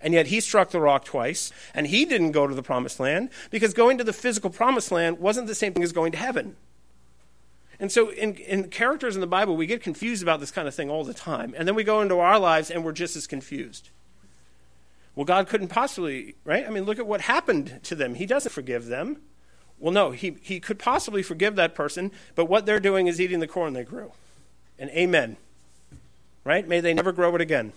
And 0.00 0.14
yet 0.14 0.26
he 0.26 0.40
struck 0.40 0.70
the 0.70 0.80
rock 0.80 1.04
twice, 1.04 1.50
and 1.72 1.86
he 1.86 2.04
didn't 2.04 2.32
go 2.32 2.46
to 2.46 2.54
the 2.54 2.62
promised 2.62 3.00
land 3.00 3.30
because 3.50 3.72
going 3.72 3.98
to 3.98 4.04
the 4.04 4.12
physical 4.12 4.50
promised 4.50 4.92
land 4.92 5.18
wasn't 5.18 5.46
the 5.46 5.54
same 5.54 5.72
thing 5.72 5.82
as 5.82 5.92
going 5.92 6.12
to 6.12 6.18
heaven. 6.18 6.56
And 7.80 7.90
so, 7.90 8.10
in, 8.10 8.36
in 8.36 8.68
characters 8.68 9.16
in 9.16 9.20
the 9.20 9.26
Bible, 9.26 9.56
we 9.56 9.66
get 9.66 9.82
confused 9.82 10.22
about 10.22 10.40
this 10.40 10.50
kind 10.50 10.68
of 10.68 10.74
thing 10.74 10.90
all 10.90 11.04
the 11.04 11.14
time. 11.14 11.54
And 11.56 11.66
then 11.66 11.74
we 11.74 11.84
go 11.84 12.00
into 12.02 12.18
our 12.18 12.38
lives 12.38 12.70
and 12.70 12.84
we're 12.84 12.92
just 12.92 13.16
as 13.16 13.26
confused. 13.26 13.90
Well, 15.16 15.24
God 15.24 15.48
couldn't 15.48 15.68
possibly, 15.68 16.36
right? 16.44 16.66
I 16.66 16.70
mean, 16.70 16.84
look 16.84 16.98
at 16.98 17.06
what 17.06 17.22
happened 17.22 17.80
to 17.84 17.94
them. 17.94 18.14
He 18.14 18.26
doesn't 18.26 18.52
forgive 18.52 18.86
them. 18.86 19.22
Well, 19.78 19.92
no, 19.92 20.12
he, 20.12 20.36
he 20.42 20.60
could 20.60 20.78
possibly 20.78 21.22
forgive 21.22 21.56
that 21.56 21.74
person, 21.74 22.12
but 22.34 22.46
what 22.46 22.66
they're 22.66 22.80
doing 22.80 23.06
is 23.06 23.20
eating 23.20 23.40
the 23.40 23.46
corn 23.46 23.72
they 23.72 23.84
grew. 23.84 24.12
And 24.78 24.90
amen. 24.90 25.36
Right? 26.44 26.66
May 26.66 26.80
they 26.80 26.94
never 26.94 27.12
grow 27.12 27.34
it 27.34 27.40
again. 27.40 27.72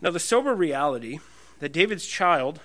Now, 0.00 0.10
the 0.10 0.20
sober 0.20 0.54
reality 0.54 1.18
that 1.60 1.72
David's 1.72 2.06
child 2.06 2.60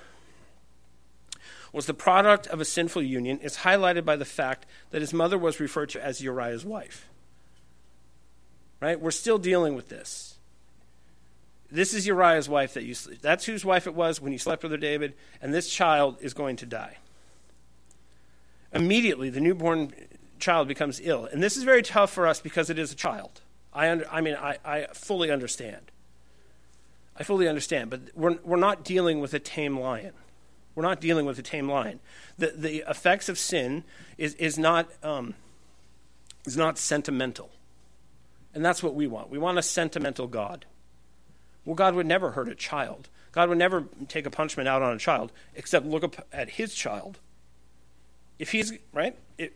was 1.71 1.86
the 1.86 1.93
product 1.93 2.47
of 2.47 2.60
a 2.60 2.65
sinful 2.65 3.04
union 3.04 3.39
is 3.39 3.58
highlighted 3.58 4.04
by 4.04 4.15
the 4.15 4.25
fact 4.25 4.65
that 4.89 5.02
his 5.02 5.13
mother 5.13 5.38
was 5.38 5.60
referred 5.60 5.89
to 5.89 6.04
as 6.04 6.21
Uriah's 6.21 6.65
wife. 6.65 7.08
Right? 8.82 8.99
We're 8.99 9.12
still 9.12 9.38
dealing 9.38 9.75
with 9.75 9.89
this. 9.89 10.38
This 11.71 11.93
is 11.93 12.08
Uriah's 12.08 12.49
wife 12.49 12.73
that 12.73 12.84
you 12.84 12.95
that's 13.21 13.45
whose 13.45 13.63
wife 13.63 13.86
it 13.86 13.93
was 13.93 14.19
when 14.19 14.32
you 14.32 14.39
slept 14.39 14.63
with 14.63 14.71
her, 14.71 14.77
David, 14.77 15.13
and 15.41 15.53
this 15.53 15.69
child 15.69 16.17
is 16.19 16.34
going 16.34 16.55
to 16.58 16.65
die. 16.65 16.97
Immediately, 18.73 19.29
the 19.29 19.39
newborn 19.39 19.93
child 20.39 20.67
becomes 20.67 20.99
ill. 21.03 21.25
And 21.25 21.43
this 21.43 21.58
is 21.58 21.63
very 21.63 21.82
tough 21.82 22.12
for 22.12 22.27
us 22.27 22.39
because 22.39 22.69
it 22.69 22.79
is 22.79 22.91
a 22.91 22.95
child. 22.95 23.41
I, 23.73 23.89
under, 23.89 24.08
I 24.12 24.21
mean, 24.21 24.36
I, 24.36 24.58
I 24.65 24.88
fully 24.93 25.29
understand. 25.32 25.91
I 27.17 27.23
fully 27.23 27.47
understand, 27.47 27.89
but 27.89 28.01
we're, 28.15 28.38
we're 28.43 28.58
not 28.58 28.84
dealing 28.84 29.19
with 29.19 29.34
a 29.34 29.39
tame 29.39 29.77
lion. 29.77 30.13
We're 30.73 30.84
not 30.84 31.01
dealing 31.01 31.25
with 31.25 31.38
a 31.38 31.41
tame 31.41 31.69
lion. 31.69 31.99
The, 32.38 32.53
the 32.55 32.89
effects 32.89 33.27
of 33.27 33.38
sin 33.38 33.84
is, 34.17 34.36
is, 34.36 34.58
not, 34.58 34.89
um, 35.03 35.36
is 36.45 36.55
not 36.55 36.77
sentimental. 36.77 37.49
And 38.53 38.63
that's 38.63 38.82
what 38.82 38.95
we 38.95 39.05
want. 39.05 39.29
We 39.29 39.38
want 39.38 39.58
a 39.58 39.62
sentimental 39.62 40.27
God. 40.27 40.65
Well, 41.69 41.75
God 41.75 41.93
would 41.93 42.08
never 42.08 42.32
hurt 42.32 42.49
a 42.49 42.55
child. 42.55 43.10
God 43.32 43.47
would 43.47 43.60
never 43.60 43.84
take 44.08 44.25
a 44.25 44.32
punishment 44.32 44.67
out 44.67 44.82
on 44.82 44.95
a 44.95 44.97
child, 44.97 45.32
except 45.53 45.86
look 45.86 46.15
at 46.34 46.49
his 46.49 46.73
child. 46.73 47.19
If 48.39 48.53
he's, 48.53 48.74
right? 48.91 49.15
It, 49.38 49.53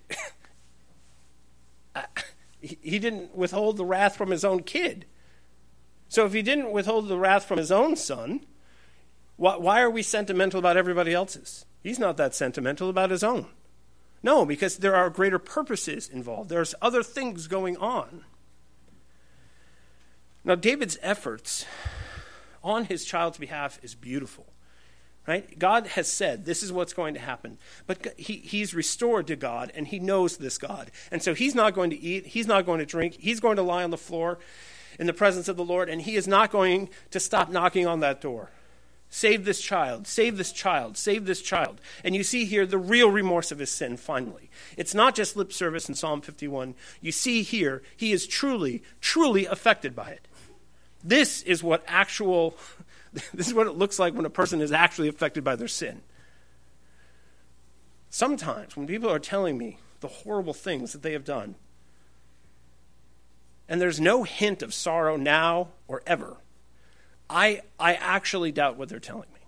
he 2.61 2.99
didn't 2.99 3.35
withhold 3.35 3.77
the 3.77 3.83
wrath 3.85 4.15
from 4.15 4.29
his 4.29 4.45
own 4.45 4.61
kid. 4.61 5.05
So 6.07 6.23
if 6.27 6.33
he 6.33 6.43
didn't 6.43 6.71
withhold 6.71 7.07
the 7.07 7.17
wrath 7.17 7.45
from 7.45 7.57
his 7.57 7.71
own 7.71 7.95
son, 7.95 8.45
why, 9.35 9.57
why 9.57 9.81
are 9.81 9.89
we 9.89 10.03
sentimental 10.03 10.59
about 10.59 10.77
everybody 10.77 11.15
else's? 11.15 11.65
He's 11.81 11.97
not 11.97 12.17
that 12.17 12.35
sentimental 12.35 12.89
about 12.89 13.09
his 13.09 13.23
own. 13.23 13.47
No, 14.21 14.45
because 14.45 14.77
there 14.77 14.95
are 14.95 15.09
greater 15.09 15.39
purposes 15.39 16.09
involved. 16.09 16.49
There's 16.49 16.75
other 16.79 17.01
things 17.01 17.47
going 17.47 17.75
on. 17.77 18.23
Now, 20.45 20.53
David's 20.53 20.99
efforts 21.01 21.65
on 22.63 22.85
his 22.85 23.05
child's 23.05 23.37
behalf 23.37 23.79
is 23.83 23.95
beautiful. 23.95 24.45
Right? 25.25 25.57
God 25.57 25.87
has 25.87 26.11
said 26.11 26.43
this 26.43 26.63
is 26.63 26.73
what's 26.73 26.91
going 26.93 27.13
to 27.13 27.19
happen. 27.19 27.57
But 27.87 28.13
he, 28.17 28.33
he's 28.37 28.73
restored 28.73 29.27
to 29.27 29.37
God, 29.37 29.71
and 29.73 29.87
he 29.87 29.99
knows 29.99 30.37
this 30.37 30.57
God. 30.57 30.91
And 31.11 31.23
so 31.23 31.33
he's 31.33 31.55
not 31.55 31.73
going 31.73 31.91
to 31.91 31.99
eat, 31.99 32.27
he's 32.27 32.47
not 32.47 32.65
going 32.65 32.79
to 32.79 32.85
drink, 32.85 33.15
he's 33.19 33.39
going 33.39 33.55
to 33.55 33.61
lie 33.61 33.85
on 33.85 33.91
the 33.91 33.97
floor 33.97 34.39
in 34.99 35.07
the 35.07 35.13
presence 35.13 35.47
of 35.47 35.55
the 35.55 35.63
Lord, 35.63 35.89
and 35.89 36.01
he 36.01 36.15
is 36.15 36.27
not 36.27 36.51
going 36.51 36.89
to 37.11 37.19
stop 37.19 37.49
knocking 37.49 37.87
on 37.87 38.01
that 38.01 38.19
door. 38.19 38.51
Save 39.09 39.45
this 39.45 39.61
child, 39.61 40.07
save 40.07 40.37
this 40.37 40.51
child, 40.51 40.97
save 40.97 41.25
this 41.25 41.41
child. 41.41 41.79
And 42.03 42.15
you 42.15 42.23
see 42.23 42.45
here 42.45 42.65
the 42.65 42.79
real 42.79 43.11
remorse 43.11 43.51
of 43.51 43.59
his 43.59 43.69
sin, 43.69 43.95
finally. 43.95 44.49
It's 44.75 44.95
not 44.95 45.13
just 45.13 45.37
lip 45.37 45.53
service 45.53 45.87
in 45.87 45.93
Psalm 45.93 46.19
51. 46.21 46.73
You 46.99 47.11
see 47.11 47.43
here, 47.43 47.83
he 47.95 48.11
is 48.11 48.25
truly, 48.25 48.81
truly 49.01 49.45
affected 49.45 49.95
by 49.95 50.09
it. 50.09 50.27
This 51.03 51.41
is 51.41 51.61
what 51.61 51.83
actual, 51.87 52.55
this 53.33 53.47
is 53.47 53.53
what 53.53 53.67
it 53.67 53.75
looks 53.75 53.99
like 53.99 54.13
when 54.13 54.25
a 54.25 54.29
person 54.29 54.61
is 54.61 54.71
actually 54.71 55.07
affected 55.07 55.43
by 55.43 55.55
their 55.55 55.67
sin. 55.67 56.01
Sometimes 58.09 58.77
when 58.77 58.87
people 58.87 59.09
are 59.09 59.19
telling 59.19 59.57
me 59.57 59.79
the 59.99 60.07
horrible 60.07 60.53
things 60.53 60.93
that 60.93 61.01
they 61.01 61.13
have 61.13 61.25
done, 61.25 61.55
and 63.67 63.81
there's 63.81 63.99
no 63.99 64.23
hint 64.23 64.61
of 64.61 64.73
sorrow 64.73 65.17
now 65.17 65.69
or 65.87 66.03
ever, 66.05 66.37
I, 67.29 67.61
I 67.79 67.95
actually 67.95 68.51
doubt 68.51 68.77
what 68.77 68.89
they're 68.89 68.99
telling 68.99 69.29
me. 69.33 69.39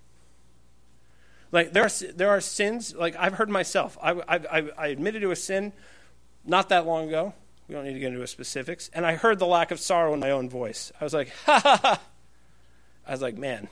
Like, 1.51 1.73
there 1.73 1.83
are, 1.83 2.11
there 2.15 2.29
are 2.29 2.41
sins, 2.41 2.95
like, 2.95 3.15
I've 3.17 3.33
heard 3.33 3.49
myself. 3.49 3.97
I, 4.01 4.11
I, 4.27 4.69
I 4.77 4.87
admitted 4.87 5.21
to 5.21 5.31
a 5.31 5.35
sin 5.35 5.71
not 6.43 6.69
that 6.69 6.85
long 6.85 7.07
ago. 7.07 7.33
We 7.67 7.75
don't 7.75 7.85
need 7.85 7.93
to 7.93 7.99
get 7.99 8.13
into 8.13 8.25
specifics. 8.27 8.89
And 8.93 9.05
I 9.05 9.15
heard 9.15 9.39
the 9.39 9.47
lack 9.47 9.71
of 9.71 9.79
sorrow 9.79 10.13
in 10.13 10.19
my 10.19 10.31
own 10.31 10.49
voice. 10.49 10.91
I 10.99 11.03
was 11.03 11.13
like, 11.13 11.29
ha 11.45 11.59
ha 11.59 11.79
ha. 11.81 12.01
I 13.07 13.11
was 13.11 13.21
like, 13.21 13.37
man, 13.37 13.69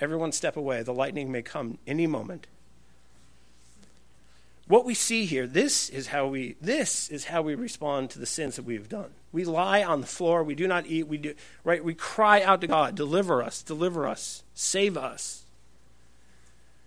everyone 0.00 0.32
step 0.32 0.56
away. 0.56 0.82
The 0.82 0.92
lightning 0.94 1.32
may 1.32 1.42
come 1.42 1.78
any 1.86 2.06
moment. 2.06 2.46
What 4.66 4.86
we 4.86 4.94
see 4.94 5.26
here, 5.26 5.46
this 5.46 5.90
is 5.90 6.06
how 6.06 6.26
we 6.26 6.56
this 6.58 7.10
is 7.10 7.26
how 7.26 7.42
we 7.42 7.54
respond 7.54 8.08
to 8.10 8.18
the 8.18 8.24
sins 8.26 8.56
that 8.56 8.64
we 8.64 8.74
have 8.74 8.88
done. 8.88 9.10
We 9.30 9.44
lie 9.44 9.82
on 9.82 10.00
the 10.00 10.06
floor, 10.06 10.42
we 10.42 10.54
do 10.54 10.66
not 10.66 10.86
eat, 10.86 11.06
we 11.06 11.18
do 11.18 11.34
right, 11.64 11.84
we 11.84 11.92
cry 11.92 12.40
out 12.40 12.62
to 12.62 12.66
God, 12.66 12.94
deliver 12.94 13.42
us, 13.42 13.62
deliver 13.62 14.06
us, 14.06 14.42
save 14.54 14.96
us. 14.96 15.44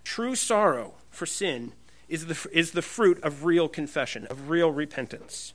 True 0.03 0.33
sorrow 0.33 0.95
for 1.11 1.25
sin 1.25 1.73
is 2.07 2.27
the, 2.27 2.49
is 2.51 2.71
the 2.71 2.81
fruit 2.81 3.21
of 3.21 3.43
real 3.43 3.67
confession, 3.67 4.25
of 4.27 4.49
real 4.49 4.71
repentance. 4.71 5.53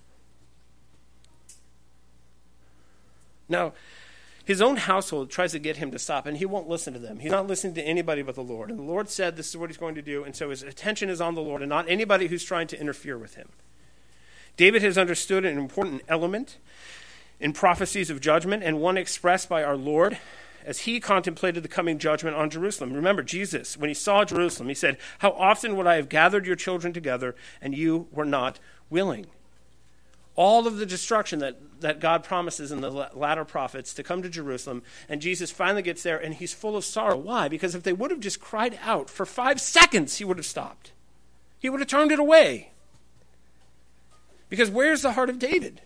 Now, 3.52 3.74
his 4.44 4.60
own 4.60 4.76
household 4.76 5.30
tries 5.30 5.52
to 5.52 5.60
get 5.60 5.76
him 5.76 5.92
to 5.92 5.98
stop, 5.98 6.26
and 6.26 6.36
he 6.36 6.44
won't 6.44 6.68
listen 6.68 6.92
to 6.94 6.98
them. 6.98 7.20
He's 7.20 7.30
not 7.30 7.46
listening 7.46 7.74
to 7.74 7.82
anybody 7.82 8.22
but 8.22 8.34
the 8.34 8.42
Lord. 8.42 8.70
And 8.70 8.78
the 8.78 8.84
Lord 8.84 9.08
said 9.08 9.36
this 9.36 9.50
is 9.50 9.56
what 9.56 9.70
he's 9.70 9.76
going 9.76 9.94
to 9.94 10.02
do, 10.02 10.24
and 10.24 10.34
so 10.34 10.50
his 10.50 10.64
attention 10.64 11.08
is 11.08 11.20
on 11.20 11.36
the 11.36 11.42
Lord 11.42 11.62
and 11.62 11.68
not 11.68 11.88
anybody 11.88 12.26
who's 12.26 12.42
trying 12.42 12.66
to 12.68 12.80
interfere 12.80 13.16
with 13.16 13.36
him. 13.36 13.50
David 14.56 14.82
has 14.82 14.98
understood 14.98 15.44
an 15.44 15.58
important 15.58 16.02
element 16.08 16.58
in 17.38 17.52
prophecies 17.52 18.10
of 18.10 18.20
judgment, 18.20 18.64
and 18.64 18.80
one 18.80 18.96
expressed 18.96 19.48
by 19.48 19.62
our 19.62 19.76
Lord 19.76 20.18
as 20.64 20.80
he 20.80 21.00
contemplated 21.00 21.62
the 21.62 21.68
coming 21.68 21.98
judgment 21.98 22.36
on 22.36 22.50
Jerusalem. 22.50 22.92
Remember, 22.92 23.22
Jesus, 23.22 23.76
when 23.76 23.88
he 23.88 23.94
saw 23.94 24.24
Jerusalem, 24.24 24.68
he 24.68 24.74
said, 24.74 24.98
How 25.18 25.32
often 25.32 25.76
would 25.76 25.86
I 25.86 25.96
have 25.96 26.08
gathered 26.08 26.46
your 26.46 26.56
children 26.56 26.92
together, 26.92 27.34
and 27.60 27.76
you 27.76 28.08
were 28.12 28.24
not 28.24 28.58
willing? 28.90 29.26
All 30.34 30.66
of 30.66 30.76
the 30.76 30.86
destruction 30.86 31.40
that, 31.40 31.80
that 31.80 32.00
God 32.00 32.24
promises 32.24 32.72
in 32.72 32.80
the 32.80 32.90
latter 32.90 33.44
prophets 33.44 33.92
to 33.94 34.02
come 34.02 34.22
to 34.22 34.28
Jerusalem. 34.28 34.82
And 35.08 35.20
Jesus 35.20 35.50
finally 35.50 35.82
gets 35.82 36.02
there 36.02 36.18
and 36.18 36.34
he's 36.34 36.54
full 36.54 36.76
of 36.76 36.84
sorrow. 36.84 37.16
Why? 37.16 37.48
Because 37.48 37.74
if 37.74 37.82
they 37.82 37.92
would 37.92 38.10
have 38.10 38.20
just 38.20 38.40
cried 38.40 38.78
out 38.82 39.10
for 39.10 39.26
five 39.26 39.60
seconds, 39.60 40.16
he 40.16 40.24
would 40.24 40.38
have 40.38 40.46
stopped. 40.46 40.92
He 41.58 41.68
would 41.68 41.80
have 41.80 41.88
turned 41.88 42.12
it 42.12 42.18
away. 42.18 42.70
Because 44.48 44.70
where's 44.70 45.02
the 45.02 45.12
heart 45.12 45.30
of 45.30 45.38
David 45.38 45.82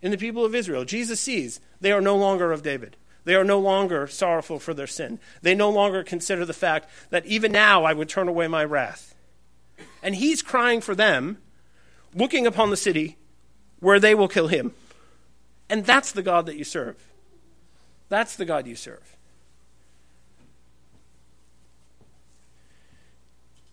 in 0.00 0.10
the 0.10 0.18
people 0.18 0.44
of 0.44 0.54
Israel? 0.54 0.84
Jesus 0.84 1.20
sees 1.20 1.60
they 1.80 1.92
are 1.92 2.00
no 2.00 2.16
longer 2.16 2.52
of 2.52 2.62
David. 2.62 2.96
They 3.24 3.34
are 3.34 3.44
no 3.44 3.58
longer 3.58 4.06
sorrowful 4.06 4.60
for 4.60 4.72
their 4.72 4.86
sin. 4.86 5.18
They 5.42 5.54
no 5.54 5.68
longer 5.68 6.04
consider 6.04 6.44
the 6.44 6.52
fact 6.52 6.88
that 7.10 7.26
even 7.26 7.50
now 7.50 7.82
I 7.82 7.92
would 7.92 8.08
turn 8.08 8.28
away 8.28 8.46
my 8.46 8.64
wrath. 8.64 9.16
And 10.00 10.14
he's 10.14 10.42
crying 10.42 10.80
for 10.80 10.94
them, 10.94 11.38
looking 12.14 12.46
upon 12.46 12.70
the 12.70 12.76
city 12.76 13.16
where 13.86 14.00
they 14.00 14.16
will 14.16 14.26
kill 14.26 14.48
him. 14.48 14.72
And 15.70 15.86
that's 15.86 16.10
the 16.10 16.20
God 16.20 16.46
that 16.46 16.56
you 16.56 16.64
serve. 16.64 16.96
That's 18.08 18.34
the 18.34 18.44
God 18.44 18.66
you 18.66 18.74
serve. 18.74 19.16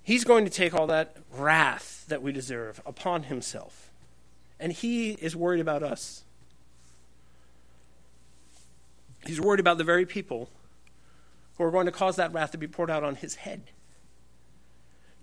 He's 0.04 0.24
going 0.24 0.46
to 0.46 0.52
take 0.52 0.72
all 0.72 0.86
that 0.86 1.18
wrath 1.36 2.06
that 2.10 2.22
we 2.22 2.32
deserve 2.32 2.80
upon 2.86 3.24
himself. 3.24 3.90
And 4.60 4.72
he 4.72 5.14
is 5.14 5.36
worried 5.36 5.62
about 5.62 5.82
us. 5.82 6.24
He's 9.26 9.42
worried 9.42 9.60
about 9.60 9.80
the 9.80 9.84
very 9.84 10.06
people 10.06 10.52
who 11.58 11.64
are 11.64 11.72
going 11.72 11.88
to 11.88 11.92
cause 11.92 12.18
that 12.18 12.32
wrath 12.32 12.52
to 12.52 12.60
be 12.60 12.68
poured 12.68 12.92
out 12.92 13.04
on 13.04 13.16
his 13.16 13.34
head. 13.34 13.64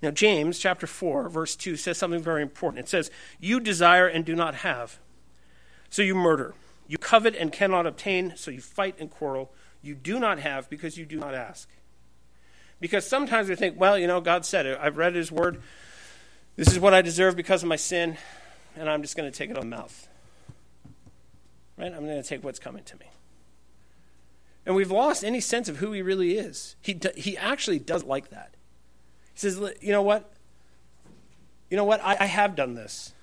Now, 0.03 0.11
James 0.11 0.59
chapter 0.59 0.87
4, 0.87 1.29
verse 1.29 1.55
2 1.57 1.77
says 1.77 1.99
something 1.99 2.23
very 2.23 2.43
important. 2.43 2.85
It 2.85 2.89
says, 2.89 3.11
You 3.39 3.61
desire 3.61 4.07
and 4.07 4.25
do 4.25 4.35
not 4.35 4.57
have, 4.57 4.99
so 5.91 6.03
you 6.03 6.15
murder. 6.15 6.55
You 6.89 6.99
covet 6.99 7.37
and 7.37 7.53
cannot 7.53 7.87
obtain, 7.87 8.33
so 8.37 8.51
you 8.51 8.61
fight 8.61 8.97
and 8.99 9.11
quarrel. 9.11 9.53
You 9.83 9.95
do 9.95 10.19
not 10.19 10.41
have 10.41 10.69
because 10.69 10.97
you 10.97 11.05
do 11.05 11.19
not 11.19 11.35
ask. 11.35 11.69
Because 12.81 13.07
sometimes 13.07 13.49
we 13.49 13.55
think, 13.55 13.79
well, 13.79 13.99
you 13.99 14.07
know, 14.07 14.21
God 14.21 14.47
said 14.47 14.67
it. 14.67 14.79
I've 14.81 14.97
read 14.97 15.15
His 15.15 15.31
word. 15.31 15.61
This 16.57 16.73
is 16.73 16.81
what 16.81 16.95
I 16.95 17.03
deserve 17.03 17.37
because 17.37 17.63
of 17.63 17.69
my 17.69 17.77
sin, 17.77 18.17
and 18.75 18.89
I'm 18.89 19.03
just 19.03 19.17
going 19.17 19.31
to 19.31 19.37
take 19.37 19.51
it 19.51 19.57
on 19.57 19.69
the 19.69 19.77
mouth. 19.77 20.09
Right? 21.77 21.93
I'm 21.93 22.07
going 22.07 22.21
to 22.21 22.29
take 22.29 22.43
what's 22.43 22.59
coming 22.59 22.85
to 22.85 22.97
me. 22.97 23.07
And 24.65 24.75
we've 24.75 24.91
lost 24.91 25.25
any 25.25 25.41
sense 25.41 25.69
of 25.69 25.77
who 25.77 25.93
He 25.93 26.01
really 26.01 26.39
is. 26.39 26.77
He, 26.81 26.99
he 27.17 27.37
actually 27.37 27.79
does 27.79 28.03
like 28.03 28.31
that. 28.31 28.55
He 29.35 29.41
says, 29.41 29.61
You 29.81 29.93
know 29.93 30.03
what? 30.03 30.33
You 31.70 31.76
know 31.76 31.85
what? 31.85 32.01
I, 32.03 32.16
I 32.20 32.26
have 32.26 32.57
done 32.57 32.74
this. 32.74 33.14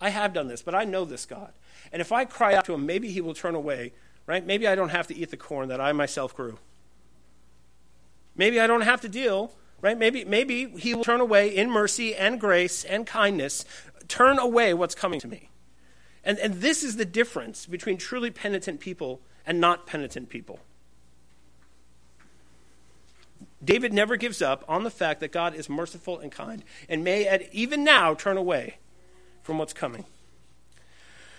I 0.00 0.10
have 0.10 0.32
done 0.32 0.48
this, 0.48 0.62
but 0.62 0.74
I 0.74 0.84
know 0.84 1.04
this 1.04 1.26
God. 1.26 1.52
And 1.92 2.00
if 2.00 2.10
I 2.10 2.24
cry 2.24 2.54
out 2.54 2.64
to 2.64 2.74
him, 2.74 2.86
maybe 2.86 3.10
he 3.10 3.20
will 3.20 3.34
turn 3.34 3.54
away, 3.54 3.92
right? 4.26 4.44
Maybe 4.44 4.66
I 4.66 4.74
don't 4.74 4.88
have 4.88 5.06
to 5.08 5.16
eat 5.16 5.30
the 5.30 5.36
corn 5.36 5.68
that 5.68 5.80
I 5.80 5.92
myself 5.92 6.34
grew. 6.34 6.58
Maybe 8.34 8.58
I 8.58 8.66
don't 8.66 8.80
have 8.80 9.00
to 9.02 9.08
deal, 9.08 9.52
right? 9.80 9.98
Maybe, 9.98 10.24
maybe 10.24 10.66
he 10.78 10.94
will 10.94 11.04
turn 11.04 11.20
away 11.20 11.54
in 11.54 11.70
mercy 11.70 12.14
and 12.14 12.40
grace 12.40 12.82
and 12.84 13.06
kindness, 13.06 13.64
turn 14.08 14.38
away 14.38 14.74
what's 14.74 14.94
coming 14.94 15.20
to 15.20 15.28
me. 15.28 15.50
And, 16.24 16.38
and 16.38 16.54
this 16.54 16.82
is 16.82 16.96
the 16.96 17.04
difference 17.04 17.66
between 17.66 17.98
truly 17.98 18.30
penitent 18.30 18.80
people 18.80 19.20
and 19.44 19.60
not 19.60 19.86
penitent 19.86 20.28
people. 20.28 20.60
David 23.64 23.92
never 23.92 24.16
gives 24.16 24.42
up 24.42 24.64
on 24.66 24.82
the 24.82 24.90
fact 24.90 25.20
that 25.20 25.32
God 25.32 25.54
is 25.54 25.68
merciful 25.68 26.18
and 26.18 26.32
kind 26.32 26.64
and 26.88 27.04
may 27.04 27.26
at, 27.26 27.52
even 27.52 27.84
now 27.84 28.14
turn 28.14 28.36
away 28.36 28.78
from 29.42 29.58
what's 29.58 29.72
coming. 29.72 30.04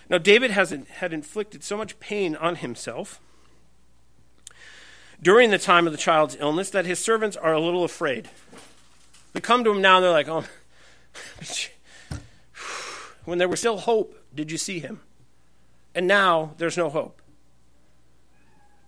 Now, 0.10 0.18
David 0.18 0.52
has, 0.52 0.72
had 0.98 1.14
inflicted 1.14 1.64
so 1.64 1.78
much 1.78 2.00
pain 2.00 2.36
on 2.36 2.58
himself 2.58 3.20
during 5.22 5.50
the 5.50 5.58
time 5.58 5.88
of 5.88 5.94
the 5.94 5.98
child's 5.98 6.38
illness 6.40 6.70
that 6.70 6.86
his 6.86 7.00
servants 7.00 7.38
are 7.38 7.54
a 7.54 7.60
little 7.60 7.84
afraid. 7.84 8.30
They 9.32 9.40
come 9.40 9.64
to 9.64 9.72
him 9.72 9.82
now 9.82 9.98
and 9.98 10.04
they're 10.06 10.12
like, 10.12 10.28
oh, 10.28 10.44
when 13.26 13.38
there 13.38 13.48
was 13.48 13.60
still 13.60 13.78
hope, 13.78 14.18
did 14.36 14.52
you 14.52 14.58
see 14.58 14.80
him? 14.80 15.00
And 15.96 16.08
now 16.08 16.54
there's 16.58 16.78
no 16.78 16.90
hope. 16.90 17.22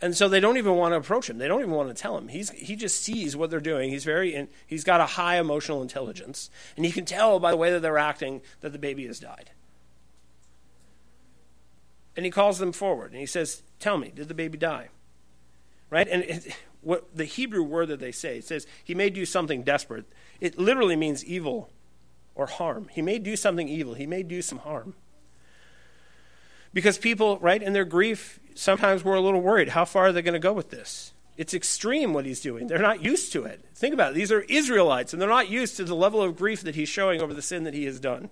And 0.02 0.16
so 0.16 0.28
they 0.28 0.40
don't 0.40 0.58
even 0.58 0.76
want 0.76 0.92
to 0.92 0.98
approach 0.98 1.30
him. 1.30 1.38
They 1.38 1.48
don't 1.48 1.62
even 1.62 1.72
want 1.72 1.88
to 1.90 2.00
tell 2.00 2.18
him. 2.18 2.28
He's, 2.28 2.50
he 2.52 2.76
just 2.76 3.02
sees 3.02 3.36
what 3.36 3.50
they're 3.50 3.62
doing. 3.62 3.90
He's 3.90 4.04
very 4.04 4.36
in, 4.36 4.50
he's 4.68 4.84
got 4.84 5.00
a 5.00 5.06
high 5.06 5.40
emotional 5.40 5.82
intelligence, 5.82 6.50
and 6.76 6.86
he 6.86 6.92
can 6.92 7.06
tell 7.06 7.40
by 7.40 7.52
the 7.52 7.58
way 7.58 7.72
that 7.72 7.82
they're 7.82 7.98
acting 7.98 8.42
that 8.60 8.74
the 8.74 8.80
baby 8.80 9.08
has 9.08 9.20
died. 9.20 9.52
And 12.16 12.26
he 12.26 12.32
calls 12.32 12.60
them 12.60 12.72
forward 12.72 13.12
and 13.12 13.20
he 13.20 13.26
says, 13.26 13.62
"Tell 13.80 13.98
me, 13.98 14.12
did 14.14 14.28
the 14.28 14.34
baby 14.34 14.58
die?" 14.58 14.90
Right? 15.90 16.08
And 16.08 16.24
it, 16.24 16.56
what 16.82 17.16
the 17.16 17.26
Hebrew 17.26 17.64
word 17.64 17.88
that 17.90 18.00
they 18.00 18.12
say 18.12 18.38
it 18.38 18.46
says 18.46 18.68
he 18.84 18.96
may 18.96 19.10
do 19.10 19.26
something 19.26 19.64
desperate. 19.64 20.06
It 20.40 20.58
literally 20.58 20.96
means 20.96 21.26
evil 21.26 21.70
or 22.36 22.48
harm. 22.48 22.90
He 22.92 23.02
may 23.02 23.18
do 23.18 23.36
something 23.36 23.68
evil. 23.68 23.96
He 23.96 24.08
may 24.08 24.24
do 24.24 24.42
some 24.42 24.60
harm. 24.60 24.96
Because 26.76 26.98
people, 26.98 27.40
right, 27.40 27.64
in 27.64 27.72
their 27.72 27.86
grief, 27.86 28.38
sometimes 28.54 29.06
we're 29.06 29.16
a 29.16 29.22
little 29.22 29.40
worried. 29.40 29.70
How 29.70 29.86
far 29.86 30.08
are 30.08 30.12
they 30.12 30.22
going 30.22 30.34
to 30.34 30.40
go 30.40 30.52
with 30.52 30.72
this? 30.72 31.14
It's 31.38 31.54
extreme 31.54 32.14
what 32.14 32.26
he's 32.26 32.42
doing. 32.42 32.68
They're 32.68 32.80
not 32.80 33.02
used 33.02 33.32
to 33.32 33.46
it. 33.46 33.64
Think 33.74 33.94
about 33.94 34.12
it. 34.12 34.16
These 34.16 34.32
are 34.34 34.42
Israelites, 34.42 35.14
and 35.14 35.22
they're 35.22 35.30
not 35.30 35.50
used 35.50 35.78
to 35.78 35.86
the 35.86 35.96
level 35.96 36.22
of 36.22 36.38
grief 36.38 36.62
that 36.64 36.76
he's 36.76 36.90
showing 36.90 37.22
over 37.22 37.34
the 37.34 37.42
sin 37.42 37.64
that 37.64 37.74
he 37.74 37.86
has 37.86 37.98
done. 37.98 38.30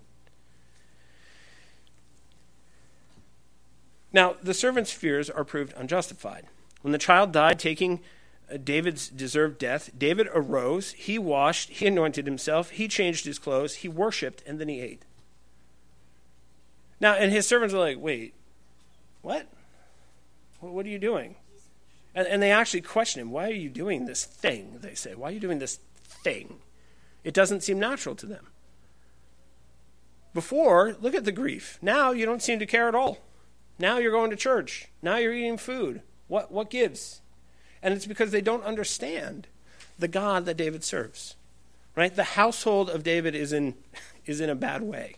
Now, 4.12 4.36
the 4.42 4.52
servant's 4.52 4.92
fears 4.92 5.30
are 5.30 5.44
proved 5.44 5.72
unjustified. 5.74 6.44
When 6.82 6.92
the 6.92 6.98
child 6.98 7.32
died, 7.32 7.58
taking 7.58 8.00
uh, 8.52 8.58
David's 8.62 9.08
deserved 9.08 9.58
death, 9.58 9.88
David 9.96 10.28
arose, 10.34 10.92
he 10.92 11.18
washed, 11.18 11.70
he 11.70 11.86
anointed 11.86 12.26
himself, 12.26 12.70
he 12.70 12.88
changed 12.88 13.24
his 13.24 13.38
clothes, 13.38 13.76
he 13.76 13.88
worshiped, 13.88 14.42
and 14.46 14.58
then 14.58 14.68
he 14.68 14.82
ate. 14.82 15.02
Now, 17.04 17.16
and 17.16 17.30
his 17.30 17.46
servants 17.46 17.74
are 17.74 17.78
like, 17.78 17.98
wait, 18.00 18.32
what? 19.20 19.46
What 20.60 20.86
are 20.86 20.88
you 20.88 20.98
doing? 20.98 21.34
And, 22.14 22.26
and 22.26 22.42
they 22.42 22.50
actually 22.50 22.80
question 22.80 23.20
him, 23.20 23.30
Why 23.30 23.50
are 23.50 23.52
you 23.52 23.68
doing 23.68 24.06
this 24.06 24.24
thing? 24.24 24.78
They 24.80 24.94
say, 24.94 25.14
Why 25.14 25.28
are 25.28 25.32
you 25.32 25.38
doing 25.38 25.58
this 25.58 25.80
thing? 25.98 26.60
It 27.22 27.34
doesn't 27.34 27.62
seem 27.62 27.78
natural 27.78 28.14
to 28.14 28.24
them. 28.24 28.46
Before, 30.32 30.96
look 30.98 31.14
at 31.14 31.26
the 31.26 31.30
grief. 31.30 31.78
Now 31.82 32.12
you 32.12 32.24
don't 32.24 32.40
seem 32.40 32.58
to 32.58 32.64
care 32.64 32.88
at 32.88 32.94
all. 32.94 33.18
Now 33.78 33.98
you're 33.98 34.10
going 34.10 34.30
to 34.30 34.36
church. 34.36 34.88
Now 35.02 35.16
you're 35.16 35.34
eating 35.34 35.58
food. 35.58 36.00
What, 36.26 36.50
what 36.50 36.70
gives? 36.70 37.20
And 37.82 37.92
it's 37.92 38.06
because 38.06 38.30
they 38.30 38.40
don't 38.40 38.64
understand 38.64 39.46
the 39.98 40.08
God 40.08 40.46
that 40.46 40.56
David 40.56 40.82
serves. 40.82 41.36
Right? 41.96 42.16
The 42.16 42.24
household 42.24 42.88
of 42.88 43.02
David 43.02 43.34
is 43.34 43.52
in, 43.52 43.74
is 44.24 44.40
in 44.40 44.48
a 44.48 44.54
bad 44.54 44.80
way. 44.80 45.16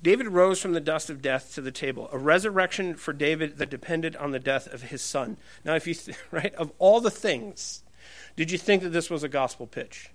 David 0.00 0.28
rose 0.28 0.60
from 0.60 0.72
the 0.72 0.80
dust 0.80 1.10
of 1.10 1.20
death 1.20 1.54
to 1.54 1.60
the 1.60 1.72
table, 1.72 2.08
a 2.12 2.18
resurrection 2.18 2.94
for 2.94 3.12
David 3.12 3.58
that 3.58 3.70
depended 3.70 4.14
on 4.16 4.30
the 4.30 4.38
death 4.38 4.72
of 4.72 4.82
his 4.82 5.02
son. 5.02 5.36
Now, 5.64 5.74
if 5.74 5.86
you, 5.86 5.94
th- 5.94 6.16
right, 6.30 6.54
of 6.54 6.72
all 6.78 7.00
the 7.00 7.10
things, 7.10 7.82
did 8.36 8.50
you 8.50 8.58
think 8.58 8.82
that 8.82 8.90
this 8.90 9.10
was 9.10 9.24
a 9.24 9.28
gospel 9.28 9.66
pitch? 9.66 10.10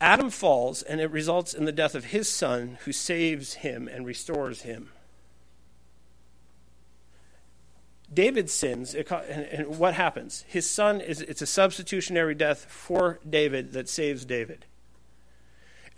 Adam 0.00 0.30
falls, 0.30 0.82
and 0.82 1.00
it 1.00 1.10
results 1.10 1.52
in 1.52 1.64
the 1.64 1.72
death 1.72 1.96
of 1.96 2.06
his 2.06 2.30
son, 2.30 2.78
who 2.84 2.92
saves 2.92 3.54
him 3.54 3.88
and 3.88 4.06
restores 4.06 4.62
him. 4.62 4.90
David 8.12 8.48
sins, 8.48 8.94
and 8.94 9.66
what 9.78 9.94
happens? 9.94 10.44
His 10.48 10.70
son 10.70 11.00
is 11.00 11.20
it's 11.20 11.42
a 11.42 11.46
substitutionary 11.46 12.34
death 12.34 12.64
for 12.66 13.18
David 13.28 13.72
that 13.72 13.88
saves 13.88 14.24
David. 14.24 14.64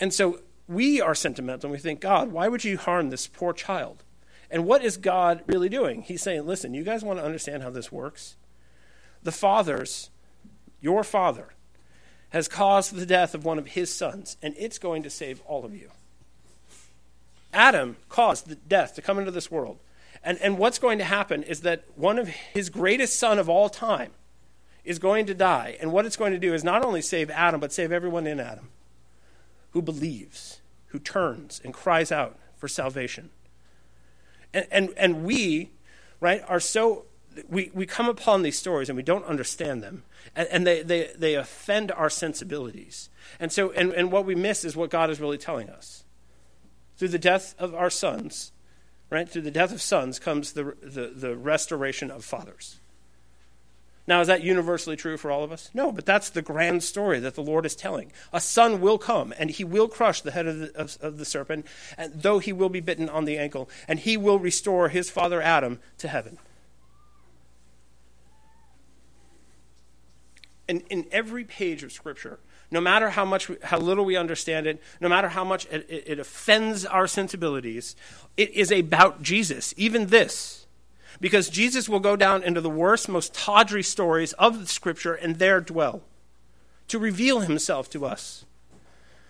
And 0.00 0.12
so 0.12 0.40
we 0.70 1.00
are 1.00 1.16
sentimental 1.16 1.66
and 1.66 1.72
we 1.72 1.78
think, 1.78 2.00
God, 2.00 2.30
why 2.30 2.46
would 2.46 2.64
you 2.64 2.78
harm 2.78 3.10
this 3.10 3.26
poor 3.26 3.52
child? 3.52 4.04
And 4.50 4.64
what 4.64 4.84
is 4.84 4.96
God 4.96 5.42
really 5.48 5.68
doing? 5.68 6.02
He's 6.02 6.22
saying, 6.22 6.46
listen, 6.46 6.74
you 6.74 6.84
guys 6.84 7.02
want 7.02 7.18
to 7.18 7.24
understand 7.24 7.64
how 7.64 7.70
this 7.70 7.90
works? 7.90 8.36
The 9.22 9.32
father's, 9.32 10.10
your 10.80 11.02
father, 11.02 11.48
has 12.30 12.46
caused 12.46 12.94
the 12.94 13.04
death 13.04 13.34
of 13.34 13.44
one 13.44 13.58
of 13.58 13.68
his 13.68 13.92
sons, 13.92 14.36
and 14.40 14.54
it's 14.56 14.78
going 14.78 15.02
to 15.02 15.10
save 15.10 15.40
all 15.42 15.64
of 15.64 15.74
you. 15.74 15.90
Adam 17.52 17.96
caused 18.08 18.46
the 18.46 18.54
death 18.54 18.94
to 18.94 19.02
come 19.02 19.18
into 19.18 19.32
this 19.32 19.50
world. 19.50 19.80
And, 20.22 20.38
and 20.38 20.56
what's 20.56 20.78
going 20.78 20.98
to 20.98 21.04
happen 21.04 21.42
is 21.42 21.62
that 21.62 21.84
one 21.96 22.18
of 22.18 22.28
his 22.28 22.70
greatest 22.70 23.18
son 23.18 23.40
of 23.40 23.48
all 23.48 23.68
time 23.68 24.12
is 24.84 25.00
going 25.00 25.26
to 25.26 25.34
die. 25.34 25.76
And 25.80 25.90
what 25.90 26.06
it's 26.06 26.16
going 26.16 26.32
to 26.32 26.38
do 26.38 26.54
is 26.54 26.62
not 26.62 26.84
only 26.84 27.02
save 27.02 27.28
Adam, 27.28 27.58
but 27.58 27.72
save 27.72 27.90
everyone 27.90 28.28
in 28.28 28.38
Adam 28.38 28.68
who 29.72 29.82
believes 29.82 30.59
who 30.90 30.98
turns 30.98 31.60
and 31.64 31.74
cries 31.74 32.12
out 32.12 32.38
for 32.56 32.68
salvation. 32.68 33.30
And, 34.52 34.66
and, 34.70 34.90
and 34.96 35.24
we, 35.24 35.70
right, 36.20 36.42
are 36.48 36.60
so, 36.60 37.06
we, 37.48 37.70
we 37.72 37.86
come 37.86 38.08
upon 38.08 38.42
these 38.42 38.58
stories 38.58 38.88
and 38.88 38.96
we 38.96 39.02
don't 39.02 39.24
understand 39.24 39.82
them. 39.82 40.02
And, 40.34 40.48
and 40.48 40.66
they, 40.66 40.82
they, 40.82 41.10
they 41.16 41.34
offend 41.34 41.92
our 41.92 42.10
sensibilities. 42.10 43.08
And 43.38 43.52
so, 43.52 43.70
and, 43.72 43.92
and 43.92 44.12
what 44.12 44.26
we 44.26 44.34
miss 44.34 44.64
is 44.64 44.76
what 44.76 44.90
God 44.90 45.10
is 45.10 45.20
really 45.20 45.38
telling 45.38 45.70
us. 45.70 46.04
Through 46.96 47.08
the 47.08 47.18
death 47.18 47.54
of 47.58 47.74
our 47.74 47.90
sons, 47.90 48.52
right, 49.08 49.28
through 49.28 49.42
the 49.42 49.50
death 49.50 49.72
of 49.72 49.80
sons 49.80 50.18
comes 50.18 50.52
the, 50.52 50.76
the, 50.82 51.12
the 51.14 51.36
restoration 51.36 52.10
of 52.10 52.24
fathers. 52.24 52.80
Now, 54.10 54.20
is 54.20 54.26
that 54.26 54.42
universally 54.42 54.96
true 54.96 55.16
for 55.16 55.30
all 55.30 55.44
of 55.44 55.52
us? 55.52 55.70
No, 55.72 55.92
but 55.92 56.04
that's 56.04 56.30
the 56.30 56.42
grand 56.42 56.82
story 56.82 57.20
that 57.20 57.36
the 57.36 57.44
Lord 57.44 57.64
is 57.64 57.76
telling. 57.76 58.10
A 58.32 58.40
son 58.40 58.80
will 58.80 58.98
come, 58.98 59.32
and 59.38 59.50
he 59.50 59.62
will 59.62 59.86
crush 59.86 60.20
the 60.20 60.32
head 60.32 60.48
of 60.48 60.58
the, 60.58 60.76
of, 60.76 60.98
of 61.00 61.18
the 61.18 61.24
serpent, 61.24 61.64
and 61.96 62.20
though 62.20 62.40
he 62.40 62.52
will 62.52 62.70
be 62.70 62.80
bitten 62.80 63.08
on 63.08 63.24
the 63.24 63.38
ankle, 63.38 63.70
and 63.86 64.00
he 64.00 64.16
will 64.16 64.40
restore 64.40 64.88
his 64.88 65.08
father 65.08 65.40
Adam 65.40 65.78
to 65.98 66.08
heaven. 66.08 66.38
And 70.68 70.82
in 70.90 71.06
every 71.12 71.44
page 71.44 71.84
of 71.84 71.92
Scripture, 71.92 72.40
no 72.72 72.80
matter 72.80 73.10
how 73.10 73.24
much, 73.24 73.48
how 73.62 73.78
little 73.78 74.04
we 74.04 74.16
understand 74.16 74.66
it, 74.66 74.82
no 75.00 75.08
matter 75.08 75.28
how 75.28 75.44
much 75.44 75.66
it, 75.66 75.86
it, 75.88 76.02
it 76.08 76.18
offends 76.18 76.84
our 76.84 77.06
sensibilities, 77.06 77.94
it 78.36 78.50
is 78.50 78.72
about 78.72 79.22
Jesus. 79.22 79.72
Even 79.76 80.06
this 80.08 80.59
because 81.20 81.48
Jesus 81.48 81.88
will 81.88 82.00
go 82.00 82.16
down 82.16 82.42
into 82.42 82.60
the 82.60 82.70
worst, 82.70 83.08
most 83.08 83.34
tawdry 83.34 83.82
stories 83.82 84.32
of 84.34 84.60
the 84.60 84.66
Scripture 84.66 85.14
and 85.14 85.36
there 85.36 85.60
dwell 85.60 86.02
to 86.88 86.98
reveal 86.98 87.40
himself 87.40 87.88
to 87.90 88.04
us. 88.04 88.44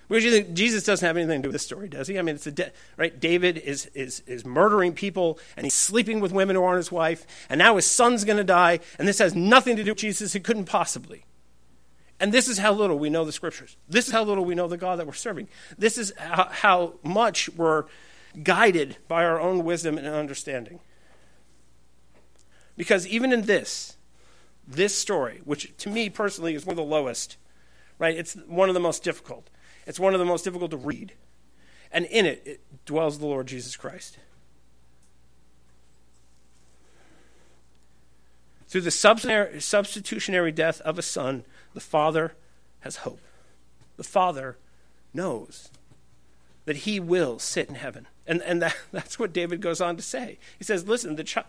Because 0.09 0.24
you 0.24 0.32
think 0.32 0.55
Jesus 0.55 0.82
doesn't 0.82 1.07
have 1.07 1.16
anything 1.16 1.41
to 1.41 1.43
do 1.43 1.49
with 1.51 1.55
this 1.55 1.64
story, 1.64 1.88
does 1.88 2.09
he? 2.09 2.18
I 2.18 2.22
mean, 2.22 2.34
it's 2.34 2.47
a 2.47 2.51
de- 2.51 2.72
right. 2.97 3.18
David 3.20 3.59
is, 3.59 3.86
is, 3.95 4.24
is 4.26 4.45
murdering 4.45 4.93
people 4.93 5.38
and 5.57 5.64
he's 5.64 5.74
sleeping 5.74 6.18
with 6.18 6.32
women 6.32 6.57
who 6.57 6.64
aren't 6.64 6.78
his 6.78 6.91
wife, 6.91 7.24
and 7.49 7.61
now 7.61 7.76
his 7.76 7.86
son's 7.86 8.24
going 8.24 8.36
to 8.36 8.45
die, 8.45 8.80
and 8.99 9.07
this 9.07 9.20
has 9.20 9.36
nothing 9.36 9.76
to 9.76 9.84
do 9.84 9.93
with 9.93 9.99
Jesus. 9.99 10.34
It 10.34 10.43
couldn't 10.43 10.64
possibly. 10.64 11.24
And 12.18 12.32
this 12.32 12.49
is 12.49 12.59
how 12.59 12.72
little 12.72 12.99
we 12.99 13.09
know 13.09 13.24
the 13.24 13.32
scriptures. 13.32 13.76
This 13.88 14.09
is 14.09 14.12
how 14.12 14.24
little 14.24 14.45
we 14.45 14.57
know 14.57 14.66
the 14.66 14.76
God 14.76 14.99
that 14.99 15.07
we're 15.07 15.12
serving. 15.12 15.49
This 15.78 15.97
is 15.97 16.12
how, 16.18 16.49
how 16.51 16.95
much 17.05 17.49
we're 17.51 17.84
guided 18.43 18.97
by 19.07 19.24
our 19.24 19.41
own 19.41 19.64
wisdom 19.64 19.97
and 19.97 20.09
understanding. 20.09 20.80
Because 22.81 23.07
even 23.07 23.31
in 23.31 23.43
this, 23.43 23.99
this 24.66 24.97
story, 24.97 25.43
which 25.45 25.70
to 25.76 25.91
me 25.91 26.09
personally 26.09 26.55
is 26.55 26.64
one 26.64 26.72
of 26.72 26.78
the 26.78 26.83
lowest, 26.83 27.37
right? 27.99 28.16
It's 28.16 28.33
one 28.47 28.70
of 28.70 28.74
the 28.74 28.81
most 28.81 29.05
difficult. 29.05 29.51
It's 29.87 30.01
one 30.01 30.14
of 30.14 30.18
the 30.18 30.24
most 30.24 30.45
difficult 30.45 30.70
to 30.70 30.78
read. 30.78 31.12
And 31.93 32.07
in 32.07 32.24
it, 32.24 32.43
it 32.47 32.87
dwells 32.87 33.18
the 33.18 33.26
Lord 33.26 33.49
Jesus 33.49 33.76
Christ. 33.76 34.16
Through 38.66 38.81
the 38.81 38.91
substitutionary 39.61 40.51
death 40.51 40.81
of 40.81 40.99
a 40.99 41.03
son, 41.03 41.45
the 41.74 41.81
Father 41.81 42.33
has 42.78 42.97
hope. 42.97 43.20
The 43.99 44.05
Father 44.05 44.57
knows 45.12 45.68
that 46.64 46.76
he 46.76 46.99
will 46.99 47.39
sit 47.39 47.68
in 47.68 47.74
heaven. 47.74 48.07
And, 48.26 48.41
and 48.41 48.62
that, 48.62 48.74
that's 48.91 49.18
what 49.18 49.35
David 49.35 49.61
goes 49.61 49.83
on 49.83 49.97
to 49.97 50.03
say. 50.03 50.39
He 50.57 50.64
says, 50.64 50.89
Listen, 50.89 51.16
the, 51.16 51.24
child 51.24 51.45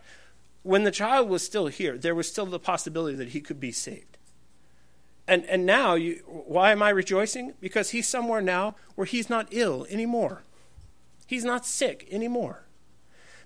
when 0.64 0.84
the 0.84 0.92
child 0.92 1.30
was 1.30 1.44
still 1.44 1.68
here, 1.68 1.98
there 1.98 2.16
was 2.16 2.28
still 2.28 2.46
the 2.46 2.60
possibility 2.60 3.16
that 3.16 3.30
he 3.30 3.42
could 3.42 3.60
be 3.60 3.72
saved. 3.72 4.18
And, 5.28 5.46
and 5.46 5.66
now, 5.66 5.96
you, 5.96 6.22
why 6.26 6.72
am 6.72 6.84
I 6.84 6.90
rejoicing? 6.90 7.54
Because 7.60 7.92
he's 7.92 8.08
somewhere 8.08 8.42
now 8.42 8.76
where 8.96 9.06
he's 9.06 9.30
not 9.30 9.48
ill 9.52 9.88
anymore. 9.90 10.44
He's 11.26 11.46
not 11.46 11.66
sick 11.66 12.08
anymore. 12.12 12.66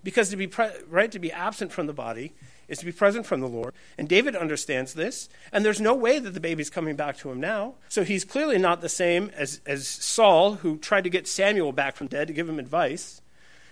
Because 0.03 0.29
to 0.29 0.37
be 0.37 0.47
pre- 0.47 0.71
right 0.89 1.11
to 1.11 1.19
be 1.19 1.31
absent 1.31 1.71
from 1.71 1.87
the 1.87 1.93
body 1.93 2.33
is 2.67 2.79
to 2.79 2.85
be 2.85 2.91
present 2.91 3.25
from 3.25 3.39
the 3.41 3.47
Lord. 3.47 3.73
And 3.97 4.09
David 4.09 4.35
understands 4.35 4.93
this, 4.93 5.29
and 5.51 5.63
there's 5.63 5.81
no 5.81 5.93
way 5.93 6.19
that 6.19 6.31
the 6.31 6.39
baby's 6.39 6.69
coming 6.69 6.95
back 6.95 7.17
to 7.17 7.31
him 7.31 7.39
now. 7.39 7.75
So 7.89 8.03
he's 8.03 8.25
clearly 8.25 8.57
not 8.57 8.81
the 8.81 8.89
same 8.89 9.31
as, 9.35 9.61
as 9.65 9.87
Saul, 9.87 10.55
who 10.55 10.77
tried 10.77 11.03
to 11.03 11.09
get 11.09 11.27
Samuel 11.27 11.71
back 11.71 11.95
from 11.95 12.07
dead 12.07 12.27
to 12.27 12.33
give 12.33 12.49
him 12.49 12.59
advice. 12.59 13.21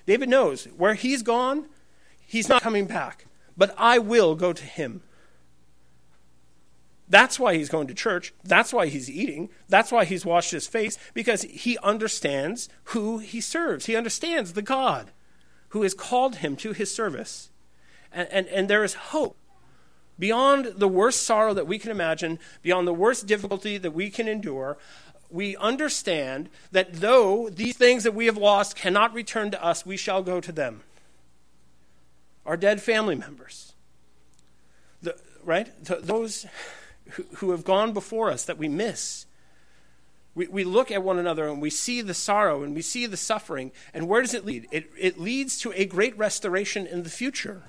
David 0.05 0.29
knows 0.29 0.65
where 0.77 0.93
he's 0.93 1.23
gone, 1.23 1.67
he's 2.25 2.49
not 2.49 2.61
coming 2.61 2.85
back 2.85 3.25
but 3.57 3.73
I 3.77 3.99
will 3.99 4.35
go 4.35 4.53
to 4.53 4.63
him. 4.63 5.01
That's 7.09 7.39
why 7.39 7.55
he's 7.55 7.69
going 7.69 7.87
to 7.87 7.93
church. 7.93 8.33
That's 8.43 8.73
why 8.73 8.87
he's 8.87 9.09
eating. 9.09 9.49
That's 9.67 9.91
why 9.91 10.05
he's 10.05 10.25
washed 10.25 10.51
his 10.51 10.67
face, 10.67 10.97
because 11.13 11.43
he 11.43 11.77
understands 11.79 12.69
who 12.85 13.19
he 13.19 13.41
serves. 13.41 13.85
He 13.85 13.95
understands 13.95 14.53
the 14.53 14.61
God 14.61 15.11
who 15.69 15.83
has 15.83 15.93
called 15.93 16.37
him 16.37 16.55
to 16.57 16.71
his 16.71 16.93
service. 16.93 17.49
And, 18.11 18.27
and, 18.31 18.47
and 18.47 18.67
there 18.67 18.83
is 18.83 18.93
hope 18.93 19.37
beyond 20.17 20.73
the 20.77 20.87
worst 20.87 21.23
sorrow 21.23 21.53
that 21.53 21.67
we 21.67 21.79
can 21.79 21.91
imagine, 21.91 22.39
beyond 22.61 22.87
the 22.87 22.93
worst 22.93 23.27
difficulty 23.27 23.77
that 23.77 23.91
we 23.91 24.09
can 24.09 24.27
endure. 24.27 24.77
We 25.29 25.55
understand 25.57 26.49
that 26.71 26.93
though 26.93 27.49
these 27.49 27.75
things 27.75 28.03
that 28.03 28.13
we 28.13 28.27
have 28.27 28.37
lost 28.37 28.75
cannot 28.75 29.13
return 29.13 29.51
to 29.51 29.63
us, 29.63 29.85
we 29.85 29.97
shall 29.97 30.21
go 30.21 30.39
to 30.39 30.51
them 30.51 30.83
our 32.45 32.57
dead 32.57 32.81
family 32.81 33.15
members, 33.15 33.73
the, 35.01 35.15
right? 35.43 35.69
The, 35.83 35.95
those 35.97 36.45
who, 37.11 37.25
who 37.35 37.51
have 37.51 37.63
gone 37.63 37.93
before 37.93 38.29
us 38.29 38.45
that 38.45 38.57
we 38.57 38.67
miss. 38.67 39.25
We, 40.35 40.47
we 40.47 40.63
look 40.63 40.91
at 40.91 41.03
one 41.03 41.19
another 41.19 41.47
and 41.47 41.61
we 41.61 41.69
see 41.69 42.01
the 42.01 42.13
sorrow 42.13 42.63
and 42.63 42.73
we 42.73 42.81
see 42.81 43.05
the 43.05 43.17
suffering. 43.17 43.71
And 43.93 44.07
where 44.07 44.21
does 44.21 44.33
it 44.33 44.45
lead? 44.45 44.67
It, 44.71 44.89
it 44.97 45.19
leads 45.19 45.59
to 45.59 45.71
a 45.73 45.85
great 45.85 46.17
restoration 46.17 46.87
in 46.87 47.03
the 47.03 47.09
future. 47.09 47.63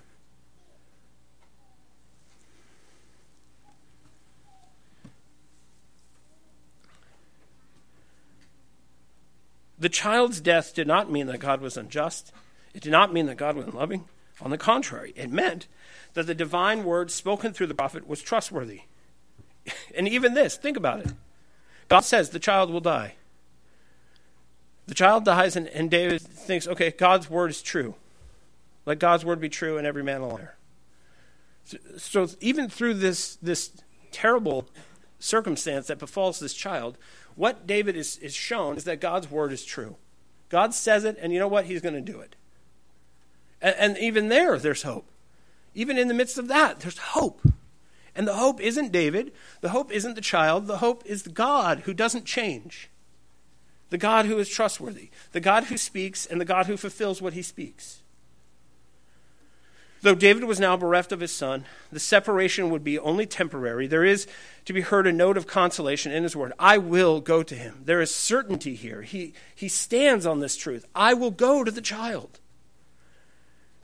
The 9.78 9.90
child's 9.90 10.40
death 10.40 10.74
did 10.74 10.86
not 10.86 11.12
mean 11.12 11.26
that 11.26 11.38
God 11.38 11.60
was 11.60 11.76
unjust. 11.76 12.32
It 12.72 12.82
did 12.82 12.92
not 12.92 13.12
mean 13.12 13.26
that 13.26 13.36
God 13.36 13.56
was 13.56 13.66
unloving. 13.66 14.06
On 14.40 14.50
the 14.50 14.58
contrary, 14.58 15.12
it 15.16 15.30
meant 15.30 15.68
that 16.14 16.26
the 16.26 16.34
divine 16.34 16.84
word 16.84 17.10
spoken 17.10 17.52
through 17.52 17.68
the 17.68 17.74
prophet 17.74 18.06
was 18.06 18.22
trustworthy. 18.22 18.82
and 19.96 20.08
even 20.08 20.34
this, 20.34 20.56
think 20.56 20.76
about 20.76 21.00
it. 21.00 21.12
God 21.88 22.00
says 22.00 22.30
the 22.30 22.38
child 22.38 22.70
will 22.70 22.80
die. 22.80 23.14
The 24.86 24.94
child 24.94 25.24
dies, 25.24 25.56
and, 25.56 25.68
and 25.68 25.90
David 25.90 26.20
thinks, 26.20 26.68
okay, 26.68 26.90
God's 26.90 27.30
word 27.30 27.50
is 27.50 27.62
true. 27.62 27.94
Let 28.86 28.98
God's 28.98 29.24
word 29.24 29.40
be 29.40 29.48
true, 29.48 29.78
and 29.78 29.86
every 29.86 30.02
man 30.02 30.20
a 30.20 30.28
liar. 30.28 30.56
So, 31.64 31.78
so 31.96 32.28
even 32.40 32.68
through 32.68 32.94
this, 32.94 33.36
this 33.36 33.70
terrible 34.10 34.68
circumstance 35.18 35.86
that 35.86 35.98
befalls 35.98 36.38
this 36.38 36.52
child, 36.52 36.98
what 37.34 37.66
David 37.66 37.96
is, 37.96 38.18
is 38.18 38.34
shown 38.34 38.76
is 38.76 38.84
that 38.84 39.00
God's 39.00 39.30
word 39.30 39.52
is 39.52 39.64
true. 39.64 39.96
God 40.50 40.74
says 40.74 41.04
it, 41.04 41.16
and 41.20 41.32
you 41.32 41.38
know 41.38 41.48
what? 41.48 41.64
He's 41.64 41.80
going 41.80 41.94
to 41.94 42.00
do 42.00 42.20
it. 42.20 42.36
And, 43.64 43.74
and 43.78 43.98
even 43.98 44.28
there, 44.28 44.58
there's 44.58 44.82
hope. 44.82 45.10
Even 45.74 45.96
in 45.96 46.06
the 46.06 46.14
midst 46.14 46.36
of 46.36 46.48
that, 46.48 46.80
there's 46.80 46.98
hope. 46.98 47.40
And 48.14 48.28
the 48.28 48.34
hope 48.34 48.60
isn't 48.60 48.92
David. 48.92 49.32
The 49.62 49.70
hope 49.70 49.90
isn't 49.90 50.14
the 50.14 50.20
child. 50.20 50.66
The 50.66 50.78
hope 50.78 51.02
is 51.06 51.22
the 51.22 51.30
God 51.30 51.80
who 51.80 51.94
doesn't 51.94 52.26
change. 52.26 52.90
The 53.88 53.98
God 53.98 54.26
who 54.26 54.38
is 54.38 54.50
trustworthy. 54.50 55.08
The 55.32 55.40
God 55.40 55.64
who 55.64 55.78
speaks 55.78 56.26
and 56.26 56.40
the 56.40 56.44
God 56.44 56.66
who 56.66 56.76
fulfills 56.76 57.22
what 57.22 57.32
he 57.32 57.42
speaks. 57.42 58.02
Though 60.02 60.14
David 60.14 60.44
was 60.44 60.60
now 60.60 60.76
bereft 60.76 61.12
of 61.12 61.20
his 61.20 61.32
son, 61.32 61.64
the 61.90 61.98
separation 61.98 62.68
would 62.68 62.84
be 62.84 62.98
only 62.98 63.24
temporary. 63.24 63.86
There 63.86 64.04
is 64.04 64.26
to 64.66 64.74
be 64.74 64.82
heard 64.82 65.06
a 65.06 65.12
note 65.12 65.38
of 65.38 65.46
consolation 65.46 66.12
in 66.12 66.22
his 66.22 66.36
word. 66.36 66.52
I 66.58 66.76
will 66.76 67.22
go 67.22 67.42
to 67.42 67.54
him. 67.54 67.80
There 67.86 68.02
is 68.02 68.14
certainty 68.14 68.74
here. 68.74 69.00
He, 69.00 69.32
he 69.54 69.68
stands 69.68 70.26
on 70.26 70.40
this 70.40 70.58
truth. 70.58 70.84
I 70.94 71.14
will 71.14 71.30
go 71.30 71.64
to 71.64 71.70
the 71.70 71.80
child. 71.80 72.40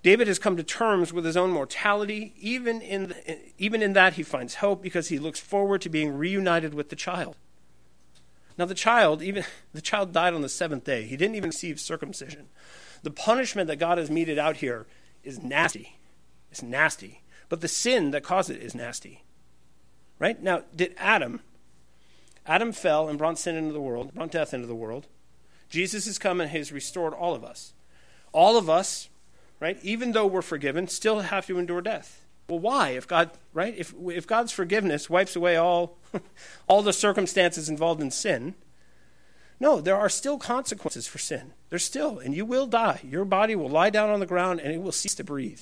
David 0.03 0.29
has 0.29 0.39
come 0.39 0.57
to 0.57 0.63
terms 0.63 1.13
with 1.13 1.25
his 1.25 1.37
own 1.37 1.51
mortality. 1.51 2.33
Even 2.39 2.81
in, 2.81 3.09
the, 3.09 3.39
even 3.59 3.83
in 3.83 3.93
that, 3.93 4.15
he 4.15 4.23
finds 4.23 4.57
hope 4.57 4.83
because 4.83 5.09
he 5.09 5.19
looks 5.19 5.41
forward 5.41 5.83
to 5.83 5.89
being 5.89 6.17
reunited 6.17 6.73
with 6.73 6.89
the 6.89 6.97
child. 6.97 7.37
Now, 8.57 8.65
the 8.65 8.75
child, 8.75 9.23
even 9.23 9.45
the 9.73 9.83
child 9.83 10.13
died 10.13 10.35
on 10.35 10.43
the 10.43 10.49
seventh 10.49 10.85
day. 10.85 11.05
He 11.05 11.17
didn't 11.17 11.37
even 11.37 11.51
receive 11.51 11.79
circumcision. 11.81 12.49
The 13.03 13.11
punishment 13.11 13.69
that 13.69 13.77
God 13.77 13.99
has 13.99 14.11
meted 14.11 14.39
out 14.39 14.57
here 14.57 14.87
is 15.23 15.43
nasty. 15.43 15.99
It's 16.51 16.63
nasty. 16.63 17.23
But 17.49 17.61
the 17.61 17.69
sin 17.69 18.11
that 18.13 18.23
caused 18.23 18.51
it 18.51 18.63
is 18.63 18.75
nasty. 18.75 19.25
Right? 20.19 20.43
Now, 20.43 20.63
did 20.75 20.95
Adam, 20.99 21.41
Adam 22.47 22.73
fell 22.73 23.09
and 23.09 23.19
brought 23.19 23.39
sin 23.39 23.57
into 23.57 23.73
the 23.73 23.81
world, 23.81 24.15
brought 24.15 24.31
death 24.31 24.55
into 24.55 24.67
the 24.67 24.75
world. 24.75 25.07
Jesus 25.69 26.07
has 26.07 26.19
come 26.19 26.41
and 26.41 26.51
has 26.51 26.73
restored 26.73 27.15
all 27.15 27.35
of 27.35 27.45
us. 27.45 27.73
All 28.33 28.57
of 28.57 28.69
us, 28.69 29.09
right, 29.61 29.79
even 29.83 30.13
though 30.13 30.27
we're 30.27 30.43
forgiven, 30.43 30.89
still 30.89 31.21
have 31.21 31.47
to 31.47 31.59
endure 31.59 31.83
death. 31.83 32.27
Well, 32.49 32.59
why? 32.59 32.91
If 32.91 33.07
God, 33.07 33.31
right? 33.55 33.75
If, 33.77 33.95
if 34.09 34.27
God's 34.27 34.51
forgiveness 34.51 35.09
wipes 35.09 35.37
away 35.37 35.57
all, 35.57 35.99
all 36.69 36.83
the 36.83 36.93
circumstances 36.93 37.69
involved 37.69 38.03
in 38.03 38.11
sin, 38.11 38.55
no, 39.61 39.81
there 39.81 39.97
are 39.97 40.09
still 40.09 40.39
consequences 40.39 41.07
for 41.07 41.19
sin. 41.19 41.53
There's 41.69 41.85
still, 41.85 42.19
and 42.19 42.35
you 42.35 42.47
will 42.47 42.67
die. 42.67 43.01
Your 43.05 43.27
body 43.27 43.55
will 43.55 43.69
lie 43.69 43.91
down 43.91 44.09
on 44.09 44.19
the 44.19 44.27
ground 44.27 44.59
and 44.59 44.73
it 44.73 44.83
will 44.83 44.91
cease 44.91 45.15
to 45.17 45.25
breathe. 45.25 45.61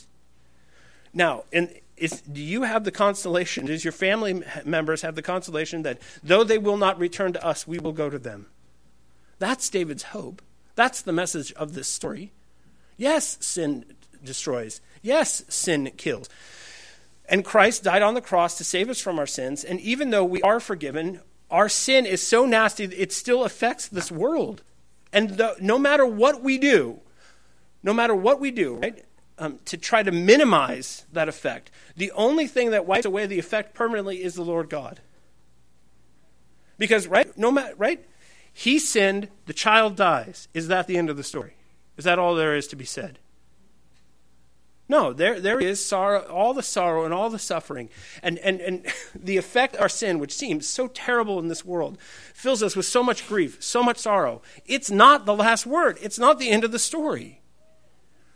Now, 1.12 1.44
and 1.52 1.74
is, 1.96 2.20
do 2.20 2.40
you 2.40 2.62
have 2.62 2.84
the 2.84 2.92
consolation? 2.92 3.66
Does 3.66 3.84
your 3.84 3.92
family 3.92 4.44
members 4.64 5.02
have 5.02 5.16
the 5.16 5.22
consolation 5.22 5.82
that 5.82 6.00
though 6.22 6.44
they 6.44 6.58
will 6.58 6.76
not 6.76 6.98
return 6.98 7.32
to 7.32 7.44
us, 7.44 7.66
we 7.66 7.80
will 7.80 7.92
go 7.92 8.08
to 8.08 8.20
them? 8.20 8.46
That's 9.40 9.68
David's 9.68 10.04
hope. 10.04 10.42
That's 10.76 11.02
the 11.02 11.12
message 11.12 11.52
of 11.54 11.74
this 11.74 11.88
story. 11.88 12.32
Yes, 12.98 13.38
sin 13.40 13.86
destroys. 14.22 14.82
Yes, 15.00 15.42
sin 15.48 15.90
kills. 15.96 16.28
And 17.26 17.44
Christ 17.44 17.84
died 17.84 18.02
on 18.02 18.12
the 18.12 18.20
cross 18.20 18.58
to 18.58 18.64
save 18.64 18.90
us 18.90 19.00
from 19.00 19.18
our 19.18 19.26
sins. 19.26 19.64
And 19.64 19.80
even 19.80 20.10
though 20.10 20.24
we 20.24 20.42
are 20.42 20.60
forgiven, 20.60 21.20
our 21.50 21.70
sin 21.70 22.04
is 22.04 22.26
so 22.26 22.44
nasty, 22.44 22.84
it 22.84 23.12
still 23.12 23.44
affects 23.44 23.88
this 23.88 24.12
world. 24.12 24.62
And 25.10 25.30
the, 25.30 25.56
no 25.60 25.78
matter 25.78 26.04
what 26.04 26.42
we 26.42 26.58
do, 26.58 27.00
no 27.82 27.94
matter 27.94 28.14
what 28.14 28.40
we 28.40 28.50
do, 28.50 28.74
right? 28.74 29.04
um, 29.38 29.58
to 29.66 29.76
try 29.76 30.02
to 30.02 30.10
minimize 30.10 31.06
that 31.12 31.28
effect. 31.28 31.70
The 31.96 32.10
only 32.12 32.46
thing 32.46 32.70
that 32.70 32.86
wipes 32.86 33.06
away 33.06 33.26
the 33.26 33.38
effect 33.38 33.74
permanently 33.74 34.22
is 34.22 34.34
the 34.34 34.42
Lord 34.42 34.68
God. 34.68 35.00
Because 36.76 37.06
right, 37.06 37.36
no 37.36 37.50
matter 37.50 37.74
right, 37.76 38.04
he 38.52 38.78
sinned, 38.78 39.28
the 39.46 39.52
child 39.52 39.96
dies. 39.96 40.48
Is 40.54 40.68
that 40.68 40.86
the 40.86 40.96
end 40.96 41.10
of 41.10 41.16
the 41.16 41.24
story? 41.24 41.54
Is 41.98 42.04
that 42.04 42.18
all 42.18 42.34
there 42.34 42.56
is 42.56 42.66
to 42.68 42.76
be 42.76 42.86
said? 42.86 43.18
No, 44.88 45.12
there, 45.12 45.38
there 45.38 45.60
is 45.60 45.84
sorrow, 45.84 46.20
all 46.22 46.54
the 46.54 46.62
sorrow 46.62 47.04
and 47.04 47.12
all 47.12 47.28
the 47.28 47.38
suffering. 47.38 47.90
And, 48.22 48.38
and, 48.38 48.60
and 48.60 48.86
the 49.14 49.36
effect 49.36 49.76
our 49.76 49.88
sin, 49.88 50.18
which 50.18 50.32
seems 50.32 50.66
so 50.66 50.86
terrible 50.86 51.38
in 51.38 51.48
this 51.48 51.64
world, 51.64 51.98
fills 52.32 52.62
us 52.62 52.74
with 52.74 52.86
so 52.86 53.02
much 53.02 53.28
grief, 53.28 53.62
so 53.62 53.82
much 53.82 53.98
sorrow. 53.98 54.40
It's 54.64 54.90
not 54.90 55.26
the 55.26 55.34
last 55.34 55.66
word. 55.66 55.98
It's 56.00 56.18
not 56.18 56.38
the 56.38 56.48
end 56.48 56.64
of 56.64 56.72
the 56.72 56.78
story. 56.78 57.42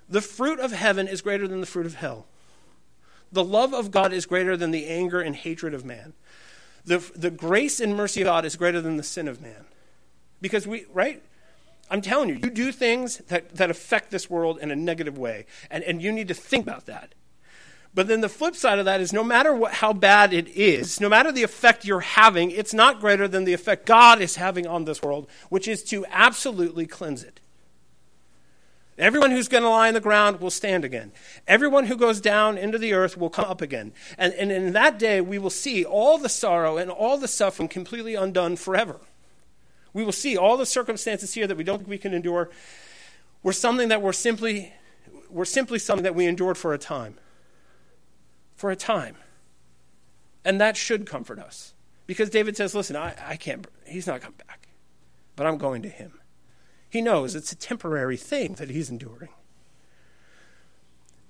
The 0.08 0.20
fruit 0.20 0.60
of 0.60 0.72
heaven 0.72 1.08
is 1.08 1.22
greater 1.22 1.48
than 1.48 1.60
the 1.60 1.66
fruit 1.66 1.86
of 1.86 1.94
hell. 1.94 2.26
The 3.30 3.44
love 3.44 3.72
of 3.72 3.90
God 3.90 4.12
is 4.12 4.26
greater 4.26 4.58
than 4.58 4.72
the 4.72 4.86
anger 4.86 5.22
and 5.22 5.34
hatred 5.34 5.72
of 5.72 5.86
man. 5.86 6.12
The, 6.84 6.98
the 7.16 7.30
grace 7.30 7.80
and 7.80 7.96
mercy 7.96 8.20
of 8.20 8.26
God 8.26 8.44
is 8.44 8.56
greater 8.56 8.82
than 8.82 8.98
the 8.98 9.02
sin 9.02 9.26
of 9.26 9.40
man. 9.40 9.64
Because 10.42 10.66
we, 10.66 10.84
right? 10.92 11.22
I'm 11.92 12.00
telling 12.00 12.30
you, 12.30 12.36
you 12.36 12.48
do 12.48 12.72
things 12.72 13.18
that, 13.28 13.54
that 13.56 13.68
affect 13.68 14.10
this 14.10 14.30
world 14.30 14.58
in 14.58 14.70
a 14.70 14.76
negative 14.76 15.18
way, 15.18 15.44
and, 15.70 15.84
and 15.84 16.00
you 16.00 16.10
need 16.10 16.28
to 16.28 16.34
think 16.34 16.66
about 16.66 16.86
that. 16.86 17.14
But 17.94 18.08
then 18.08 18.22
the 18.22 18.30
flip 18.30 18.56
side 18.56 18.78
of 18.78 18.86
that 18.86 19.02
is 19.02 19.12
no 19.12 19.22
matter 19.22 19.54
what, 19.54 19.74
how 19.74 19.92
bad 19.92 20.32
it 20.32 20.48
is, 20.48 21.02
no 21.02 21.10
matter 21.10 21.30
the 21.30 21.42
effect 21.42 21.84
you're 21.84 22.00
having, 22.00 22.50
it's 22.50 22.72
not 22.72 22.98
greater 22.98 23.28
than 23.28 23.44
the 23.44 23.52
effect 23.52 23.84
God 23.84 24.22
is 24.22 24.36
having 24.36 24.66
on 24.66 24.86
this 24.86 25.02
world, 25.02 25.28
which 25.50 25.68
is 25.68 25.82
to 25.84 26.06
absolutely 26.08 26.86
cleanse 26.86 27.22
it. 27.22 27.40
Everyone 28.96 29.30
who's 29.30 29.48
going 29.48 29.62
to 29.62 29.68
lie 29.68 29.88
on 29.88 29.94
the 29.94 30.00
ground 30.00 30.40
will 30.40 30.50
stand 30.50 30.86
again. 30.86 31.12
Everyone 31.46 31.84
who 31.84 31.96
goes 31.96 32.22
down 32.22 32.56
into 32.56 32.78
the 32.78 32.94
earth 32.94 33.18
will 33.18 33.28
come 33.28 33.44
up 33.44 33.60
again. 33.60 33.92
And, 34.16 34.32
and 34.32 34.50
in 34.50 34.72
that 34.72 34.98
day, 34.98 35.20
we 35.20 35.38
will 35.38 35.50
see 35.50 35.84
all 35.84 36.16
the 36.16 36.30
sorrow 36.30 36.78
and 36.78 36.90
all 36.90 37.18
the 37.18 37.28
suffering 37.28 37.68
completely 37.68 38.14
undone 38.14 38.56
forever. 38.56 39.00
We 39.92 40.04
will 40.04 40.12
see 40.12 40.36
all 40.36 40.56
the 40.56 40.66
circumstances 40.66 41.34
here 41.34 41.46
that 41.46 41.56
we 41.56 41.64
don't 41.64 41.78
think 41.78 41.90
we 41.90 41.98
can 41.98 42.14
endure 42.14 42.50
were 43.42 43.52
something 43.52 43.88
that 43.88 44.00
were 44.00 44.12
simply, 44.12 44.72
were 45.28 45.44
simply 45.44 45.78
something 45.78 46.04
that 46.04 46.14
we 46.14 46.26
endured 46.26 46.56
for 46.56 46.72
a 46.72 46.78
time. 46.78 47.16
For 48.56 48.70
a 48.70 48.76
time. 48.76 49.16
And 50.44 50.60
that 50.60 50.76
should 50.76 51.06
comfort 51.06 51.38
us. 51.38 51.74
Because 52.06 52.30
David 52.30 52.56
says, 52.56 52.74
listen, 52.74 52.96
I, 52.96 53.14
I 53.24 53.36
can't, 53.36 53.66
he's 53.86 54.06
not 54.06 54.20
coming 54.20 54.40
back, 54.46 54.68
but 55.36 55.46
I'm 55.46 55.58
going 55.58 55.82
to 55.82 55.88
him. 55.88 56.20
He 56.88 57.00
knows 57.00 57.34
it's 57.34 57.52
a 57.52 57.56
temporary 57.56 58.16
thing 58.16 58.54
that 58.54 58.70
he's 58.70 58.90
enduring. 58.90 59.30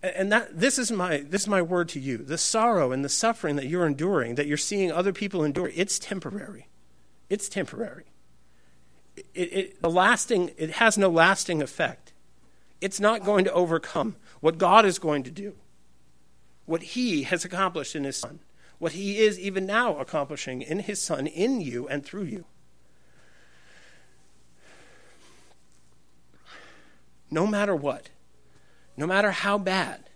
And 0.02 0.32
that 0.32 0.58
this 0.58 0.78
is 0.78 0.90
my 0.90 1.18
this 1.18 1.42
is 1.42 1.48
my 1.48 1.62
word 1.62 1.88
to 1.90 2.00
you. 2.00 2.18
The 2.18 2.36
sorrow 2.36 2.90
and 2.90 3.04
the 3.04 3.08
suffering 3.08 3.54
that 3.54 3.66
you're 3.66 3.86
enduring, 3.86 4.34
that 4.34 4.48
you're 4.48 4.56
seeing 4.56 4.90
other 4.90 5.12
people 5.12 5.44
endure, 5.44 5.70
it's 5.76 6.00
temporary. 6.00 6.66
It's 7.30 7.48
temporary. 7.48 8.11
It, 9.16 9.26
it, 9.34 9.82
the 9.82 9.90
lasting, 9.90 10.50
it 10.56 10.72
has 10.72 10.96
no 10.96 11.08
lasting 11.08 11.62
effect. 11.62 12.12
It's 12.80 13.00
not 13.00 13.24
going 13.24 13.44
to 13.44 13.52
overcome 13.52 14.16
what 14.40 14.58
God 14.58 14.84
is 14.84 14.98
going 14.98 15.22
to 15.24 15.30
do, 15.30 15.54
what 16.66 16.82
He 16.82 17.24
has 17.24 17.44
accomplished 17.44 17.94
in 17.94 18.04
His 18.04 18.16
Son, 18.16 18.40
what 18.78 18.92
He 18.92 19.18
is 19.18 19.38
even 19.38 19.66
now 19.66 19.98
accomplishing 19.98 20.62
in 20.62 20.80
His 20.80 21.00
Son, 21.00 21.26
in 21.26 21.60
you 21.60 21.86
and 21.88 22.04
through 22.04 22.24
you. 22.24 22.44
no 27.32 27.46
matter 27.46 27.74
what, 27.74 28.10
no 28.96 29.06
matter 29.06 29.30
how 29.30 29.56
bad 29.56 30.10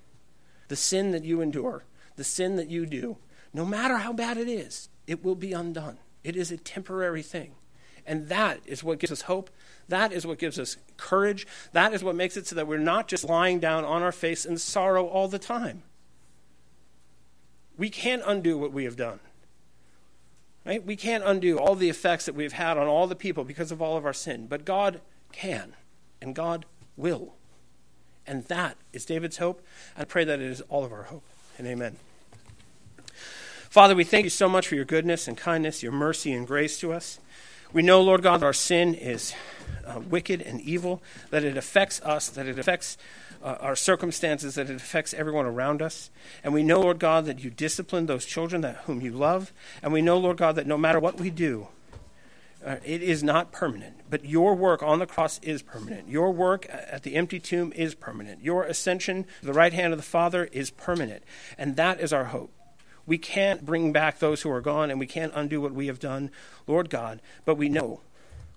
the 0.68 0.76
sin 0.76 1.12
that 1.12 1.24
you 1.24 1.40
endure, 1.40 1.84
the 2.16 2.24
sin 2.24 2.56
that 2.56 2.68
you 2.68 2.84
do, 2.84 3.16
no 3.54 3.64
matter 3.64 3.96
how 3.96 4.12
bad 4.12 4.36
it 4.36 4.48
is, 4.48 4.90
it 5.06 5.24
will 5.24 5.34
be 5.34 5.52
undone. 5.52 5.98
It 6.22 6.36
is 6.36 6.52
a 6.52 6.58
temporary 6.58 7.22
thing. 7.22 7.54
And 8.06 8.28
that 8.28 8.60
is 8.66 8.84
what 8.84 8.98
gives 8.98 9.12
us 9.12 9.22
hope. 9.22 9.50
That 9.88 10.12
is 10.12 10.26
what 10.26 10.38
gives 10.38 10.58
us 10.58 10.76
courage. 10.96 11.46
That 11.72 11.92
is 11.92 12.04
what 12.04 12.14
makes 12.14 12.36
it 12.36 12.46
so 12.46 12.54
that 12.54 12.66
we're 12.66 12.78
not 12.78 13.08
just 13.08 13.24
lying 13.24 13.58
down 13.58 13.84
on 13.84 14.02
our 14.02 14.12
face 14.12 14.44
in 14.44 14.58
sorrow 14.58 15.06
all 15.06 15.28
the 15.28 15.38
time. 15.38 15.82
We 17.76 17.90
can't 17.90 18.22
undo 18.24 18.56
what 18.56 18.72
we 18.72 18.84
have 18.84 18.96
done. 18.96 19.20
Right? 20.64 20.84
We 20.84 20.96
can't 20.96 21.24
undo 21.24 21.58
all 21.58 21.74
the 21.74 21.88
effects 21.88 22.26
that 22.26 22.34
we've 22.34 22.52
had 22.52 22.78
on 22.78 22.86
all 22.86 23.06
the 23.06 23.14
people 23.14 23.44
because 23.44 23.70
of 23.70 23.80
all 23.82 23.96
of 23.96 24.04
our 24.04 24.12
sin. 24.12 24.46
But 24.46 24.64
God 24.64 25.00
can. 25.32 25.74
And 26.20 26.34
God 26.34 26.64
will. 26.96 27.34
And 28.26 28.44
that 28.44 28.76
is 28.92 29.04
David's 29.04 29.36
hope. 29.36 29.64
I 29.96 30.04
pray 30.04 30.24
that 30.24 30.40
it 30.40 30.46
is 30.46 30.60
all 30.62 30.84
of 30.84 30.92
our 30.92 31.04
hope. 31.04 31.22
And 31.58 31.66
amen. 31.66 31.96
Father, 33.70 33.94
we 33.94 34.04
thank 34.04 34.24
you 34.24 34.30
so 34.30 34.48
much 34.48 34.66
for 34.66 34.74
your 34.74 34.84
goodness 34.84 35.28
and 35.28 35.36
kindness, 35.36 35.82
your 35.82 35.92
mercy 35.92 36.32
and 36.32 36.46
grace 36.46 36.80
to 36.80 36.92
us. 36.92 37.20
We 37.72 37.82
know, 37.82 38.00
Lord 38.00 38.22
God, 38.22 38.40
that 38.40 38.46
our 38.46 38.52
sin 38.52 38.94
is 38.94 39.34
uh, 39.86 40.00
wicked 40.00 40.40
and 40.40 40.60
evil, 40.60 41.02
that 41.30 41.44
it 41.44 41.56
affects 41.56 42.00
us, 42.02 42.28
that 42.30 42.46
it 42.46 42.58
affects 42.58 42.96
uh, 43.42 43.56
our 43.60 43.76
circumstances, 43.76 44.54
that 44.54 44.70
it 44.70 44.76
affects 44.76 45.12
everyone 45.14 45.46
around 45.46 45.82
us. 45.82 46.10
And 46.42 46.54
we 46.54 46.62
know, 46.62 46.80
Lord 46.80 46.98
God, 46.98 47.26
that 47.26 47.44
you 47.44 47.50
discipline 47.50 48.06
those 48.06 48.24
children 48.24 48.62
that, 48.62 48.76
whom 48.86 49.00
you 49.00 49.12
love. 49.12 49.52
And 49.82 49.92
we 49.92 50.02
know, 50.02 50.18
Lord 50.18 50.36
God, 50.36 50.56
that 50.56 50.66
no 50.66 50.78
matter 50.78 51.00
what 51.00 51.20
we 51.20 51.30
do, 51.30 51.68
Uh, 52.64 52.80
it 52.84 53.00
is 53.02 53.22
not 53.22 53.52
permanent, 53.52 53.94
but 54.10 54.24
your 54.24 54.56
work 54.56 54.82
on 54.82 54.98
the 54.98 55.06
cross 55.06 55.38
is 55.42 55.62
permanent. 55.62 56.08
Your 56.08 56.32
work 56.32 56.66
at 56.68 57.02
the 57.02 57.14
empty 57.14 57.38
tomb 57.38 57.72
is 57.76 57.94
permanent. 57.94 58.42
Your 58.42 58.64
ascension 58.64 59.24
to 59.40 59.46
the 59.46 59.52
right 59.52 59.72
hand 59.72 59.92
of 59.92 59.98
the 60.00 60.10
Father 60.18 60.48
is 60.50 60.70
permanent. 60.70 61.22
And 61.58 61.76
that 61.76 62.00
is 62.00 62.12
our 62.12 62.24
hope. 62.24 62.50
We 63.06 63.18
can't 63.18 63.64
bring 63.64 63.92
back 63.92 64.18
those 64.18 64.42
who 64.42 64.50
are 64.50 64.60
gone, 64.60 64.90
and 64.90 64.98
we 64.98 65.06
can't 65.06 65.32
undo 65.34 65.60
what 65.60 65.72
we 65.72 65.86
have 65.86 66.00
done, 66.00 66.30
Lord 66.66 66.90
God, 66.90 67.20
but 67.44 67.56
we 67.56 67.68
know 67.68 68.00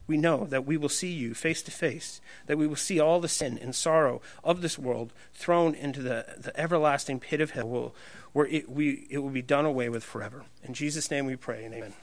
we 0.10 0.18
know 0.18 0.46
that 0.46 0.66
we 0.66 0.76
will 0.76 0.90
see 0.90 1.12
you 1.12 1.36
face 1.36 1.62
to 1.62 1.72
face, 1.72 2.20
that 2.48 2.58
we 2.58 2.66
will 2.66 2.76
see 2.76 3.00
all 3.00 3.22
the 3.22 3.28
sin 3.28 3.60
and 3.62 3.76
sorrow 3.76 4.22
of 4.44 4.62
this 4.62 4.78
world 4.78 5.14
thrown 5.36 5.76
into 5.76 6.02
the, 6.02 6.26
the 6.36 6.60
everlasting 6.60 7.20
pit 7.20 7.40
of 7.40 7.52
hell, 7.52 7.94
where 8.34 8.48
it, 8.48 8.68
we, 8.68 9.06
it 9.12 9.20
will 9.20 9.30
be 9.30 9.44
done 9.44 9.66
away 9.66 9.88
with 9.88 10.04
forever. 10.04 10.46
In 10.64 10.74
Jesus' 10.74 11.12
name 11.12 11.28
we 11.28 11.36
pray, 11.36 11.64
and 11.64 11.76
amen. 11.76 11.94